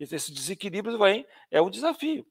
esse 0.00 0.32
desequilíbrio 0.32 0.98
vem, 0.98 1.26
é 1.50 1.60
um 1.60 1.68
desafio. 1.68 2.26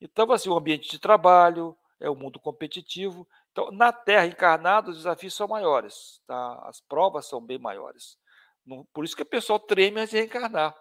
Então, 0.00 0.30
assim, 0.30 0.48
o 0.48 0.56
ambiente 0.56 0.88
de 0.88 1.00
trabalho, 1.00 1.76
é 2.00 2.08
o 2.08 2.14
mundo 2.14 2.38
competitivo. 2.38 3.26
Então, 3.58 3.72
na 3.72 3.92
Terra 3.92 4.24
encarnada, 4.24 4.88
os 4.88 4.98
desafios 4.98 5.34
são 5.34 5.48
maiores, 5.48 6.20
tá? 6.28 6.62
as 6.68 6.80
provas 6.80 7.26
são 7.26 7.44
bem 7.44 7.58
maiores. 7.58 8.16
por 8.92 9.04
isso 9.04 9.16
que 9.16 9.22
o 9.22 9.26
pessoal 9.26 9.58
treme 9.58 10.00
antes 10.00 10.12
de 10.12 10.18
reencarnar. 10.18 10.76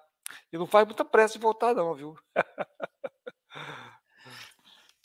E 0.54 0.58
não 0.60 0.68
faz 0.68 0.86
muita 0.86 1.04
pressa 1.04 1.34
de 1.34 1.40
voltar, 1.40 1.74
não, 1.74 1.96
viu? 1.96 2.16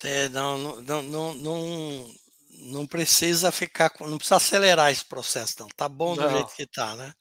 É, 0.04 0.28
não, 0.30 0.58
não, 0.58 1.02
não, 1.02 1.34
não, 1.34 2.14
não 2.50 2.86
precisa 2.88 3.52
ficar, 3.52 3.92
não 4.00 4.18
precisa 4.18 4.34
acelerar 4.34 4.90
esse 4.90 5.04
processo, 5.04 5.54
não. 5.60 5.68
Tá 5.68 5.88
bom 5.88 6.16
do 6.16 6.22
não. 6.22 6.28
jeito 6.28 6.56
que 6.56 6.66
tá, 6.66 6.96
né? 6.96 7.14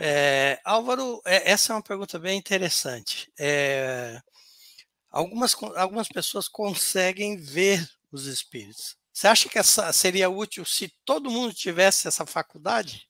É, 0.00 0.60
Álvaro, 0.64 1.22
é, 1.24 1.52
essa 1.52 1.72
é 1.72 1.76
uma 1.76 1.82
pergunta 1.82 2.18
bem 2.18 2.36
interessante. 2.36 3.32
É, 3.38 4.20
algumas, 5.08 5.54
algumas 5.76 6.08
pessoas 6.08 6.48
conseguem 6.48 7.36
ver 7.36 7.88
os 8.10 8.26
espíritos. 8.26 9.00
Você 9.12 9.28
acha 9.28 9.48
que 9.48 9.58
essa 9.58 9.92
seria 9.92 10.30
útil 10.30 10.64
se 10.64 10.88
todo 11.04 11.30
mundo 11.30 11.52
tivesse 11.52 12.08
essa 12.08 12.24
faculdade? 12.24 13.08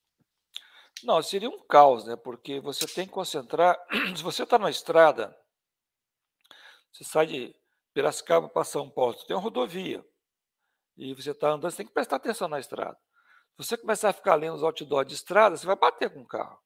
Não, 1.04 1.22
seria 1.22 1.48
um 1.48 1.64
caos, 1.66 2.04
né? 2.04 2.16
Porque 2.16 2.60
você 2.60 2.86
tem 2.86 3.06
que 3.06 3.12
concentrar. 3.12 3.78
Se 4.16 4.22
você 4.22 4.44
está 4.44 4.58
na 4.58 4.70
estrada, 4.70 5.36
você 6.92 7.02
sai 7.02 7.26
de 7.26 7.56
Piracicaba 7.92 8.48
para 8.48 8.64
São 8.64 8.88
Paulo, 8.88 9.14
você 9.14 9.26
tem 9.26 9.34
uma 9.36 9.42
rodovia. 9.42 10.04
E 10.96 11.14
você 11.14 11.30
está 11.30 11.50
andando, 11.50 11.70
você 11.70 11.78
tem 11.78 11.86
que 11.86 11.92
prestar 11.92 12.16
atenção 12.16 12.48
na 12.48 12.60
estrada. 12.60 12.96
Se 13.52 13.66
você 13.66 13.76
começar 13.76 14.10
a 14.10 14.12
ficar 14.12 14.34
lendo 14.34 14.54
os 14.54 14.62
outdoors 14.62 15.06
de 15.06 15.14
estrada, 15.14 15.56
você 15.56 15.66
vai 15.66 15.76
bater 15.76 16.10
com 16.10 16.20
o 16.20 16.26
carro. 16.26 16.58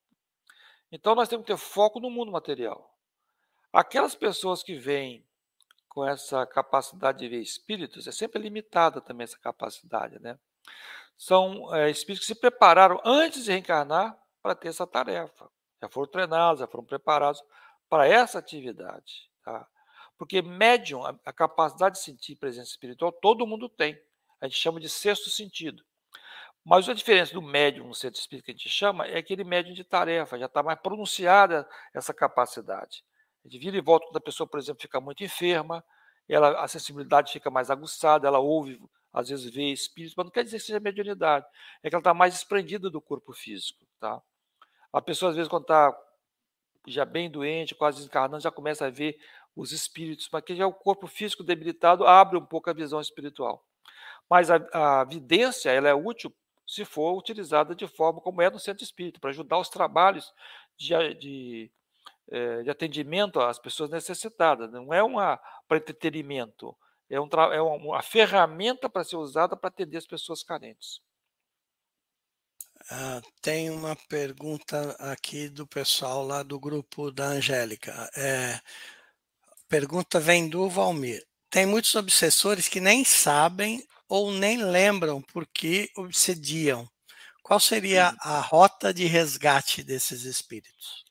Então 0.90 1.14
nós 1.14 1.28
temos 1.28 1.46
que 1.46 1.52
ter 1.52 1.58
foco 1.58 2.00
no 2.00 2.10
mundo 2.10 2.30
material. 2.30 2.94
Aquelas 3.72 4.14
pessoas 4.14 4.62
que 4.62 4.74
vêm 4.74 5.26
com 5.96 6.06
essa 6.06 6.44
capacidade 6.44 7.20
de 7.20 7.26
ver 7.26 7.40
espíritos, 7.40 8.06
é 8.06 8.12
sempre 8.12 8.38
limitada 8.38 9.00
também 9.00 9.24
essa 9.24 9.38
capacidade, 9.38 10.18
né? 10.18 10.38
São 11.16 11.74
é, 11.74 11.88
espíritos 11.88 12.28
que 12.28 12.34
se 12.34 12.38
prepararam 12.38 13.00
antes 13.02 13.44
de 13.44 13.50
reencarnar 13.50 14.14
para 14.42 14.54
ter 14.54 14.68
essa 14.68 14.86
tarefa. 14.86 15.50
Já 15.80 15.88
foram 15.88 16.06
treinados, 16.10 16.60
já 16.60 16.66
foram 16.66 16.84
preparados 16.84 17.42
para 17.88 18.06
essa 18.06 18.38
atividade. 18.38 19.30
Tá? 19.42 19.66
Porque 20.18 20.42
médium, 20.42 21.02
a, 21.02 21.18
a 21.24 21.32
capacidade 21.32 21.94
de 21.94 22.02
sentir 22.02 22.36
presença 22.36 22.68
espiritual, 22.68 23.10
todo 23.10 23.46
mundo 23.46 23.66
tem. 23.66 23.98
A 24.38 24.46
gente 24.46 24.58
chama 24.58 24.78
de 24.78 24.90
sexto 24.90 25.30
sentido. 25.30 25.82
Mas 26.62 26.86
a 26.90 26.92
diferença 26.92 27.32
do 27.32 27.40
médium 27.40 27.86
no 27.86 27.94
centro 27.94 28.20
espírita 28.20 28.44
que 28.44 28.50
a 28.50 28.54
gente 28.54 28.68
chama 28.68 29.06
é 29.06 29.16
aquele 29.16 29.44
médium 29.44 29.72
de 29.72 29.82
tarefa, 29.82 30.38
já 30.38 30.44
está 30.44 30.62
mais 30.62 30.78
pronunciada 30.78 31.66
essa 31.94 32.12
capacidade. 32.12 33.02
Gente 33.46 33.58
vira 33.58 33.76
e 33.76 33.80
volta 33.80 34.06
quando 34.06 34.16
a 34.16 34.20
pessoa, 34.20 34.46
por 34.46 34.58
exemplo, 34.58 34.82
fica 34.82 35.00
muito 35.00 35.22
enferma, 35.22 35.84
ela, 36.28 36.62
a 36.62 36.66
sensibilidade 36.66 37.32
fica 37.32 37.50
mais 37.50 37.70
aguçada, 37.70 38.26
ela 38.26 38.40
ouve 38.40 38.80
às 39.12 39.30
vezes 39.30 39.50
vê 39.50 39.72
espíritos, 39.72 40.14
mas 40.14 40.26
não 40.26 40.30
quer 40.30 40.44
dizer 40.44 40.58
que 40.58 40.64
seja 40.64 40.78
mediunidade, 40.78 41.46
é 41.82 41.88
que 41.88 41.94
ela 41.94 42.00
está 42.00 42.12
mais 42.12 42.34
desprendida 42.34 42.90
do 42.90 43.00
corpo 43.00 43.32
físico. 43.32 43.86
Tá? 43.98 44.20
A 44.92 45.00
pessoa, 45.00 45.30
às 45.30 45.36
vezes, 45.36 45.48
quando 45.48 45.62
está 45.62 45.96
já 46.86 47.04
bem 47.06 47.30
doente, 47.30 47.74
quase 47.74 47.98
desencarnando, 47.98 48.42
já 48.42 48.50
começa 48.50 48.86
a 48.86 48.90
ver 48.90 49.18
os 49.54 49.72
espíritos, 49.72 50.28
mas 50.30 50.44
que 50.44 50.54
já 50.54 50.64
é 50.64 50.66
o 50.66 50.72
corpo 50.72 51.06
físico 51.06 51.42
debilitado 51.42 52.06
abre 52.06 52.36
um 52.36 52.44
pouco 52.44 52.68
a 52.68 52.74
visão 52.74 53.00
espiritual. 53.00 53.64
Mas 54.28 54.50
a, 54.50 54.60
a 54.72 55.04
vidência 55.04 55.70
ela 55.70 55.88
é 55.88 55.94
útil 55.94 56.30
se 56.66 56.84
for 56.84 57.16
utilizada 57.16 57.74
de 57.74 57.86
forma 57.86 58.20
como 58.20 58.42
é 58.42 58.50
no 58.50 58.58
centro 58.58 58.84
espírita, 58.84 59.18
para 59.18 59.30
ajudar 59.30 59.58
os 59.58 59.70
trabalhos 59.70 60.30
de, 60.76 61.14
de, 61.14 61.72
de, 62.28 62.70
atendimento 62.70 63.40
às 63.40 63.58
pessoas 63.58 63.90
necessitadas. 63.90 64.70
Não 64.72 64.92
é 64.92 65.02
uma 65.02 65.40
para 65.68 65.78
entretenimento, 65.78 66.76
é, 67.08 67.20
um, 67.20 67.28
é 67.52 67.62
uma 67.62 68.02
ferramenta 68.02 68.88
para 68.88 69.04
ser 69.04 69.16
usada 69.16 69.56
para 69.56 69.68
atender 69.68 69.96
as 69.96 70.06
pessoas 70.06 70.42
carentes. 70.42 71.00
Ah, 72.90 73.20
tem 73.40 73.70
uma 73.70 73.96
pergunta 74.08 74.92
aqui 74.98 75.48
do 75.48 75.66
pessoal 75.66 76.24
lá 76.24 76.42
do 76.42 76.58
grupo 76.60 77.10
da 77.10 77.26
Angélica. 77.26 78.08
É, 78.16 78.60
pergunta 79.68 80.20
vem 80.20 80.48
do 80.48 80.68
Valmir. 80.68 81.24
Tem 81.50 81.66
muitos 81.66 81.94
obsessores 81.94 82.68
que 82.68 82.80
nem 82.80 83.04
sabem 83.04 83.84
ou 84.08 84.30
nem 84.30 84.62
lembram 84.62 85.20
por 85.22 85.46
que 85.46 85.90
obsediam. 85.96 86.88
Qual 87.42 87.58
seria 87.58 88.14
a 88.20 88.40
rota 88.40 88.92
de 88.92 89.04
resgate 89.06 89.82
desses 89.82 90.22
espíritos? 90.24 91.05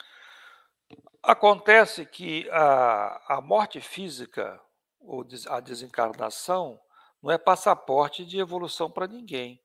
Acontece 1.26 2.06
que 2.06 2.48
a, 2.52 3.38
a 3.38 3.42
morte 3.42 3.82
física, 3.82 4.62
ou 5.00 5.26
a 5.48 5.60
desencarnação, 5.60 6.80
não 7.22 7.32
é 7.32 7.38
passaporte 7.40 8.24
de 8.24 8.38
evolução 8.38 8.92
para 8.92 9.08
ninguém. 9.08 9.60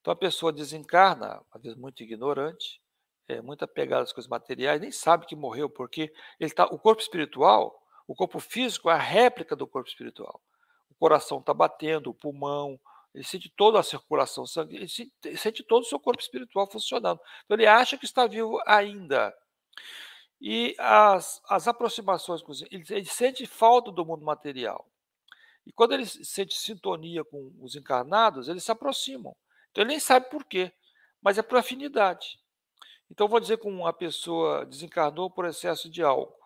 Então 0.00 0.12
a 0.12 0.16
pessoa 0.16 0.52
desencarna, 0.52 1.44
às 1.50 1.60
vezes 1.60 1.76
muito 1.76 2.04
ignorante, 2.04 2.80
é, 3.26 3.42
muito 3.42 3.64
apegada 3.64 4.04
às 4.04 4.12
coisas 4.12 4.28
materiais, 4.28 4.80
nem 4.80 4.92
sabe 4.92 5.26
que 5.26 5.34
morreu, 5.34 5.68
porque 5.68 6.12
ele 6.38 6.52
tá, 6.52 6.66
o 6.66 6.78
corpo 6.78 7.02
espiritual, 7.02 7.82
o 8.06 8.14
corpo 8.14 8.38
físico 8.38 8.88
é 8.88 8.92
a 8.92 8.96
réplica 8.96 9.56
do 9.56 9.66
corpo 9.66 9.88
espiritual. 9.88 10.40
O 10.88 10.94
coração 10.94 11.40
está 11.40 11.52
batendo, 11.52 12.10
o 12.10 12.14
pulmão, 12.14 12.78
ele 13.12 13.24
sente 13.24 13.52
toda 13.56 13.80
a 13.80 13.82
circulação 13.82 14.46
sanguínea, 14.46 14.86
ele 15.24 15.36
sente 15.36 15.64
todo 15.64 15.82
o 15.82 15.86
seu 15.86 15.98
corpo 15.98 16.22
espiritual 16.22 16.70
funcionando. 16.70 17.20
Então 17.44 17.56
ele 17.56 17.66
acha 17.66 17.98
que 17.98 18.04
está 18.04 18.24
vivo 18.28 18.60
ainda. 18.64 19.34
E 20.44 20.74
as, 20.76 21.40
as 21.48 21.68
aproximações 21.68 22.42
com 22.42 22.50
os, 22.50 22.62
ele, 22.62 22.84
ele 22.90 23.06
sente 23.06 23.46
falta 23.46 23.92
do 23.92 24.04
mundo 24.04 24.24
material. 24.24 24.90
E 25.64 25.72
quando 25.72 25.92
ele 25.92 26.04
sente 26.04 26.58
sintonia 26.58 27.24
com 27.24 27.52
os 27.60 27.76
encarnados, 27.76 28.48
eles 28.48 28.64
se 28.64 28.72
aproximam. 28.72 29.36
Então 29.70 29.82
ele 29.82 29.90
nem 29.90 30.00
sabe 30.00 30.28
por 30.28 30.44
quê, 30.44 30.72
mas 31.22 31.38
é 31.38 31.42
por 31.42 31.58
afinidade. 31.58 32.40
Então 33.08 33.28
vou 33.28 33.38
dizer 33.38 33.56
que 33.56 33.68
uma 33.68 33.92
pessoa 33.92 34.66
desencarnou 34.66 35.30
por 35.30 35.44
excesso 35.44 35.88
de 35.88 36.02
álcool. 36.02 36.36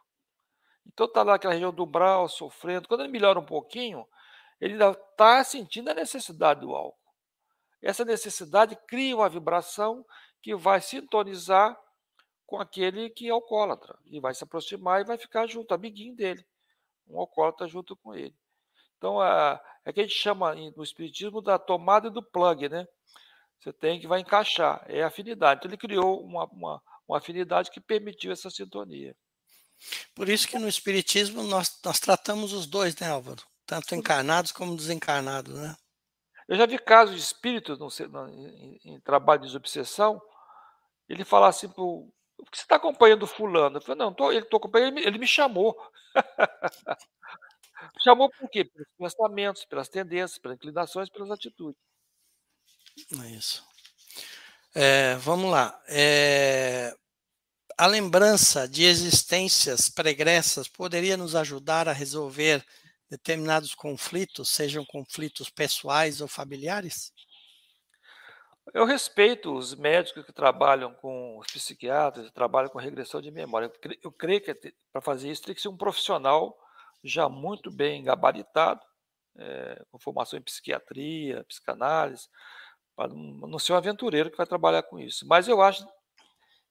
Então 0.86 1.06
está 1.06 1.22
lá 1.22 1.32
naquela 1.32 1.54
região 1.54 1.72
do 1.72 1.84
umbral, 1.84 2.28
sofrendo. 2.28 2.86
Quando 2.86 3.00
ele 3.00 3.10
melhora 3.12 3.40
um 3.40 3.46
pouquinho, 3.46 4.06
ele 4.60 4.74
ainda 4.74 4.90
está 4.90 5.42
sentindo 5.42 5.88
a 5.88 5.94
necessidade 5.94 6.60
do 6.60 6.74
álcool. 6.74 6.98
Essa 7.80 8.04
necessidade 8.04 8.76
cria 8.86 9.16
uma 9.16 9.28
vibração 9.28 10.04
que 10.42 10.54
vai 10.54 10.82
sintonizar 10.82 11.74
com 12.46 12.58
aquele 12.58 13.10
que 13.10 13.28
é 13.28 13.30
alcoólatra. 13.30 13.98
E 14.06 14.20
vai 14.20 14.34
se 14.34 14.44
aproximar 14.44 15.00
e 15.00 15.04
vai 15.04 15.18
ficar 15.18 15.46
junto, 15.46 15.74
amiguinho 15.74 16.14
dele. 16.14 16.44
Um 17.08 17.18
alcoólatra 17.18 17.66
junto 17.66 17.96
com 17.96 18.14
ele. 18.14 18.34
Então, 18.96 19.22
é, 19.22 19.60
é 19.84 19.92
que 19.92 20.00
a 20.00 20.02
gente 20.02 20.14
chama 20.14 20.54
no 20.54 20.82
Espiritismo 20.82 21.42
da 21.42 21.58
tomada 21.58 22.08
e 22.08 22.12
do 22.12 22.22
plug, 22.22 22.68
né? 22.68 22.86
Você 23.58 23.72
tem 23.72 24.00
que 24.00 24.06
vai 24.06 24.20
encaixar, 24.20 24.84
é 24.86 25.02
afinidade. 25.02 25.58
Então 25.58 25.70
ele 25.70 25.76
criou 25.76 26.22
uma, 26.22 26.44
uma, 26.46 26.82
uma 27.08 27.18
afinidade 27.18 27.70
que 27.70 27.80
permitiu 27.80 28.32
essa 28.32 28.50
sintonia. 28.50 29.16
Por 30.14 30.28
isso 30.28 30.48
que 30.48 30.58
no 30.58 30.68
Espiritismo 30.68 31.42
nós, 31.42 31.78
nós 31.84 31.98
tratamos 31.98 32.52
os 32.52 32.66
dois, 32.66 32.96
né, 32.96 33.10
Álvaro? 33.10 33.42
Tanto 33.66 33.94
encarnados 33.94 34.52
como 34.52 34.76
desencarnados, 34.76 35.54
né? 35.54 35.76
Eu 36.48 36.56
já 36.56 36.66
vi 36.66 36.78
casos 36.78 37.16
de 37.16 37.20
espíritos 37.20 37.78
no, 37.78 37.88
no, 38.08 38.28
em, 38.28 38.78
em, 38.84 39.00
trabalho 39.00 39.40
de 39.40 39.48
desobsessão, 39.48 40.22
ele 41.08 41.24
falar 41.24 41.48
assim, 41.48 41.68
por 41.68 42.08
que 42.44 42.58
você 42.58 42.62
está 42.62 42.76
acompanhando 42.76 43.26
fulano? 43.26 43.78
Eu 43.78 43.80
falei, 43.80 43.98
não, 43.98 44.12
tô, 44.12 44.30
ele 44.30 44.42
estou 44.42 44.58
acompanhando, 44.58 44.98
ele, 44.98 45.06
ele 45.06 45.18
me 45.18 45.26
chamou. 45.26 45.76
chamou 48.04 48.30
por 48.30 48.48
quê? 48.50 48.64
Pelos 48.64 48.88
pensamentos, 48.98 49.64
pelas 49.64 49.88
tendências, 49.88 50.38
pelas 50.38 50.56
inclinações, 50.56 51.08
pelas 51.08 51.30
atitudes. 51.30 51.80
É 53.22 53.30
isso. 53.30 53.64
É, 54.74 55.14
vamos 55.16 55.50
lá. 55.50 55.80
É, 55.88 56.94
a 57.78 57.86
lembrança 57.86 58.66
de 58.66 58.84
existências 58.84 59.88
pregressas 59.88 60.68
poderia 60.68 61.16
nos 61.16 61.34
ajudar 61.34 61.88
a 61.88 61.92
resolver 61.92 62.64
determinados 63.08 63.74
conflitos, 63.74 64.48
sejam 64.48 64.84
conflitos 64.84 65.50
pessoais 65.50 66.20
ou 66.20 66.28
familiares? 66.28 67.12
Eu 68.74 68.84
respeito 68.84 69.54
os 69.54 69.74
médicos 69.74 70.24
que 70.24 70.32
trabalham 70.32 70.92
com 70.94 71.38
os 71.38 71.46
psiquiatras, 71.46 72.26
que 72.26 72.32
trabalham 72.32 72.68
com 72.68 72.78
regressão 72.78 73.20
de 73.20 73.30
memória. 73.30 73.70
Eu 74.02 74.12
creio 74.12 74.40
que 74.40 74.54
para 74.92 75.00
fazer 75.00 75.30
isso 75.30 75.42
tem 75.42 75.54
que 75.54 75.60
ser 75.62 75.68
um 75.68 75.76
profissional 75.76 76.58
já 77.02 77.28
muito 77.28 77.70
bem 77.70 78.02
gabaritado, 78.02 78.80
é, 79.36 79.82
com 79.90 79.98
formação 79.98 80.38
em 80.38 80.42
psiquiatria, 80.42 81.44
psicanálise, 81.44 82.28
para 82.96 83.08
não 83.08 83.58
ser 83.58 83.72
um 83.72 83.76
aventureiro 83.76 84.30
que 84.30 84.36
vai 84.36 84.46
trabalhar 84.46 84.82
com 84.82 84.98
isso. 84.98 85.26
Mas 85.26 85.46
eu 85.46 85.62
acho, 85.62 85.86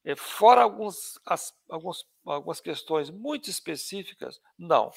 é, 0.03 0.15
fora 0.15 0.61
alguns, 0.61 1.19
as, 1.25 1.53
alguns, 1.69 2.05
algumas 2.25 2.59
questões 2.59 3.09
muito 3.09 3.49
específicas, 3.49 4.41
não. 4.57 4.91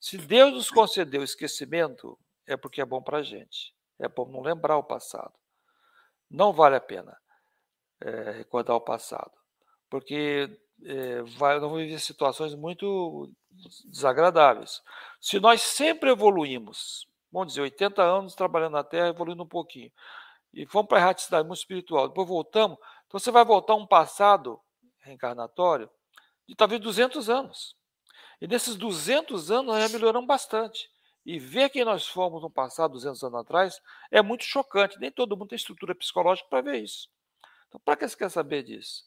Se 0.00 0.18
Deus 0.18 0.52
nos 0.52 0.70
concedeu 0.70 1.22
esquecimento, 1.22 2.18
é 2.46 2.56
porque 2.56 2.80
é 2.80 2.84
bom 2.84 3.00
para 3.00 3.18
a 3.18 3.22
gente. 3.22 3.74
É 4.00 4.08
bom 4.08 4.28
não 4.28 4.40
lembrar 4.40 4.76
o 4.76 4.82
passado. 4.82 5.32
Não 6.32 6.50
vale 6.50 6.76
a 6.76 6.80
pena 6.80 7.14
é, 8.00 8.30
recordar 8.30 8.74
o 8.74 8.80
passado, 8.80 9.30
porque 9.90 10.48
é, 10.82 11.22
vai, 11.22 11.60
vamos 11.60 11.78
viver 11.78 12.00
situações 12.00 12.54
muito 12.54 13.30
desagradáveis. 13.84 14.80
Se 15.20 15.38
nós 15.38 15.60
sempre 15.60 16.10
evoluímos, 16.10 17.06
vamos 17.30 17.48
dizer, 17.48 17.60
80 17.60 18.02
anos 18.02 18.34
trabalhando 18.34 18.72
na 18.72 18.82
Terra, 18.82 19.08
evoluindo 19.08 19.42
um 19.42 19.48
pouquino, 19.48 19.92
e 20.54 20.66
fomos 20.66 20.88
para 20.88 20.98
a 20.98 21.00
erraticidade 21.02 21.46
muito 21.46 21.60
espiritual, 21.60 22.08
depois 22.08 22.26
voltamos, 22.26 22.78
então 23.06 23.20
você 23.20 23.30
vai 23.30 23.44
voltar 23.44 23.74
um 23.74 23.86
passado 23.86 24.58
reencarnatório 25.00 25.90
de 26.48 26.54
talvez 26.54 26.80
200 26.80 27.28
anos. 27.28 27.76
E 28.40 28.46
nesses 28.46 28.74
200 28.74 29.50
anos 29.50 29.66
nós 29.66 29.82
já 29.82 29.98
melhoramos 29.98 30.26
bastante. 30.26 30.90
E 31.24 31.38
ver 31.38 31.70
quem 31.70 31.84
nós 31.84 32.06
fomos 32.06 32.42
no 32.42 32.50
passado, 32.50 32.92
200 32.92 33.22
anos 33.22 33.40
atrás, 33.40 33.80
é 34.10 34.20
muito 34.20 34.44
chocante. 34.44 34.98
Nem 34.98 35.10
todo 35.10 35.36
mundo 35.36 35.48
tem 35.48 35.56
estrutura 35.56 35.94
psicológica 35.94 36.48
para 36.48 36.62
ver 36.62 36.82
isso. 36.82 37.08
Então, 37.68 37.80
para 37.84 37.96
que 37.96 38.08
você 38.08 38.16
quer 38.16 38.30
saber 38.30 38.64
disso? 38.64 39.04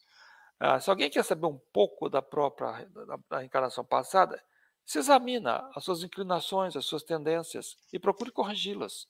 Ah, 0.58 0.80
se 0.80 0.88
alguém 0.88 1.10
quer 1.10 1.22
saber 1.22 1.46
um 1.46 1.58
pouco 1.72 2.08
da 2.08 2.22
própria 2.22 2.86
da, 2.86 3.18
da 3.28 3.44
encarnação 3.44 3.84
passada, 3.84 4.42
se 4.84 4.98
examina 4.98 5.68
as 5.74 5.84
suas 5.84 6.02
inclinações, 6.02 6.76
as 6.76 6.86
suas 6.86 7.02
tendências 7.02 7.76
e 7.92 7.98
procure 7.98 8.30
corrigi-las. 8.30 9.06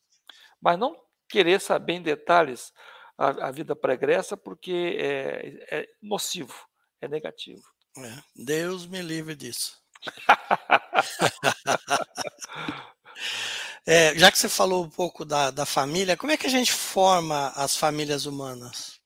Mas 0.60 0.78
não 0.78 1.00
querer 1.28 1.60
saber 1.60 1.94
em 1.94 2.02
detalhes 2.02 2.72
a, 3.16 3.48
a 3.48 3.50
vida 3.50 3.76
pregressa, 3.76 4.36
porque 4.36 4.96
é, 4.98 5.66
é, 5.70 5.88
nocivo, 6.02 6.66
é 7.00 7.06
negativo. 7.06 7.62
É, 7.98 8.22
Deus 8.34 8.86
me 8.86 9.00
livre 9.00 9.34
disso. 9.34 9.80
é, 13.86 14.18
já 14.18 14.32
que 14.32 14.38
você 14.38 14.48
falou 14.48 14.84
um 14.84 14.90
pouco 14.90 15.24
da, 15.24 15.52
da 15.52 15.64
família, 15.64 16.16
como 16.16 16.32
é 16.32 16.36
que 16.36 16.46
a 16.46 16.50
gente 16.50 16.72
forma 16.72 17.52
as 17.54 17.76
famílias 17.76 18.26
humanas? 18.26 19.00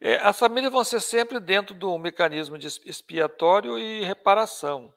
É, 0.00 0.16
as 0.16 0.38
famílias 0.38 0.70
vão 0.70 0.84
ser 0.84 1.00
sempre 1.00 1.40
dentro 1.40 1.74
do 1.74 1.96
mecanismo 1.98 2.58
de 2.58 2.66
expiatório 2.84 3.78
e 3.78 4.04
reparação. 4.04 4.92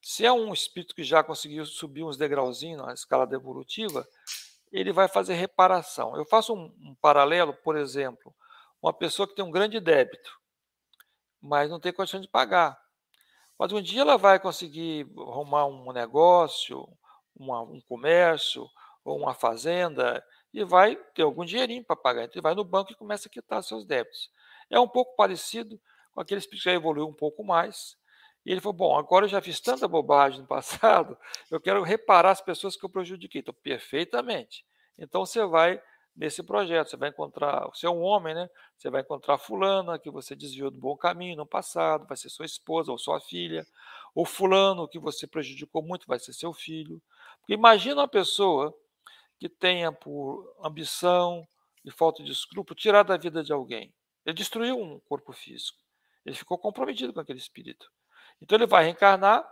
Se 0.00 0.24
é 0.24 0.32
um 0.32 0.52
espírito 0.52 0.94
que 0.94 1.02
já 1.02 1.24
conseguiu 1.24 1.64
subir 1.64 2.04
uns 2.04 2.16
degrauzinhos 2.16 2.84
na 2.84 2.92
escala 2.92 3.26
evolutiva, 3.34 4.06
ele 4.70 4.92
vai 4.92 5.08
fazer 5.08 5.34
reparação. 5.34 6.14
Eu 6.16 6.26
faço 6.26 6.54
um, 6.54 6.72
um 6.80 6.94
paralelo, 7.00 7.54
por 7.54 7.76
exemplo, 7.76 8.34
uma 8.80 8.92
pessoa 8.92 9.26
que 9.26 9.34
tem 9.34 9.44
um 9.44 9.50
grande 9.50 9.80
débito, 9.80 10.30
mas 11.40 11.70
não 11.70 11.80
tem 11.80 11.92
condição 11.92 12.20
de 12.20 12.28
pagar. 12.28 12.78
Mas 13.58 13.72
um 13.72 13.80
dia 13.80 14.02
ela 14.02 14.18
vai 14.18 14.38
conseguir 14.38 15.10
arrumar 15.16 15.66
um 15.66 15.92
negócio, 15.92 16.86
uma, 17.36 17.60
um 17.60 17.80
comércio 17.80 18.68
ou 19.04 19.18
uma 19.18 19.34
fazenda 19.34 20.24
e 20.52 20.64
vai 20.64 20.96
ter 21.14 21.22
algum 21.22 21.44
dinheirinho 21.44 21.84
para 21.84 21.94
pagar. 21.94 22.24
Então, 22.24 22.34
ele 22.34 22.42
vai 22.42 22.54
no 22.54 22.64
banco 22.64 22.92
e 22.92 22.96
começa 22.96 23.28
a 23.28 23.30
quitar 23.30 23.62
seus 23.62 23.84
débitos. 23.84 24.30
É 24.70 24.80
um 24.80 24.88
pouco 24.88 25.14
parecido 25.14 25.80
com 26.12 26.20
aqueles 26.20 26.46
que 26.46 26.56
já 26.56 26.72
evoluiu 26.72 27.06
um 27.06 27.14
pouco 27.14 27.44
mais 27.44 27.96
e 28.46 28.52
ele 28.52 28.60
falou: 28.60 28.76
Bom, 28.76 28.98
agora 28.98 29.24
eu 29.24 29.28
já 29.28 29.42
fiz 29.42 29.60
tanta 29.60 29.88
bobagem 29.88 30.40
no 30.40 30.46
passado, 30.48 31.18
eu 31.50 31.60
quero 31.60 31.82
reparar 31.82 32.30
as 32.30 32.40
pessoas 32.40 32.76
que 32.76 32.84
eu 32.84 32.88
prejudiquei. 32.88 33.40
Então, 33.40 33.54
perfeitamente. 33.54 34.64
Então 34.96 35.26
você 35.26 35.44
vai 35.44 35.82
nesse 36.16 36.42
projeto, 36.42 36.88
você 36.88 36.96
vai 36.96 37.10
encontrar, 37.10 37.66
você 37.68 37.86
é 37.86 37.90
um 37.90 38.00
homem, 38.00 38.34
né? 38.34 38.48
Você 38.76 38.88
vai 38.88 39.02
encontrar 39.02 39.36
fulana 39.36 39.98
que 39.98 40.10
você 40.10 40.34
desviou 40.34 40.70
do 40.70 40.80
bom 40.80 40.96
caminho 40.96 41.36
no 41.36 41.46
passado, 41.46 42.06
vai 42.06 42.16
ser 42.16 42.30
sua 42.30 42.46
esposa 42.46 42.90
ou 42.90 42.98
sua 42.98 43.20
filha, 43.20 43.66
ou 44.14 44.24
fulano 44.24 44.88
que 44.88 44.98
você 44.98 45.26
prejudicou 45.26 45.82
muito, 45.82 46.06
vai 46.06 46.18
ser 46.18 46.32
seu 46.32 46.52
filho. 46.52 47.02
Porque 47.38 47.52
imagina 47.52 48.00
uma 48.00 48.08
pessoa 48.08 48.74
que 49.38 49.48
tenha 49.48 49.92
por 49.92 50.56
ambição 50.62 51.46
e 51.84 51.90
falta 51.90 52.22
de 52.22 52.32
escrúpulo 52.32 52.74
tirar 52.74 53.02
da 53.02 53.16
vida 53.16 53.44
de 53.44 53.52
alguém. 53.52 53.92
Ele 54.24 54.34
destruiu 54.34 54.78
um 54.78 54.98
corpo 55.00 55.32
físico. 55.32 55.78
Ele 56.24 56.34
ficou 56.34 56.58
comprometido 56.58 57.12
com 57.12 57.20
aquele 57.20 57.38
espírito. 57.38 57.92
Então 58.40 58.56
ele 58.56 58.66
vai 58.66 58.84
reencarnar 58.84 59.46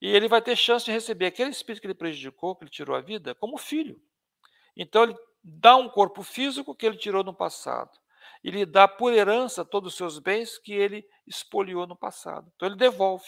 e 0.00 0.08
ele 0.08 0.28
vai 0.28 0.42
ter 0.42 0.56
chance 0.56 0.84
de 0.84 0.92
receber 0.92 1.26
aquele 1.26 1.50
espírito 1.50 1.80
que 1.80 1.86
ele 1.86 1.94
prejudicou, 1.94 2.54
que 2.54 2.64
ele 2.64 2.70
tirou 2.70 2.94
a 2.94 3.00
vida, 3.00 3.34
como 3.34 3.56
filho. 3.56 4.00
Então 4.76 5.04
ele 5.04 5.16
dá 5.48 5.76
um 5.76 5.88
corpo 5.88 6.22
físico 6.22 6.74
que 6.74 6.86
ele 6.86 6.96
tirou 6.96 7.24
no 7.24 7.34
passado. 7.34 7.90
E 8.42 8.50
lhe 8.50 8.64
dá 8.64 8.86
por 8.86 9.12
herança 9.12 9.64
todos 9.64 9.92
os 9.92 9.96
seus 9.96 10.18
bens 10.18 10.58
que 10.58 10.72
ele 10.72 11.06
expoliou 11.26 11.86
no 11.86 11.96
passado. 11.96 12.50
Então 12.54 12.68
ele 12.68 12.76
devolve. 12.76 13.26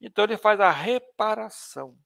Então 0.00 0.24
ele 0.24 0.36
faz 0.36 0.60
a 0.60 0.70
reparação. 0.70 1.96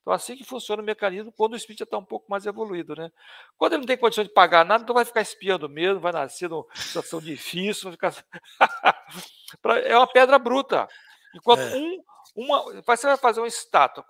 Então, 0.00 0.12
assim 0.12 0.36
que 0.36 0.44
funciona 0.44 0.82
o 0.82 0.84
mecanismo 0.84 1.32
quando 1.32 1.54
o 1.54 1.56
espírito 1.56 1.78
já 1.78 1.84
está 1.84 1.96
um 1.96 2.04
pouco 2.04 2.30
mais 2.30 2.44
evoluído, 2.44 2.94
né? 2.94 3.10
Quando 3.56 3.72
ele 3.72 3.80
não 3.80 3.86
tem 3.86 3.96
condição 3.96 4.22
de 4.22 4.28
pagar 4.30 4.62
nada, 4.62 4.82
então 4.82 4.94
vai 4.94 5.04
ficar 5.04 5.22
espiando 5.22 5.66
mesmo, 5.66 5.98
vai 5.98 6.12
nascer 6.12 6.48
numa 6.48 6.66
situação 6.74 7.20
difícil, 7.20 7.90
vai 7.90 7.92
ficar... 7.92 8.24
é 9.86 9.96
uma 9.96 10.06
pedra 10.06 10.38
bruta. 10.38 10.86
Enquanto 11.34 11.60
é. 11.60 11.76
um, 11.76 12.04
uma, 12.36 12.82
você 12.82 13.06
vai 13.06 13.16
fazer 13.16 13.40
uma 13.40 13.48
estátua, 13.48 14.04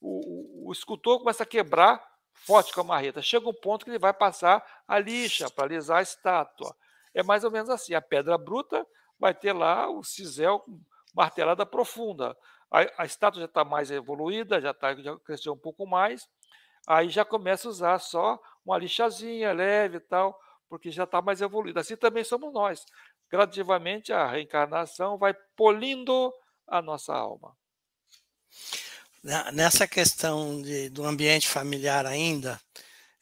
o, 0.00 0.66
o, 0.66 0.68
o 0.68 0.72
escultor 0.72 1.18
começa 1.18 1.44
a 1.44 1.46
quebrar 1.46 2.06
forte 2.44 2.72
com 2.72 2.80
a 2.80 2.84
marreta. 2.84 3.22
Chega 3.22 3.48
um 3.48 3.54
ponto 3.54 3.84
que 3.84 3.90
ele 3.90 3.98
vai 3.98 4.12
passar 4.12 4.64
a 4.86 4.98
lixa 4.98 5.50
para 5.50 5.64
alisar 5.64 5.98
a 5.98 6.02
estátua. 6.02 6.74
É 7.14 7.22
mais 7.22 7.44
ou 7.44 7.50
menos 7.50 7.70
assim. 7.70 7.94
A 7.94 8.00
pedra 8.00 8.36
bruta 8.38 8.86
vai 9.18 9.34
ter 9.34 9.52
lá 9.52 9.88
o 9.88 10.02
cisel 10.02 10.64
martelada 11.14 11.66
profunda. 11.66 12.36
A, 12.70 13.02
a 13.02 13.04
estátua 13.04 13.40
já 13.40 13.46
está 13.46 13.64
mais 13.64 13.90
evoluída, 13.90 14.60
já, 14.60 14.72
tá, 14.72 14.94
já 14.94 15.16
cresceu 15.20 15.52
um 15.52 15.58
pouco 15.58 15.86
mais. 15.86 16.28
Aí 16.86 17.08
já 17.08 17.24
começa 17.24 17.68
a 17.68 17.70
usar 17.70 17.98
só 17.98 18.38
uma 18.64 18.78
lixazinha 18.78 19.52
leve 19.52 19.98
e 19.98 20.00
tal, 20.00 20.38
porque 20.68 20.90
já 20.90 21.04
está 21.04 21.20
mais 21.20 21.40
evoluída. 21.40 21.80
Assim 21.80 21.96
também 21.96 22.24
somos 22.24 22.52
nós. 22.52 22.84
Gradativamente 23.30 24.12
a 24.12 24.26
reencarnação 24.26 25.18
vai 25.18 25.34
polindo 25.54 26.32
a 26.66 26.80
nossa 26.80 27.14
alma. 27.14 27.56
Nessa 29.22 29.86
questão 29.86 30.62
de, 30.62 30.88
do 30.90 31.04
ambiente 31.04 31.48
familiar 31.48 32.06
ainda, 32.06 32.60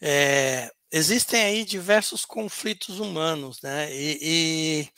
é, 0.01 0.71
existem 0.91 1.43
aí 1.43 1.65
diversos 1.65 2.25
conflitos 2.25 3.01
humanos, 3.01 3.61
né? 3.63 3.93
E, 3.93 4.19
e 4.23 4.89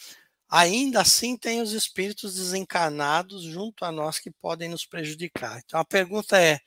ainda 0.49 1.01
assim 1.01 1.37
tem 1.37 1.61
os 1.61 1.73
espíritos 1.73 2.35
desencarnados 2.35 3.43
junto 3.43 3.85
a 3.85 3.93
nós 3.93 4.19
que 4.19 4.31
podem 4.31 4.69
nos 4.69 4.85
prejudicar. 4.85 5.61
Então 5.65 5.79
a 5.79 5.85
pergunta 5.85 6.41
é: 6.41 6.59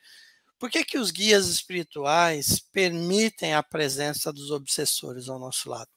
por 0.58 0.70
que, 0.70 0.84
que 0.84 0.98
os 0.98 1.10
guias 1.10 1.48
espirituais 1.48 2.60
permitem 2.72 3.54
a 3.54 3.62
presença 3.62 4.32
dos 4.32 4.50
obsessores 4.50 5.28
ao 5.28 5.38
nosso 5.38 5.68
lado? 5.68 5.90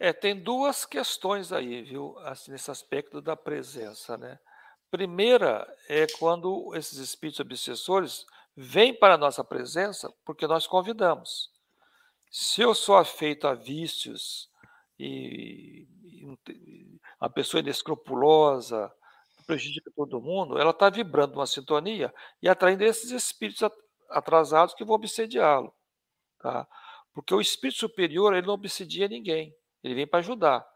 É, 0.00 0.12
tem 0.12 0.40
duas 0.40 0.84
questões 0.84 1.52
aí, 1.52 1.82
viu, 1.82 2.16
assim, 2.20 2.52
nesse 2.52 2.70
aspecto 2.70 3.20
da 3.20 3.34
presença, 3.34 4.16
né? 4.16 4.38
Primeira 4.90 5.66
é 5.88 6.06
quando 6.18 6.74
esses 6.74 6.98
espíritos 6.98 7.40
obsessores 7.40 8.24
vêm 8.56 8.94
para 8.94 9.14
a 9.14 9.18
nossa 9.18 9.44
presença 9.44 10.12
porque 10.24 10.46
nós 10.46 10.66
convidamos. 10.66 11.50
Se 12.30 12.62
eu 12.62 12.74
sou 12.74 12.96
afeito 12.96 13.46
a 13.46 13.54
vícios, 13.54 14.50
e, 14.98 15.86
uma 17.20 17.30
pessoa 17.30 17.60
inescrupulosa, 17.60 18.92
prejudica 19.46 19.90
todo 19.94 20.20
mundo, 20.20 20.58
ela 20.58 20.70
está 20.70 20.90
vibrando 20.90 21.34
uma 21.34 21.46
sintonia 21.46 22.12
e 22.42 22.48
atraindo 22.48 22.84
esses 22.84 23.10
espíritos 23.10 23.70
atrasados 24.10 24.74
que 24.74 24.84
vão 24.84 24.96
obsediá-lo. 24.96 25.72
Tá? 26.38 26.66
Porque 27.12 27.34
o 27.34 27.40
espírito 27.40 27.78
superior 27.78 28.34
ele 28.34 28.46
não 28.46 28.54
obsedia 28.54 29.08
ninguém, 29.08 29.54
ele 29.82 29.94
vem 29.94 30.06
para 30.06 30.20
ajudar. 30.20 30.66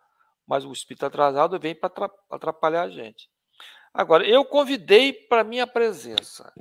Mas 0.46 0.64
o 0.64 0.72
espírito 0.72 1.06
atrasado 1.06 1.58
vem 1.58 1.74
para 1.74 2.10
atrapalhar 2.30 2.82
a 2.82 2.90
gente. 2.90 3.30
Agora, 3.94 4.26
eu 4.26 4.44
convidei 4.44 5.12
para 5.12 5.44
minha 5.44 5.66
presença. 5.66 6.52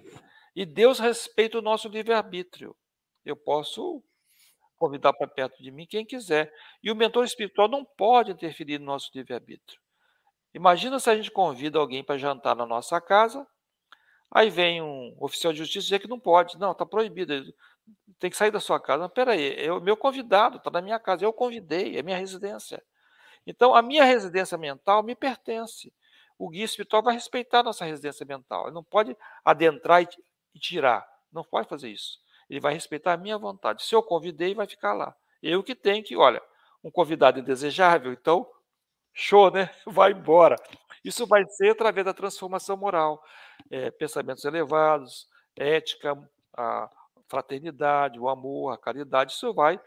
E 0.55 0.65
Deus 0.65 0.99
respeita 0.99 1.57
o 1.57 1.61
nosso 1.61 1.87
livre-arbítrio. 1.87 2.75
Eu 3.23 3.37
posso 3.37 4.03
convidar 4.77 5.13
para 5.13 5.27
perto 5.27 5.61
de 5.61 5.71
mim 5.71 5.85
quem 5.87 6.05
quiser. 6.05 6.51
E 6.83 6.91
o 6.91 6.95
mentor 6.95 7.23
espiritual 7.23 7.69
não 7.69 7.85
pode 7.85 8.31
interferir 8.31 8.79
no 8.79 8.85
nosso 8.85 9.09
livre-arbítrio. 9.13 9.79
Imagina 10.53 10.99
se 10.99 11.09
a 11.09 11.15
gente 11.15 11.31
convida 11.31 11.79
alguém 11.79 12.03
para 12.03 12.17
jantar 12.17 12.55
na 12.55 12.65
nossa 12.65 12.99
casa, 12.99 13.47
aí 14.29 14.49
vem 14.49 14.81
um 14.81 15.15
oficial 15.19 15.53
de 15.53 15.59
justiça 15.59 15.85
dizer 15.85 15.99
que 15.99 16.09
não 16.09 16.19
pode. 16.19 16.59
Não, 16.59 16.73
está 16.73 16.85
proibido, 16.85 17.33
tem 18.19 18.29
que 18.29 18.35
sair 18.35 18.51
da 18.51 18.59
sua 18.59 18.79
casa. 18.79 19.03
Mas 19.03 19.13
peraí, 19.13 19.55
é 19.55 19.71
o 19.71 19.79
meu 19.79 19.95
convidado, 19.95 20.57
está 20.57 20.69
na 20.69 20.81
minha 20.81 20.99
casa, 20.99 21.23
eu 21.23 21.31
convidei, 21.31 21.97
é 21.97 22.03
minha 22.03 22.17
residência. 22.17 22.83
Então, 23.47 23.73
a 23.73 23.81
minha 23.81 24.03
residência 24.03 24.57
mental 24.57 25.01
me 25.01 25.15
pertence. 25.15 25.93
O 26.41 26.49
guia 26.49 26.65
espiritual 26.65 27.03
vai 27.03 27.13
respeitar 27.13 27.59
a 27.59 27.63
nossa 27.63 27.85
residência 27.85 28.25
mental. 28.25 28.65
Ele 28.65 28.73
não 28.73 28.83
pode 28.83 29.15
adentrar 29.45 30.01
e 30.01 30.59
tirar. 30.59 31.07
Não 31.31 31.43
pode 31.43 31.69
fazer 31.69 31.87
isso. 31.87 32.19
Ele 32.49 32.59
vai 32.59 32.73
respeitar 32.73 33.13
a 33.13 33.17
minha 33.17 33.37
vontade. 33.37 33.83
Se 33.83 33.93
eu 33.93 34.01
convidei, 34.01 34.55
vai 34.55 34.65
ficar 34.65 34.91
lá. 34.93 35.15
Eu 35.43 35.61
que 35.61 35.75
tenho 35.75 36.03
que, 36.03 36.17
olha, 36.17 36.41
um 36.83 36.89
convidado 36.89 37.39
indesejável, 37.39 38.11
então, 38.11 38.49
show, 39.13 39.51
né? 39.51 39.69
Vai 39.85 40.13
embora. 40.13 40.55
Isso 41.05 41.27
vai 41.27 41.45
ser 41.45 41.69
através 41.69 42.05
da 42.05 42.13
transformação 42.13 42.75
moral, 42.75 43.23
é, 43.69 43.91
pensamentos 43.91 44.43
elevados, 44.43 45.27
ética, 45.55 46.17
a 46.57 46.89
fraternidade, 47.27 48.19
o 48.19 48.27
amor, 48.27 48.73
a 48.73 48.77
caridade, 48.79 49.33
isso 49.33 49.53
vai 49.53 49.79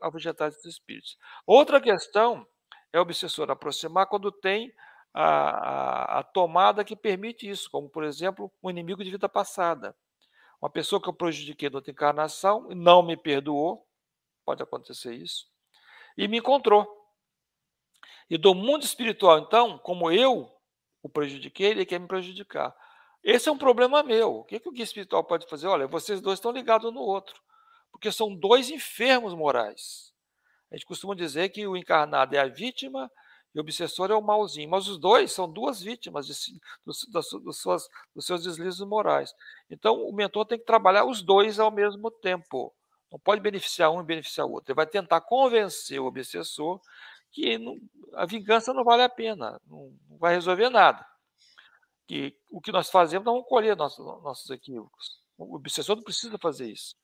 afugentar 0.00 0.48
esses 0.48 0.64
espíritos. 0.64 1.16
Outra 1.46 1.80
questão 1.80 2.46
é 2.92 2.98
o 2.98 3.02
obsessor 3.02 3.50
aproximar 3.50 4.06
quando 4.06 4.30
tem 4.32 4.72
a, 5.12 5.24
a, 5.24 6.18
a 6.20 6.22
tomada 6.22 6.84
que 6.84 6.96
permite 6.96 7.48
isso, 7.48 7.70
como, 7.70 7.88
por 7.88 8.04
exemplo, 8.04 8.50
um 8.62 8.70
inimigo 8.70 9.04
de 9.04 9.10
vida 9.10 9.28
passada. 9.28 9.94
Uma 10.60 10.70
pessoa 10.70 11.02
que 11.02 11.08
eu 11.08 11.12
prejudiquei 11.12 11.68
na 11.68 11.76
outra 11.76 11.90
encarnação 11.90 12.68
não 12.70 13.02
me 13.02 13.16
perdoou, 13.16 13.86
pode 14.44 14.62
acontecer 14.62 15.14
isso, 15.14 15.48
e 16.16 16.28
me 16.28 16.38
encontrou. 16.38 16.86
E 18.30 18.38
do 18.38 18.54
mundo 18.54 18.84
espiritual, 18.84 19.38
então, 19.38 19.78
como 19.78 20.10
eu 20.10 20.50
o 21.02 21.08
prejudiquei, 21.08 21.70
ele 21.70 21.84
quer 21.84 21.98
me 21.98 22.06
prejudicar. 22.06 22.74
Esse 23.22 23.48
é 23.48 23.52
um 23.52 23.58
problema 23.58 24.02
meu. 24.02 24.38
O 24.38 24.44
que, 24.44 24.58
que 24.58 24.68
o 24.68 24.72
guia 24.72 24.84
espiritual 24.84 25.24
pode 25.24 25.48
fazer? 25.48 25.66
Olha, 25.66 25.86
vocês 25.86 26.20
dois 26.20 26.38
estão 26.38 26.52
ligados 26.52 26.92
no 26.92 27.00
outro, 27.00 27.40
porque 27.90 28.10
são 28.10 28.34
dois 28.34 28.70
enfermos 28.70 29.34
morais. 29.34 30.12
A 30.70 30.76
gente 30.76 30.86
costuma 30.86 31.14
dizer 31.14 31.50
que 31.50 31.66
o 31.66 31.76
encarnado 31.76 32.34
é 32.34 32.38
a 32.38 32.46
vítima 32.46 33.10
e 33.54 33.58
o 33.58 33.62
obsessor 33.62 34.10
é 34.10 34.14
o 34.14 34.22
malzinho. 34.22 34.70
Mas 34.70 34.88
os 34.88 34.98
dois 34.98 35.32
são 35.32 35.50
duas 35.50 35.80
vítimas 35.80 36.26
de, 36.26 36.34
dos, 36.84 37.06
das, 37.10 37.28
dos, 37.30 37.60
suas, 37.60 37.88
dos 38.14 38.24
seus 38.24 38.42
deslizes 38.42 38.80
morais. 38.80 39.34
Então, 39.70 40.02
o 40.02 40.12
mentor 40.12 40.46
tem 40.46 40.58
que 40.58 40.64
trabalhar 40.64 41.04
os 41.04 41.22
dois 41.22 41.58
ao 41.58 41.70
mesmo 41.70 42.10
tempo. 42.10 42.74
Não 43.10 43.18
pode 43.18 43.42
beneficiar 43.42 43.90
um 43.90 44.00
e 44.00 44.04
beneficiar 44.04 44.46
o 44.46 44.52
outro. 44.52 44.72
Ele 44.72 44.76
vai 44.76 44.86
tentar 44.86 45.20
convencer 45.20 46.00
o 46.00 46.06
obsessor 46.06 46.80
que 47.30 47.58
não, 47.58 47.78
a 48.14 48.26
vingança 48.26 48.72
não 48.72 48.84
vale 48.84 49.02
a 49.02 49.08
pena, 49.08 49.60
não, 49.66 49.92
não, 50.08 50.18
vai 50.18 50.34
resolver 50.34 50.68
nada. 50.68 51.04
Que 52.06 52.36
o 52.50 52.60
que 52.60 52.72
nós 52.72 52.90
fazemos, 52.90 53.24
nós 53.24 53.34
vamos 53.34 53.48
colher 53.48 53.76
nossos, 53.76 54.04
nossos 54.22 54.50
equívocos. 54.50 55.20
O 55.36 55.56
obsessor 55.56 55.96
não 55.96 56.02
precisa 56.02 56.38
fazer 56.38 56.70
isso. 56.70 56.94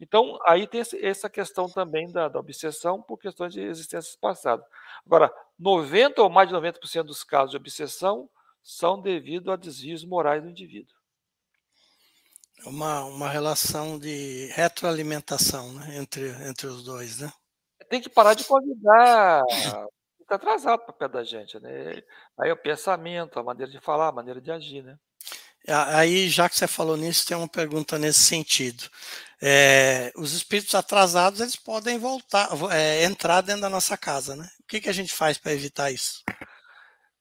Então, 0.00 0.38
aí 0.44 0.66
tem 0.66 0.82
essa 1.00 1.30
questão 1.30 1.68
também 1.68 2.10
da, 2.10 2.28
da 2.28 2.38
obsessão 2.38 3.00
por 3.00 3.18
questões 3.18 3.52
de 3.52 3.60
existências 3.60 4.16
passadas. 4.16 4.64
Agora, 5.06 5.32
90 5.58 6.22
ou 6.22 6.28
mais 6.28 6.48
de 6.48 6.54
90% 6.54 7.04
dos 7.04 7.22
casos 7.22 7.50
de 7.50 7.56
obsessão 7.56 8.28
são 8.62 9.00
devido 9.00 9.52
a 9.52 9.56
desvios 9.56 10.04
morais 10.04 10.42
do 10.42 10.48
indivíduo. 10.48 10.94
Uma, 12.66 13.04
uma 13.04 13.28
relação 13.28 13.98
de 13.98 14.46
retroalimentação 14.54 15.72
né, 15.74 15.98
entre, 15.98 16.28
entre 16.48 16.66
os 16.66 16.82
dois, 16.82 17.20
né? 17.20 17.32
Tem 17.88 18.00
que 18.00 18.08
parar 18.08 18.34
de 18.34 18.44
convidar 18.44 19.42
está 20.24 20.34
atrasado 20.34 20.80
para 20.80 20.92
pé 20.92 21.08
da 21.08 21.22
gente, 21.22 21.58
né? 21.60 22.02
Aí 22.38 22.50
o 22.50 22.56
pensamento, 22.56 23.38
a 23.38 23.42
maneira 23.42 23.70
de 23.70 23.80
falar, 23.80 24.08
a 24.08 24.12
maneira 24.12 24.40
de 24.40 24.50
agir, 24.50 24.82
né? 24.82 24.98
Aí, 25.66 26.28
já 26.28 26.46
que 26.46 26.56
você 26.56 26.66
falou 26.66 26.94
nisso, 26.94 27.26
tem 27.26 27.36
uma 27.36 27.48
pergunta 27.48 27.98
nesse 27.98 28.20
sentido. 28.20 28.84
É, 29.42 30.12
os 30.16 30.32
espíritos 30.32 30.74
atrasados 30.74 31.40
eles 31.40 31.56
podem 31.56 31.98
voltar, 31.98 32.48
é, 32.72 33.04
entrar 33.04 33.40
dentro 33.40 33.62
da 33.62 33.68
nossa 33.68 33.96
casa, 33.96 34.34
né? 34.36 34.48
O 34.60 34.66
que, 34.66 34.80
que 34.80 34.88
a 34.88 34.92
gente 34.92 35.12
faz 35.12 35.38
para 35.38 35.52
evitar 35.52 35.90
isso? 35.90 36.22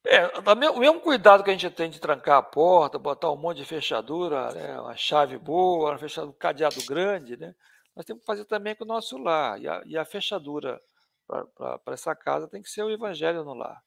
É, 0.05 0.27
o 0.37 0.79
mesmo 0.79 0.99
cuidado 0.99 1.43
que 1.43 1.49
a 1.49 1.53
gente 1.53 1.69
tem 1.69 1.89
de 1.89 1.99
trancar 1.99 2.37
a 2.37 2.43
porta, 2.43 2.99
botar 2.99 3.31
um 3.31 3.37
monte 3.37 3.57
de 3.57 3.65
fechadura, 3.65 4.51
né, 4.51 4.79
uma 4.79 4.97
chave 4.97 5.37
boa, 5.37 5.91
uma 5.91 5.97
fechadura, 5.97 6.33
um 6.33 6.37
cadeado 6.37 6.83
grande, 6.85 7.37
né? 7.37 7.53
nós 7.95 8.05
temos 8.05 8.21
que 8.21 8.25
fazer 8.25 8.45
também 8.45 8.75
com 8.75 8.83
o 8.83 8.87
nosso 8.87 9.17
lar. 9.17 9.59
E 9.61 9.67
a, 9.67 9.81
e 9.85 9.97
a 9.97 10.05
fechadura 10.05 10.81
para 11.27 11.93
essa 11.93 12.15
casa 12.15 12.47
tem 12.47 12.61
que 12.61 12.69
ser 12.69 12.83
o 12.83 12.89
evangelho 12.89 13.43
no 13.43 13.53
lar. 13.53 13.81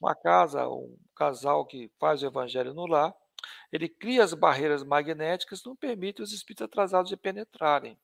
Uma 0.00 0.14
casa, 0.14 0.68
um 0.68 0.96
casal 1.14 1.64
que 1.64 1.90
faz 1.98 2.22
o 2.22 2.26
evangelho 2.26 2.74
no 2.74 2.86
lar, 2.86 3.14
ele 3.72 3.88
cria 3.88 4.24
as 4.24 4.34
barreiras 4.34 4.82
magnéticas 4.82 5.62
não 5.64 5.76
permitem 5.76 6.22
os 6.22 6.32
espíritos 6.32 6.64
atrasados 6.64 7.08
de 7.08 7.16
penetrarem. 7.16 7.98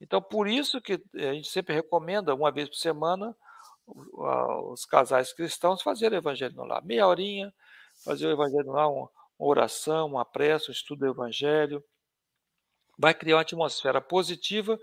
Então, 0.00 0.22
por 0.22 0.48
isso 0.48 0.80
que 0.80 1.02
a 1.14 1.34
gente 1.34 1.48
sempre 1.48 1.74
recomenda, 1.74 2.34
uma 2.34 2.50
vez 2.50 2.68
por 2.68 2.76
semana, 2.76 3.36
os 3.86 4.84
casais 4.86 5.32
cristãos 5.32 5.82
fazerem 5.82 6.18
o 6.18 6.22
evangelho 6.22 6.54
no 6.54 6.64
lar. 6.64 6.82
Meia 6.82 7.06
horinha, 7.06 7.52
fazer 8.04 8.26
o 8.26 8.30
evangelho 8.30 8.64
no 8.64 8.72
lar, 8.72 8.88
uma 8.88 9.10
oração, 9.38 10.08
uma 10.08 10.24
prece, 10.24 10.70
um 10.70 10.72
estudo 10.72 11.00
do 11.00 11.08
evangelho. 11.08 11.84
Vai 12.98 13.12
criar 13.14 13.36
uma 13.36 13.42
atmosfera 13.42 14.00
positiva 14.00 14.78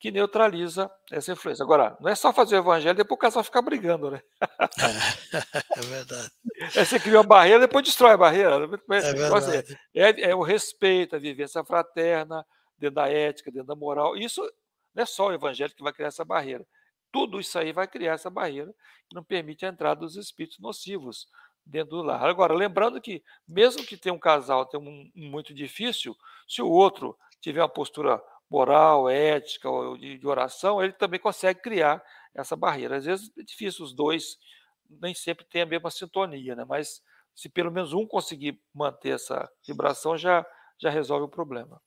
que 0.00 0.10
neutraliza 0.10 0.90
essa 1.12 1.30
influência. 1.30 1.62
Agora, 1.62 1.94
não 2.00 2.10
é 2.10 2.14
só 2.14 2.32
fazer 2.32 2.56
o 2.56 2.60
evangelho 2.60 2.94
e 2.94 2.96
depois 2.96 3.18
o 3.18 3.20
casal 3.20 3.44
ficar 3.44 3.60
brigando, 3.60 4.10
né? 4.10 4.22
É, 4.40 4.46
é 5.78 5.82
verdade. 5.82 6.30
É, 6.74 6.84
você 6.84 6.98
cria 6.98 7.18
uma 7.18 7.22
barreira, 7.22 7.60
depois 7.60 7.84
destrói 7.84 8.12
a 8.12 8.16
barreira. 8.16 8.56
É, 8.90 8.96
é 8.96 9.12
verdade. 9.12 9.78
É, 9.94 10.30
é, 10.30 10.34
o 10.34 10.42
respeito, 10.42 11.14
a 11.14 11.18
vivência 11.18 11.62
fraterna, 11.62 12.46
dentro 12.78 12.94
da 12.94 13.08
ética, 13.10 13.50
dentro 13.50 13.68
da 13.68 13.76
moral. 13.76 14.16
Isso 14.16 14.40
não 14.94 15.02
é 15.02 15.06
só 15.06 15.28
o 15.28 15.34
evangelho 15.34 15.74
que 15.74 15.82
vai 15.82 15.92
criar 15.92 16.08
essa 16.08 16.24
barreira. 16.24 16.66
Tudo 17.12 17.38
isso 17.38 17.58
aí 17.58 17.70
vai 17.70 17.86
criar 17.86 18.14
essa 18.14 18.30
barreira 18.30 18.72
que 19.06 19.14
não 19.14 19.22
permite 19.22 19.66
a 19.66 19.68
entrada 19.68 20.00
dos 20.00 20.16
espíritos 20.16 20.58
nocivos 20.60 21.26
dentro 21.66 21.90
do 21.98 22.02
lar. 22.02 22.24
Agora, 22.24 22.54
lembrando 22.54 23.02
que, 23.02 23.22
mesmo 23.46 23.84
que 23.84 23.98
tenha 23.98 24.14
um 24.14 24.18
casal 24.18 24.64
tenha 24.64 24.82
um, 24.82 25.10
um 25.14 25.30
muito 25.30 25.52
difícil, 25.52 26.16
se 26.48 26.62
o 26.62 26.68
outro 26.70 27.18
tiver 27.38 27.60
uma 27.60 27.68
postura 27.68 28.22
moral, 28.50 29.08
ética 29.08 29.70
ou 29.70 29.96
de, 29.96 30.18
de 30.18 30.26
oração, 30.26 30.82
ele 30.82 30.92
também 30.92 31.20
consegue 31.20 31.60
criar 31.60 32.02
essa 32.34 32.56
barreira. 32.56 32.96
Às 32.96 33.04
vezes 33.04 33.30
é 33.38 33.42
difícil, 33.42 33.84
os 33.84 33.94
dois 33.94 34.36
nem 35.00 35.14
sempre 35.14 35.44
têm 35.44 35.62
a 35.62 35.66
mesma 35.66 35.90
sintonia, 35.90 36.56
né? 36.56 36.64
mas 36.66 37.00
se 37.34 37.48
pelo 37.48 37.70
menos 37.70 37.92
um 37.92 38.06
conseguir 38.06 38.60
manter 38.74 39.14
essa 39.14 39.48
vibração, 39.66 40.18
já, 40.18 40.44
já 40.78 40.90
resolve 40.90 41.26
o 41.26 41.28
problema. 41.28 41.80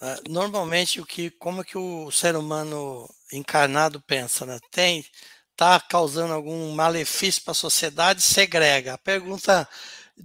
Ah, 0.00 0.18
normalmente, 0.28 1.00
o 1.00 1.06
que, 1.06 1.30
como 1.30 1.62
que 1.62 1.78
o 1.78 2.10
ser 2.10 2.34
humano 2.34 3.08
encarnado 3.32 4.00
pensa, 4.00 4.44
né? 4.44 4.58
Tem, 4.70 5.04
está 5.52 5.78
causando 5.80 6.34
algum 6.34 6.72
malefício 6.72 7.42
para 7.42 7.52
a 7.52 7.54
sociedade, 7.54 8.20
segrega. 8.20 8.94
A 8.94 8.98
pergunta 8.98 9.68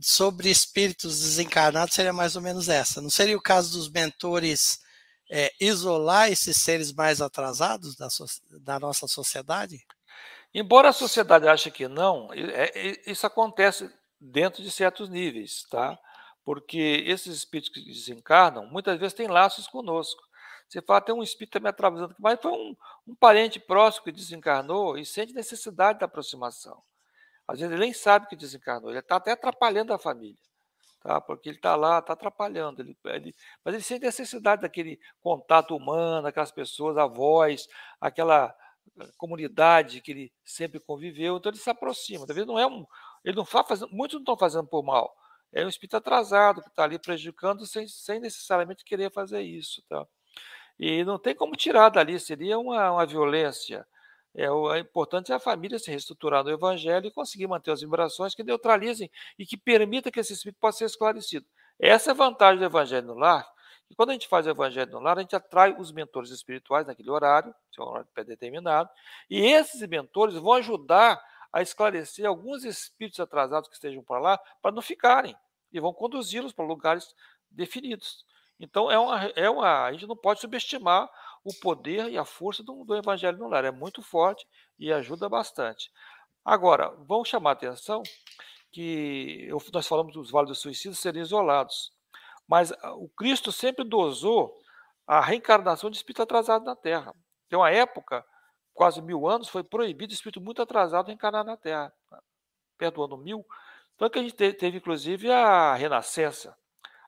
sobre 0.01 0.49
espíritos 0.49 1.19
desencarnados 1.19 1.93
seria 1.93 2.13
mais 2.13 2.35
ou 2.35 2.41
menos 2.41 2.67
essa. 2.69 3.01
Não 3.01 3.09
seria 3.09 3.37
o 3.37 3.41
caso 3.41 3.77
dos 3.77 3.89
mentores 3.89 4.79
é, 5.29 5.51
isolar 5.59 6.31
esses 6.31 6.57
seres 6.57 6.91
mais 6.91 7.21
atrasados 7.21 7.95
da, 7.95 8.09
so, 8.09 8.25
da, 8.61 8.79
nossa 8.79 9.07
sociedade? 9.07 9.85
Embora 10.53 10.89
a 10.89 10.93
sociedade 10.93 11.47
ache 11.47 11.69
que 11.69 11.87
não, 11.87 12.29
é, 12.33 12.99
isso 13.05 13.27
acontece 13.27 13.89
dentro 14.19 14.63
de 14.63 14.71
certos 14.71 15.07
níveis, 15.07 15.63
tá? 15.69 15.97
Porque 16.43 17.03
esses 17.05 17.35
espíritos 17.35 17.71
que 17.71 17.85
desencarnam, 17.85 18.65
muitas 18.65 18.99
vezes 18.99 19.13
têm 19.13 19.27
laços 19.27 19.67
conosco. 19.67 20.21
Você 20.67 20.81
fala, 20.81 21.01
tem 21.01 21.13
um 21.13 21.23
espírito 21.23 21.61
me 21.61 21.69
atravessando, 21.69 22.15
mas 22.19 22.39
foi 22.41 22.51
um, 22.51 22.75
um 23.07 23.15
parente 23.15 23.59
próximo 23.59 24.05
que 24.05 24.11
desencarnou 24.11 24.97
e 24.97 25.05
sente 25.05 25.33
necessidade 25.33 25.99
da 25.99 26.05
aproximação. 26.05 26.81
Às 27.47 27.59
vezes 27.59 27.73
ele 27.73 27.81
nem 27.81 27.93
sabe 27.93 28.27
que 28.27 28.35
desencarnou, 28.35 28.89
ele 28.89 28.99
está 28.99 29.15
até 29.15 29.31
atrapalhando 29.31 29.93
a 29.93 29.99
família 29.99 30.48
tá? 31.01 31.19
porque 31.21 31.49
ele 31.49 31.57
está 31.57 31.75
lá, 31.75 31.99
está 31.99 32.13
atrapalhando. 32.13 32.81
Ele, 32.81 32.97
ele, 33.05 33.35
mas 33.63 33.73
ele 33.73 33.83
sente 33.83 34.05
necessidade 34.05 34.61
daquele 34.61 34.99
contato 35.21 35.75
humano, 35.75 36.27
aquelas 36.27 36.51
pessoas, 36.51 36.97
a 36.97 37.05
voz, 37.05 37.67
aquela 37.99 38.55
eh, 38.99 39.09
comunidade 39.17 40.01
que 40.01 40.11
ele 40.11 40.33
sempre 40.43 40.79
conviveu, 40.79 41.37
então 41.37 41.51
ele 41.51 41.59
se 41.59 41.69
aproxima. 41.69 42.25
Talvez 42.25 42.45
não 42.45 42.59
é 42.59 42.65
um. 42.67 42.85
Ele 43.23 43.35
não 43.35 43.45
faz 43.45 43.67
fazendo, 43.67 43.91
muitos 43.91 44.15
não 44.15 44.21
estão 44.21 44.37
fazendo 44.37 44.67
por 44.67 44.83
mal. 44.83 45.13
É 45.51 45.65
um 45.65 45.69
espírito 45.69 45.97
atrasado 45.97 46.61
que 46.61 46.69
está 46.69 46.83
ali 46.83 46.99
prejudicando 46.99 47.65
sem, 47.65 47.87
sem 47.87 48.19
necessariamente 48.19 48.85
querer 48.85 49.11
fazer 49.11 49.41
isso. 49.41 49.81
Tá? 49.89 50.05
E 50.77 51.03
não 51.03 51.17
tem 51.19 51.35
como 51.35 51.55
tirar 51.55 51.89
dali, 51.89 52.19
seria 52.19 52.57
uma, 52.59 52.91
uma 52.91 53.05
violência. 53.05 53.85
É, 54.35 54.49
o 54.49 54.73
é 54.73 54.79
importante 54.79 55.31
é 55.31 55.35
a 55.35 55.39
família 55.39 55.79
se 55.79 55.89
reestruturar 55.89 56.43
no 56.43 56.51
Evangelho 56.51 57.07
e 57.07 57.11
conseguir 57.11 57.47
manter 57.47 57.71
as 57.71 57.81
vibrações 57.81 58.35
que 58.35 58.43
neutralizem 58.43 59.09
e 59.37 59.45
que 59.45 59.57
permita 59.57 60.11
que 60.11 60.19
esse 60.19 60.33
espírito 60.33 60.59
possa 60.59 60.79
ser 60.79 60.85
esclarecido. 60.85 61.45
Essa 61.79 62.11
é 62.11 62.13
a 62.13 62.15
vantagem 62.15 62.59
do 62.59 62.65
Evangelho 62.65 63.07
no 63.07 63.15
lar. 63.15 63.47
E 63.89 63.95
quando 63.95 64.11
a 64.11 64.13
gente 64.13 64.27
faz 64.27 64.45
o 64.45 64.49
Evangelho 64.49 64.91
no 64.91 64.99
lar, 64.99 65.17
a 65.17 65.21
gente 65.21 65.35
atrai 65.35 65.75
os 65.79 65.91
mentores 65.91 66.29
espirituais 66.29 66.85
naquele 66.85 67.09
horário, 67.09 67.53
que 67.71 67.81
é 67.81 67.83
horário 67.83 68.07
pré-determinado, 68.13 68.89
e 69.29 69.41
esses 69.41 69.81
mentores 69.87 70.35
vão 70.35 70.53
ajudar 70.53 71.19
a 71.51 71.61
esclarecer 71.61 72.27
alguns 72.27 72.63
espíritos 72.63 73.19
atrasados 73.19 73.67
que 73.67 73.75
estejam 73.75 74.03
para 74.03 74.19
lá, 74.19 74.37
para 74.61 74.71
não 74.71 74.81
ficarem, 74.81 75.35
e 75.73 75.79
vão 75.79 75.91
conduzi-los 75.91 76.53
para 76.53 76.65
lugares 76.65 77.15
definidos. 77.49 78.23
Então, 78.59 78.91
é 78.91 78.99
uma, 78.99 79.23
é 79.35 79.49
uma, 79.49 79.85
a 79.85 79.91
gente 79.91 80.05
não 80.05 80.17
pode 80.17 80.41
subestimar 80.41 81.09
o 81.43 81.53
poder 81.53 82.09
e 82.09 82.17
a 82.17 82.25
força 82.25 82.63
do, 82.63 82.83
do 82.83 82.95
evangelho 82.95 83.37
no 83.37 83.47
lar. 83.47 83.65
É 83.65 83.71
muito 83.71 84.01
forte 84.01 84.47
e 84.77 84.91
ajuda 84.91 85.27
bastante. 85.29 85.91
Agora, 86.43 86.89
vamos 87.07 87.27
chamar 87.27 87.51
a 87.51 87.53
atenção 87.53 88.03
que 88.71 89.45
eu, 89.47 89.61
nós 89.73 89.87
falamos 89.87 90.13
dos 90.13 90.31
vales 90.31 90.49
do 90.49 90.55
suicídio 90.55 90.95
serem 90.95 91.21
isolados, 91.21 91.91
mas 92.47 92.71
ah, 92.71 92.93
o 92.93 93.09
Cristo 93.09 93.51
sempre 93.51 93.83
dosou 93.83 94.59
a 95.07 95.21
reencarnação 95.21 95.89
de 95.89 95.97
espírito 95.97 96.21
atrasado 96.21 96.65
na 96.65 96.75
Terra. 96.75 97.13
Tem 97.47 97.57
uma 97.57 97.71
época, 97.71 98.23
quase 98.73 99.01
mil 99.01 99.27
anos, 99.27 99.49
foi 99.49 99.63
proibido 99.63 100.13
espírito 100.13 100.39
muito 100.39 100.61
atrasado 100.61 101.07
reencarnar 101.07 101.43
na 101.43 101.57
Terra, 101.57 101.91
perto 102.77 102.95
do 102.95 103.03
ano 103.03 103.17
mil. 103.17 103.45
Então, 103.95 104.09
que 104.09 104.19
a 104.19 104.21
gente 104.21 104.35
teve 104.35 104.77
inclusive 104.77 105.31
a 105.31 105.73
Renascença. 105.73 106.55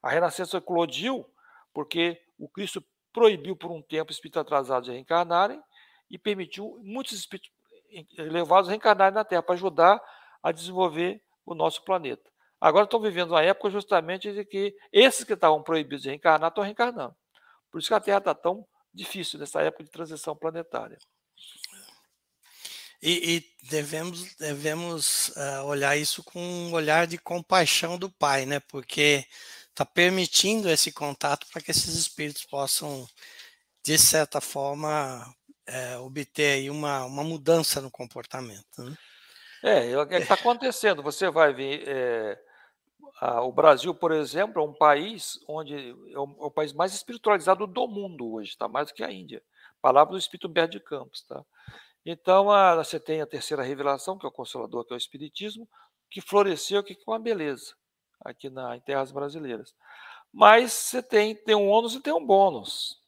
A 0.01 0.09
Renascença 0.09 0.57
eclodiu 0.57 1.25
porque 1.73 2.21
o 2.37 2.49
Cristo 2.49 2.83
proibiu 3.13 3.55
por 3.55 3.71
um 3.71 3.81
tempo 3.81 4.11
espíritos 4.11 4.41
atrasados 4.41 4.87
de 4.87 4.93
reencarnarem 4.93 5.61
e 6.09 6.17
permitiu 6.17 6.79
muitos 6.83 7.13
espíritos 7.13 7.51
elevados 8.17 8.69
reencarnarem 8.69 9.13
na 9.13 9.23
Terra 9.23 9.43
para 9.43 9.55
ajudar 9.55 10.01
a 10.41 10.51
desenvolver 10.51 11.21
o 11.45 11.53
nosso 11.53 11.83
planeta. 11.83 12.29
Agora 12.59 12.85
estão 12.85 13.01
vivendo 13.01 13.31
uma 13.31 13.41
época 13.41 13.69
justamente 13.69 14.31
de 14.31 14.45
que 14.45 14.75
esses 14.91 15.23
que 15.23 15.33
estavam 15.33 15.63
proibidos 15.63 16.03
de 16.03 16.09
reencarnar 16.09 16.49
estão 16.49 16.63
reencarnando. 16.63 17.15
Por 17.71 17.79
isso 17.79 17.87
que 17.87 17.93
a 17.93 17.99
Terra 17.99 18.19
está 18.19 18.35
tão 18.35 18.65
difícil 18.93 19.39
nessa 19.39 19.61
época 19.61 19.83
de 19.83 19.89
transição 19.89 20.35
planetária. 20.35 20.97
E, 23.01 23.37
e 23.37 23.67
devemos, 23.67 24.35
devemos 24.35 25.29
uh, 25.29 25.65
olhar 25.65 25.97
isso 25.97 26.23
com 26.23 26.39
um 26.39 26.73
olhar 26.73 27.07
de 27.07 27.17
compaixão 27.17 27.97
do 27.97 28.11
Pai, 28.11 28.45
né? 28.45 28.59
Porque 28.59 29.25
está 29.71 29.85
permitindo 29.85 30.69
esse 30.69 30.91
contato 30.91 31.47
para 31.51 31.61
que 31.61 31.71
esses 31.71 31.95
espíritos 31.95 32.45
possam, 32.45 33.07
de 33.83 33.97
certa 33.97 34.39
forma, 34.39 35.25
é, 35.65 35.97
obter 35.97 36.53
aí 36.53 36.69
uma, 36.69 37.05
uma 37.05 37.23
mudança 37.23 37.81
no 37.81 37.89
comportamento. 37.89 38.83
Né? 38.83 38.97
É, 39.63 39.91
é 39.91 39.97
o 39.97 40.05
que 40.05 40.15
está 40.15 40.35
acontecendo. 40.35 41.01
Você 41.01 41.29
vai 41.29 41.53
ver. 41.53 41.83
É, 41.87 42.39
a, 43.19 43.41
o 43.43 43.51
Brasil, 43.51 43.93
por 43.93 44.11
exemplo, 44.11 44.61
é 44.61 44.65
um 44.65 44.73
país 44.73 45.39
onde 45.47 45.91
é 46.11 46.19
o, 46.19 46.23
é 46.23 46.45
o 46.45 46.51
país 46.51 46.73
mais 46.73 46.93
espiritualizado 46.93 47.65
do 47.65 47.87
mundo 47.87 48.33
hoje, 48.33 48.57
tá? 48.57 48.67
mais 48.67 48.87
do 48.87 48.93
que 48.93 49.03
a 49.03 49.11
Índia. 49.11 49.41
Palavra 49.81 50.13
do 50.13 50.19
Espírito 50.19 50.47
Humberto 50.47 50.77
de 50.77 50.83
Campos. 50.83 51.23
Tá? 51.23 51.43
Então, 52.05 52.51
a, 52.51 52.75
você 52.75 52.99
tem 52.99 53.21
a 53.21 53.27
terceira 53.27 53.63
revelação, 53.63 54.17
que 54.17 54.25
é 54.25 54.29
o 54.29 54.31
Consolador, 54.31 54.83
que 54.85 54.93
é 54.93 54.95
o 54.95 54.97
Espiritismo, 54.97 55.67
que 56.09 56.19
floresceu 56.19 56.79
aqui 56.79 56.95
com 56.95 57.11
uma 57.11 57.19
beleza 57.19 57.73
aqui 58.23 58.49
na, 58.49 58.75
em 58.75 58.79
terras 58.79 59.11
brasileiras. 59.11 59.75
Mas 60.31 60.71
você 60.71 61.03
tem, 61.03 61.35
tem 61.35 61.55
um 61.55 61.69
ônus 61.69 61.95
e 61.95 61.99
tem 61.99 62.13
um 62.13 62.25
bônus. 62.25 63.01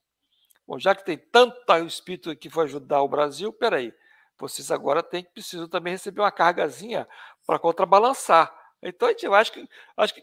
Bom, 0.68 0.80
já 0.80 0.96
que 0.96 1.06
tem 1.06 1.18
tanto 1.18 1.56
espírito 1.86 2.36
que 2.36 2.50
foi 2.50 2.66
ajudar 2.66 3.02
o 3.02 3.08
Brasil, 3.08 3.52
peraí, 3.52 3.94
vocês 4.38 4.72
agora 4.72 5.04
têm 5.04 5.24
que 5.24 5.32
precisam 5.32 5.68
também 5.68 5.94
receber 5.94 6.22
uma 6.22 6.32
cargazinha 6.32 7.08
para 7.46 7.60
contrabalançar. 7.60 8.54
Então 8.82 9.08
a 9.08 9.12
gente 9.12 9.28
acho 9.28 9.52
que 9.52 9.70
acho 9.96 10.14
que 10.14 10.22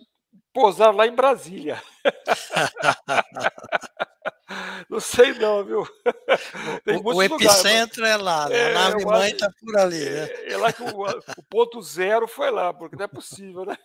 pousaram 0.53 0.97
lá 0.97 1.07
em 1.07 1.15
Brasília. 1.15 1.83
não 4.89 5.01
sei 5.01 5.33
não, 5.35 5.65
viu? 5.65 5.87
o, 7.03 7.15
o 7.15 7.23
epicentro 7.23 8.03
lugares, 8.03 8.05
é 8.05 8.17
lá, 8.17 8.49
né? 8.49 8.55
a 8.55 8.59
é, 8.59 8.75
nave 8.75 9.05
mãe 9.05 9.31
está 9.31 9.51
por 9.59 9.79
ali. 9.79 10.05
Né? 10.05 10.25
É, 10.25 10.53
é, 10.53 10.57
lá 10.57 10.73
que 10.73 10.83
o, 10.83 10.87
o 10.87 11.43
ponto 11.49 11.81
zero 11.83 12.29
foi 12.29 12.51
lá, 12.51 12.75
porque 12.75 12.97
não 12.97 13.05
é 13.05 13.09
possível, 13.09 13.65
né? 13.65 13.79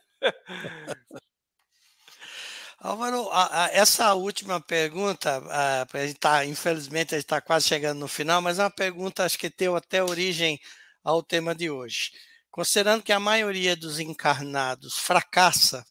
Álvaro, 2.80 3.30
a, 3.32 3.65
a, 3.65 3.69
essa 3.69 4.13
última 4.13 4.61
pergunta, 4.61 5.41
a, 5.49 5.88
a 5.91 6.05
gente 6.05 6.19
tá, 6.19 6.45
infelizmente 6.45 7.15
a 7.15 7.17
gente 7.17 7.26
está 7.26 7.41
quase 7.41 7.67
chegando 7.67 7.99
no 7.99 8.07
final, 8.07 8.41
mas 8.41 8.59
é 8.59 8.63
uma 8.63 8.69
pergunta 8.69 9.23
acho 9.23 9.39
que 9.39 9.49
deu 9.49 9.76
até 9.76 10.03
origem 10.03 10.59
ao 11.03 11.23
tema 11.23 11.55
de 11.55 11.69
hoje. 11.69 12.11
Considerando 12.51 13.03
que 13.03 13.11
a 13.11 13.19
maioria 13.19 13.76
dos 13.76 13.99
encarnados 13.99 14.97
fracassa 14.97 15.86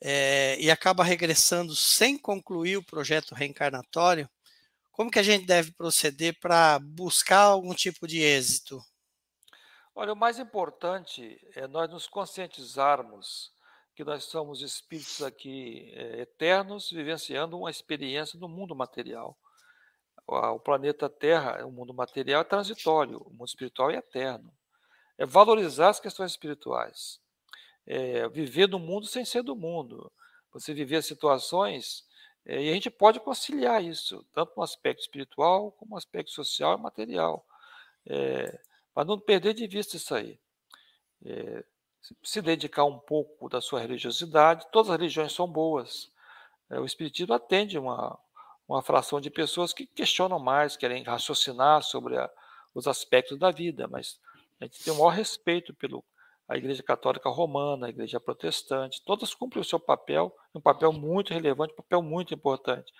é, 0.00 0.56
e 0.60 0.70
acaba 0.70 1.04
regressando 1.04 1.74
sem 1.74 2.18
concluir 2.18 2.76
o 2.76 2.84
projeto 2.84 3.34
reencarnatório, 3.34 4.28
como 4.92 5.10
que 5.10 5.18
a 5.18 5.22
gente 5.22 5.46
deve 5.46 5.72
proceder 5.72 6.38
para 6.40 6.78
buscar 6.78 7.40
algum 7.40 7.74
tipo 7.74 8.06
de 8.06 8.20
êxito? 8.20 8.82
Olha, 9.94 10.12
o 10.12 10.16
mais 10.16 10.38
importante 10.38 11.40
é 11.54 11.66
nós 11.66 11.90
nos 11.90 12.06
conscientizarmos 12.06 13.52
que 13.94 14.04
nós 14.04 14.24
somos 14.24 14.62
espíritos 14.62 15.20
aqui 15.20 15.92
é, 15.94 16.20
eternos, 16.20 16.90
vivenciando 16.90 17.58
uma 17.58 17.70
experiência 17.70 18.38
no 18.38 18.48
mundo 18.48 18.74
material. 18.74 19.36
O 20.26 20.60
planeta 20.60 21.08
Terra, 21.08 21.66
o 21.66 21.72
mundo 21.72 21.92
material 21.92 22.42
é 22.42 22.44
transitório, 22.44 23.18
o 23.18 23.30
mundo 23.30 23.48
espiritual 23.48 23.90
é 23.90 23.96
eterno. 23.96 24.52
É 25.18 25.26
valorizar 25.26 25.88
as 25.88 25.98
questões 25.98 26.30
espirituais. 26.30 27.20
É 27.84 28.28
viver 28.28 28.68
no 28.68 28.78
mundo 28.78 29.06
sem 29.06 29.24
ser 29.24 29.42
do 29.42 29.56
mundo. 29.56 30.10
Você 30.52 30.72
viver 30.72 31.02
situações 31.02 32.04
é, 32.46 32.62
e 32.62 32.70
a 32.70 32.72
gente 32.72 32.90
pode 32.90 33.20
conciliar 33.20 33.82
isso, 33.82 34.24
tanto 34.32 34.52
no 34.56 34.62
aspecto 34.62 35.00
espiritual 35.00 35.72
como 35.72 35.90
no 35.90 35.96
aspecto 35.96 36.30
social 36.30 36.78
e 36.78 36.80
material. 36.80 37.44
É, 38.06 38.60
para 39.00 39.06
não 39.06 39.18
perder 39.18 39.54
de 39.54 39.66
vista 39.66 39.96
isso 39.96 40.14
aí. 40.14 40.38
É, 41.24 41.64
se 42.22 42.42
dedicar 42.42 42.84
um 42.84 42.98
pouco 42.98 43.48
da 43.48 43.58
sua 43.58 43.80
religiosidade, 43.80 44.66
todas 44.70 44.90
as 44.90 44.98
religiões 44.98 45.32
são 45.32 45.48
boas. 45.48 46.12
É, 46.68 46.78
o 46.78 46.84
Espiritismo 46.84 47.32
atende 47.32 47.78
uma, 47.78 48.18
uma 48.68 48.82
fração 48.82 49.18
de 49.18 49.30
pessoas 49.30 49.72
que 49.72 49.86
questionam 49.86 50.38
mais, 50.38 50.76
querem 50.76 51.02
raciocinar 51.02 51.82
sobre 51.82 52.18
a, 52.18 52.30
os 52.74 52.86
aspectos 52.86 53.38
da 53.38 53.50
vida, 53.50 53.88
mas 53.88 54.20
a 54.60 54.64
gente 54.64 54.84
tem 54.84 54.92
o 54.92 54.96
maior 54.96 55.14
respeito 55.14 55.72
pelo 55.72 56.04
a 56.46 56.58
Igreja 56.58 56.82
Católica 56.82 57.30
Romana, 57.30 57.86
a 57.86 57.90
Igreja 57.90 58.20
Protestante, 58.20 59.00
todas 59.06 59.32
cumprem 59.32 59.62
o 59.62 59.64
seu 59.64 59.80
papel, 59.80 60.34
um 60.54 60.60
papel 60.60 60.92
muito 60.92 61.32
relevante, 61.32 61.72
um 61.72 61.76
papel 61.76 62.02
muito 62.02 62.34
importante. 62.34 62.92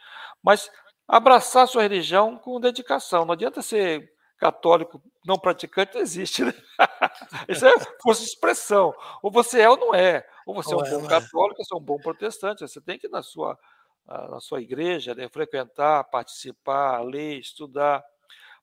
Mas 0.43 0.71
abraçar 1.07 1.65
a 1.65 1.67
sua 1.67 1.83
religião 1.83 2.39
com 2.39 2.59
dedicação, 2.59 3.27
não 3.27 3.35
adianta 3.35 3.61
ser 3.61 4.11
católico 4.41 5.03
não 5.25 5.39
praticante 5.39 5.95
não 5.95 6.01
existe, 6.01 6.43
né? 6.43 6.53
Isso 7.49 7.67
é 7.67 7.73
força 8.03 8.23
de 8.23 8.29
expressão. 8.29 8.95
Ou 9.23 9.31
você 9.31 9.61
é 9.61 9.69
ou 9.69 9.77
não 9.77 9.95
é. 9.95 10.27
Ou 10.47 10.55
você 10.55 10.75
ou 10.75 10.81
é 10.81 10.85
um 10.85 10.87
é, 10.87 10.99
bom 10.99 11.05
é. 11.05 11.09
católico, 11.09 11.61
ou 11.61 11.65
você 11.65 11.75
é 11.75 11.77
um 11.77 11.85
bom 11.85 11.99
protestante. 11.99 12.61
Você 12.61 12.81
tem 12.81 12.99
que 12.99 13.07
ir 13.07 13.11
na 13.11 13.23
sua, 13.23 13.59
na 14.07 14.41
sua 14.41 14.63
igreja, 14.63 15.15
né, 15.15 15.29
frequentar, 15.29 16.05
participar, 16.05 17.03
ler, 17.03 17.39
estudar. 17.39 18.03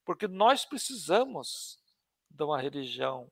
Porque 0.03 0.27
nós 0.27 0.65
precisamos 0.65 1.77
de 2.29 2.43
uma 2.43 2.59
religião. 2.59 3.31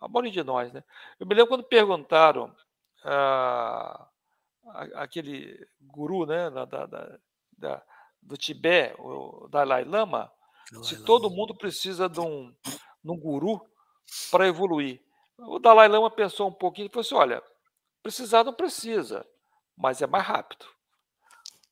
A 0.00 0.06
maioria 0.06 0.30
de 0.30 0.44
nós, 0.44 0.72
né? 0.72 0.84
Eu 1.18 1.26
me 1.26 1.34
lembro 1.34 1.48
quando 1.48 1.64
perguntaram 1.64 2.54
ah, 3.04 4.08
aquele 4.94 5.66
guru 5.80 6.26
né, 6.26 6.48
da, 6.48 6.64
da, 6.64 7.18
da, 7.58 7.82
do 8.20 8.36
Tibete, 8.36 8.94
o 9.00 9.48
Dalai 9.48 9.84
Lama, 9.84 10.30
se 10.82 11.04
todo 11.04 11.30
mundo 11.30 11.54
precisa 11.54 12.08
de 12.08 12.20
um, 12.20 12.54
de 13.02 13.10
um 13.10 13.18
guru 13.18 13.60
para 14.30 14.46
evoluir. 14.46 15.02
O 15.38 15.58
Dalai 15.58 15.88
Lama 15.88 16.10
pensou 16.10 16.48
um 16.48 16.52
pouquinho 16.52 16.86
e 16.86 16.88
falou 16.88 17.00
assim: 17.00 17.14
olha, 17.14 17.42
precisar 18.02 18.44
não 18.44 18.52
precisa, 18.52 19.26
mas 19.76 20.00
é 20.00 20.06
mais 20.06 20.24
rápido. 20.24 20.66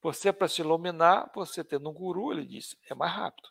Você, 0.03 0.33
para 0.33 0.49
se 0.49 0.63
iluminar, 0.63 1.31
você 1.35 1.63
tendo 1.63 1.91
um 1.91 1.93
guru, 1.93 2.33
ele 2.33 2.47
disse, 2.47 2.79
é 2.89 2.95
mais 2.95 3.13
rápido. 3.13 3.49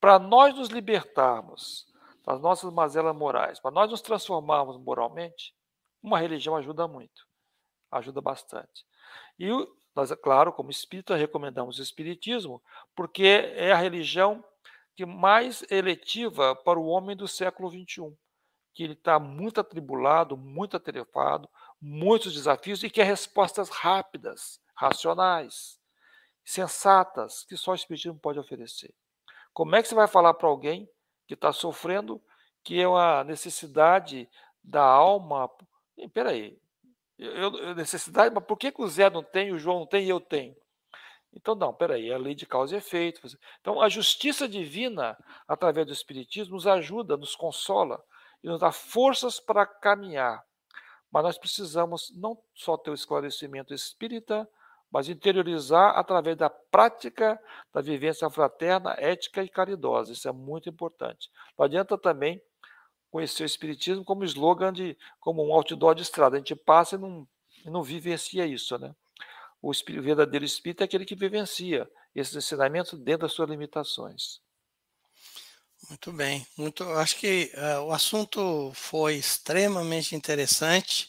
Para 0.00 0.18
nós 0.18 0.54
nos 0.54 0.68
libertarmos 0.68 1.86
das 2.24 2.40
nossas 2.40 2.72
mazelas 2.72 3.14
morais, 3.14 3.60
para 3.60 3.70
nós 3.70 3.88
nos 3.88 4.00
transformarmos 4.00 4.76
moralmente, 4.78 5.54
uma 6.02 6.18
religião 6.18 6.56
ajuda 6.56 6.88
muito, 6.88 7.26
ajuda 7.90 8.20
bastante. 8.20 8.84
E 9.38 9.48
nós, 9.94 10.10
é 10.10 10.16
claro, 10.16 10.52
como 10.52 10.70
espírita, 10.70 11.14
recomendamos 11.14 11.78
o 11.78 11.82
espiritismo, 11.82 12.60
porque 12.94 13.52
é 13.54 13.72
a 13.72 13.76
religião 13.76 14.44
que 14.96 15.04
mais 15.04 15.62
eletiva 15.70 16.56
para 16.56 16.78
o 16.78 16.86
homem 16.86 17.14
do 17.14 17.28
século 17.28 17.70
XXI, 17.70 18.16
que 18.74 18.82
ele 18.82 18.94
está 18.94 19.18
muito 19.18 19.60
atribulado, 19.60 20.36
muito 20.36 20.76
atarefado, 20.76 21.48
muitos 21.80 22.32
desafios 22.32 22.82
e 22.82 22.90
quer 22.90 23.04
respostas 23.04 23.68
rápidas, 23.68 24.58
racionais, 24.74 25.78
sensatas, 26.44 27.44
que 27.44 27.56
só 27.56 27.72
o 27.72 27.74
Espiritismo 27.74 28.18
pode 28.18 28.38
oferecer. 28.38 28.94
Como 29.52 29.76
é 29.76 29.82
que 29.82 29.88
você 29.88 29.94
vai 29.94 30.08
falar 30.08 30.34
para 30.34 30.48
alguém 30.48 30.88
que 31.26 31.34
está 31.34 31.52
sofrendo 31.52 32.22
que 32.64 32.80
é 32.80 32.88
uma 32.88 33.22
necessidade 33.24 34.28
da 34.62 34.82
alma? 34.82 35.50
Espera 35.96 36.30
aí, 36.30 36.58
eu, 37.18 37.54
eu, 37.56 37.74
necessidade, 37.74 38.34
mas 38.34 38.44
por 38.44 38.56
que, 38.56 38.70
que 38.70 38.82
o 38.82 38.88
Zé 38.88 39.08
não 39.08 39.22
tem, 39.22 39.52
o 39.52 39.58
João 39.58 39.80
não 39.80 39.86
tem 39.86 40.04
e 40.04 40.08
eu 40.08 40.20
tenho? 40.20 40.54
Então, 41.36 41.54
não, 41.54 41.72
peraí, 41.72 42.10
é 42.10 42.14
a 42.14 42.18
lei 42.18 42.34
de 42.34 42.46
causa 42.46 42.74
e 42.74 42.78
efeito. 42.78 43.20
Então, 43.60 43.80
a 43.80 43.90
justiça 43.90 44.48
divina, 44.48 45.16
através 45.46 45.86
do 45.86 45.92
Espiritismo, 45.92 46.54
nos 46.54 46.66
ajuda, 46.66 47.16
nos 47.16 47.36
consola 47.36 48.02
e 48.42 48.48
nos 48.48 48.60
dá 48.60 48.72
forças 48.72 49.38
para 49.38 49.66
caminhar. 49.66 50.42
Mas 51.12 51.22
nós 51.22 51.38
precisamos 51.38 52.10
não 52.16 52.38
só 52.54 52.76
ter 52.78 52.90
o 52.90 52.94
esclarecimento 52.94 53.74
espírita, 53.74 54.48
mas 54.90 55.10
interiorizar 55.10 55.98
através 55.98 56.36
da 56.38 56.48
prática 56.48 57.38
da 57.72 57.82
vivência 57.82 58.28
fraterna, 58.30 58.94
ética 58.98 59.42
e 59.42 59.48
caridosa. 59.48 60.12
Isso 60.12 60.28
é 60.28 60.32
muito 60.32 60.70
importante. 60.70 61.30
Não 61.58 61.66
adianta 61.66 61.98
também 61.98 62.40
conhecer 63.10 63.42
o 63.42 63.46
Espiritismo 63.46 64.04
como 64.04 64.24
slogan 64.24 64.72
de, 64.72 64.96
como 65.20 65.46
um 65.46 65.52
outdoor 65.52 65.94
de 65.94 66.02
estrada. 66.02 66.36
A 66.36 66.38
gente 66.38 66.54
passa 66.54 66.96
e 66.96 66.98
não, 66.98 67.28
e 67.64 67.68
não 67.68 67.82
vivencia 67.82 68.46
isso, 68.46 68.78
né? 68.78 68.94
O 69.62 69.72
verdadeiro 69.72 70.44
espírito 70.44 70.82
é 70.82 70.84
aquele 70.84 71.04
que 71.04 71.14
vivencia 71.14 71.88
esses 72.14 72.36
ensinamentos 72.36 72.98
dentro 72.98 73.22
das 73.22 73.32
suas 73.32 73.48
limitações. 73.48 74.40
Muito 75.88 76.12
bem, 76.12 76.46
muito. 76.56 76.84
Acho 76.94 77.16
que 77.16 77.52
uh, 77.54 77.82
o 77.82 77.92
assunto 77.92 78.72
foi 78.74 79.14
extremamente 79.16 80.16
interessante. 80.16 81.08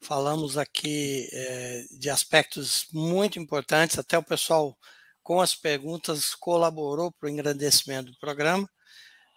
Falamos 0.00 0.58
aqui 0.58 1.26
eh, 1.32 1.86
de 1.98 2.10
aspectos 2.10 2.86
muito 2.92 3.38
importantes. 3.38 3.98
Até 3.98 4.18
o 4.18 4.22
pessoal 4.22 4.76
com 5.22 5.40
as 5.40 5.54
perguntas 5.54 6.34
colaborou 6.34 7.10
para 7.10 7.26
o 7.26 7.30
engrandecimento 7.30 8.12
do 8.12 8.18
programa. 8.18 8.68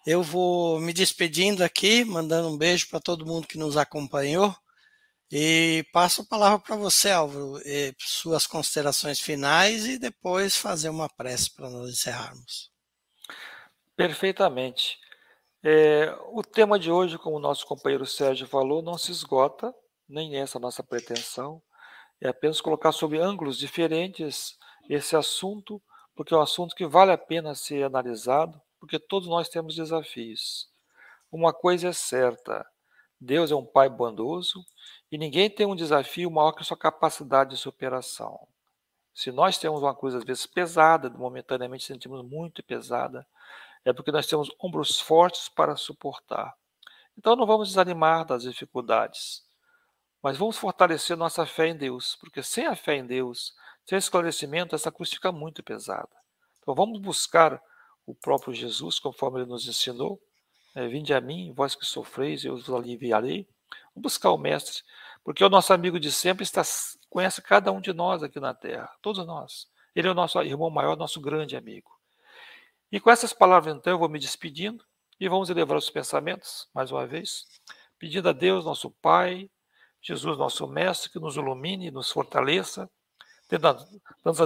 Eu 0.05 0.21
vou 0.21 0.81
me 0.81 0.91
despedindo 0.91 1.63
aqui, 1.63 2.03
mandando 2.03 2.49
um 2.49 2.57
beijo 2.57 2.89
para 2.89 2.99
todo 2.99 3.25
mundo 3.25 3.47
que 3.47 3.57
nos 3.57 3.77
acompanhou. 3.77 4.53
E 5.31 5.83
passo 5.91 6.21
a 6.21 6.25
palavra 6.25 6.59
para 6.59 6.75
você, 6.77 7.11
Álvaro, 7.11 7.59
suas 7.97 8.47
considerações 8.47 9.19
finais 9.19 9.85
e 9.85 9.99
depois 9.99 10.55
fazer 10.55 10.87
uma 10.89 11.09
prece 11.09 11.53
para 11.53 11.69
nós 11.69 11.89
encerrarmos. 11.89 12.71
Perfeitamente. 13.95 14.97
É, 15.61 16.15
o 16.31 16.41
tema 16.41 16.79
de 16.79 16.89
hoje, 16.89 17.17
como 17.17 17.35
o 17.35 17.41
nosso 17.41 17.65
companheiro 17.65 18.05
Sérgio 18.05 18.47
falou, 18.47 18.81
não 18.81 18.97
se 18.97 19.11
esgota, 19.11 19.75
nem 20.07 20.37
essa 20.37 20.59
nossa 20.59 20.81
pretensão. 20.81 21.61
É 22.21 22.29
apenas 22.29 22.61
colocar 22.61 22.93
sob 22.93 23.17
ângulos 23.17 23.57
diferentes 23.57 24.57
esse 24.89 25.13
assunto, 25.13 25.81
porque 26.15 26.33
é 26.33 26.37
um 26.37 26.41
assunto 26.41 26.73
que 26.73 26.85
vale 26.85 27.11
a 27.11 27.17
pena 27.17 27.53
ser 27.53 27.83
analisado, 27.83 28.61
porque 28.79 28.97
todos 28.97 29.27
nós 29.27 29.49
temos 29.49 29.75
desafios. 29.75 30.69
Uma 31.29 31.51
coisa 31.51 31.89
é 31.89 31.93
certa: 31.93 32.65
Deus 33.19 33.51
é 33.51 33.55
um 33.55 33.65
Pai 33.65 33.89
bondoso 33.89 34.63
e 35.11 35.17
ninguém 35.17 35.49
tem 35.49 35.65
um 35.65 35.75
desafio 35.75 36.29
maior 36.29 36.51
que 36.51 36.61
a 36.61 36.65
sua 36.65 36.77
capacidade 36.77 37.51
de 37.51 37.57
superação. 37.57 38.47
Se 39.13 39.31
nós 39.31 39.57
temos 39.57 39.81
uma 39.81 39.95
coisa 39.95 40.17
às 40.19 40.23
vezes 40.23 40.45
pesada, 40.45 41.09
momentaneamente 41.09 41.83
sentimos 41.83 42.23
muito 42.23 42.61
pesada, 42.61 43.25
é 43.83 43.93
porque 43.93 44.11
nós 44.11 44.27
temos 44.27 44.51
ombros 44.59 44.99
fortes 44.99 45.49
para 45.49 45.75
suportar. 45.75 46.55
Então 47.17 47.35
não 47.35 47.45
vamos 47.45 47.69
desanimar 47.69 48.25
das 48.25 48.43
dificuldades, 48.43 49.43
mas 50.21 50.37
vamos 50.37 50.57
fortalecer 50.57 51.17
nossa 51.17 51.45
fé 51.45 51.67
em 51.67 51.75
Deus, 51.75 52.15
porque 52.19 52.43
sem 52.43 52.67
a 52.67 52.75
fé 52.75 52.95
em 52.95 53.05
Deus, 53.05 53.55
sem 53.85 53.97
esclarecimento, 53.97 54.75
essa 54.75 54.91
cruz 54.91 55.11
fica 55.11 55.31
muito 55.31 55.63
pesada. 55.63 56.09
Então 56.61 56.75
vamos 56.75 56.99
buscar 56.99 57.61
o 58.05 58.13
próprio 58.13 58.53
Jesus, 58.53 58.99
conforme 58.99 59.39
ele 59.39 59.49
nos 59.49 59.67
ensinou. 59.67 60.21
É, 60.75 60.87
Vinde 60.87 61.13
a 61.13 61.21
mim, 61.21 61.53
vós 61.53 61.75
que 61.75 61.85
sofreis, 61.85 62.43
eu 62.45 62.55
vos 62.55 62.69
aliviarei. 62.69 63.47
Buscar 63.97 64.31
o 64.31 64.37
Mestre, 64.37 64.83
porque 65.23 65.43
o 65.43 65.49
nosso 65.49 65.73
amigo 65.73 65.99
de 65.99 66.11
sempre 66.11 66.43
está, 66.43 66.61
conhece 67.09 67.41
cada 67.41 67.71
um 67.71 67.81
de 67.81 67.91
nós 67.93 68.23
aqui 68.23 68.39
na 68.39 68.53
Terra, 68.53 68.89
todos 69.01 69.25
nós. 69.25 69.67
Ele 69.95 70.07
é 70.07 70.11
o 70.11 70.13
nosso 70.13 70.41
irmão 70.41 70.69
maior, 70.69 70.95
nosso 70.95 71.19
grande 71.19 71.55
amigo. 71.55 71.91
E 72.91 72.99
com 72.99 73.09
essas 73.09 73.33
palavras, 73.33 73.75
então, 73.75 73.91
eu 73.91 73.99
vou 73.99 74.07
me 74.07 74.19
despedindo 74.19 74.85
e 75.19 75.27
vamos 75.27 75.49
elevar 75.49 75.77
os 75.77 75.89
pensamentos, 75.89 76.69
mais 76.73 76.91
uma 76.91 77.05
vez, 77.05 77.45
pedindo 77.99 78.29
a 78.29 78.31
Deus, 78.31 78.63
nosso 78.63 78.91
Pai, 78.91 79.49
Jesus, 80.01 80.37
nosso 80.37 80.67
Mestre, 80.67 81.09
que 81.09 81.19
nos 81.19 81.35
ilumine, 81.35 81.91
nos 81.91 82.11
fortaleça, 82.11 82.89
dando 83.49 83.85
as 84.23 84.39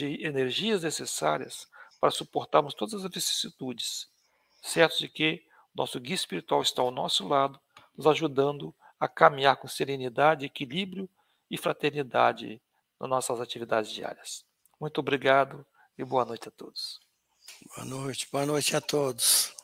energias 0.00 0.82
necessárias 0.82 1.66
para 2.00 2.10
suportarmos 2.10 2.74
todas 2.74 3.04
as 3.04 3.10
vicissitudes, 3.10 4.08
certos 4.62 4.98
de 4.98 5.08
que 5.08 5.44
nosso 5.74 5.98
guia 5.98 6.14
espiritual 6.14 6.62
está 6.62 6.82
ao 6.82 6.90
nosso 6.90 7.26
lado, 7.26 7.58
nos 7.96 8.06
ajudando 8.06 8.74
a 8.98 9.08
caminhar 9.08 9.56
com 9.56 9.68
serenidade, 9.68 10.46
equilíbrio 10.46 11.08
e 11.50 11.56
fraternidade 11.56 12.60
nas 13.00 13.08
nossas 13.08 13.40
atividades 13.40 13.90
diárias. 13.90 14.44
Muito 14.80 14.98
obrigado 14.98 15.64
e 15.96 16.04
boa 16.04 16.24
noite 16.24 16.48
a 16.48 16.50
todos. 16.50 17.00
Boa 17.74 17.84
noite, 17.84 18.28
boa 18.30 18.46
noite 18.46 18.76
a 18.76 18.80
todos. 18.80 19.54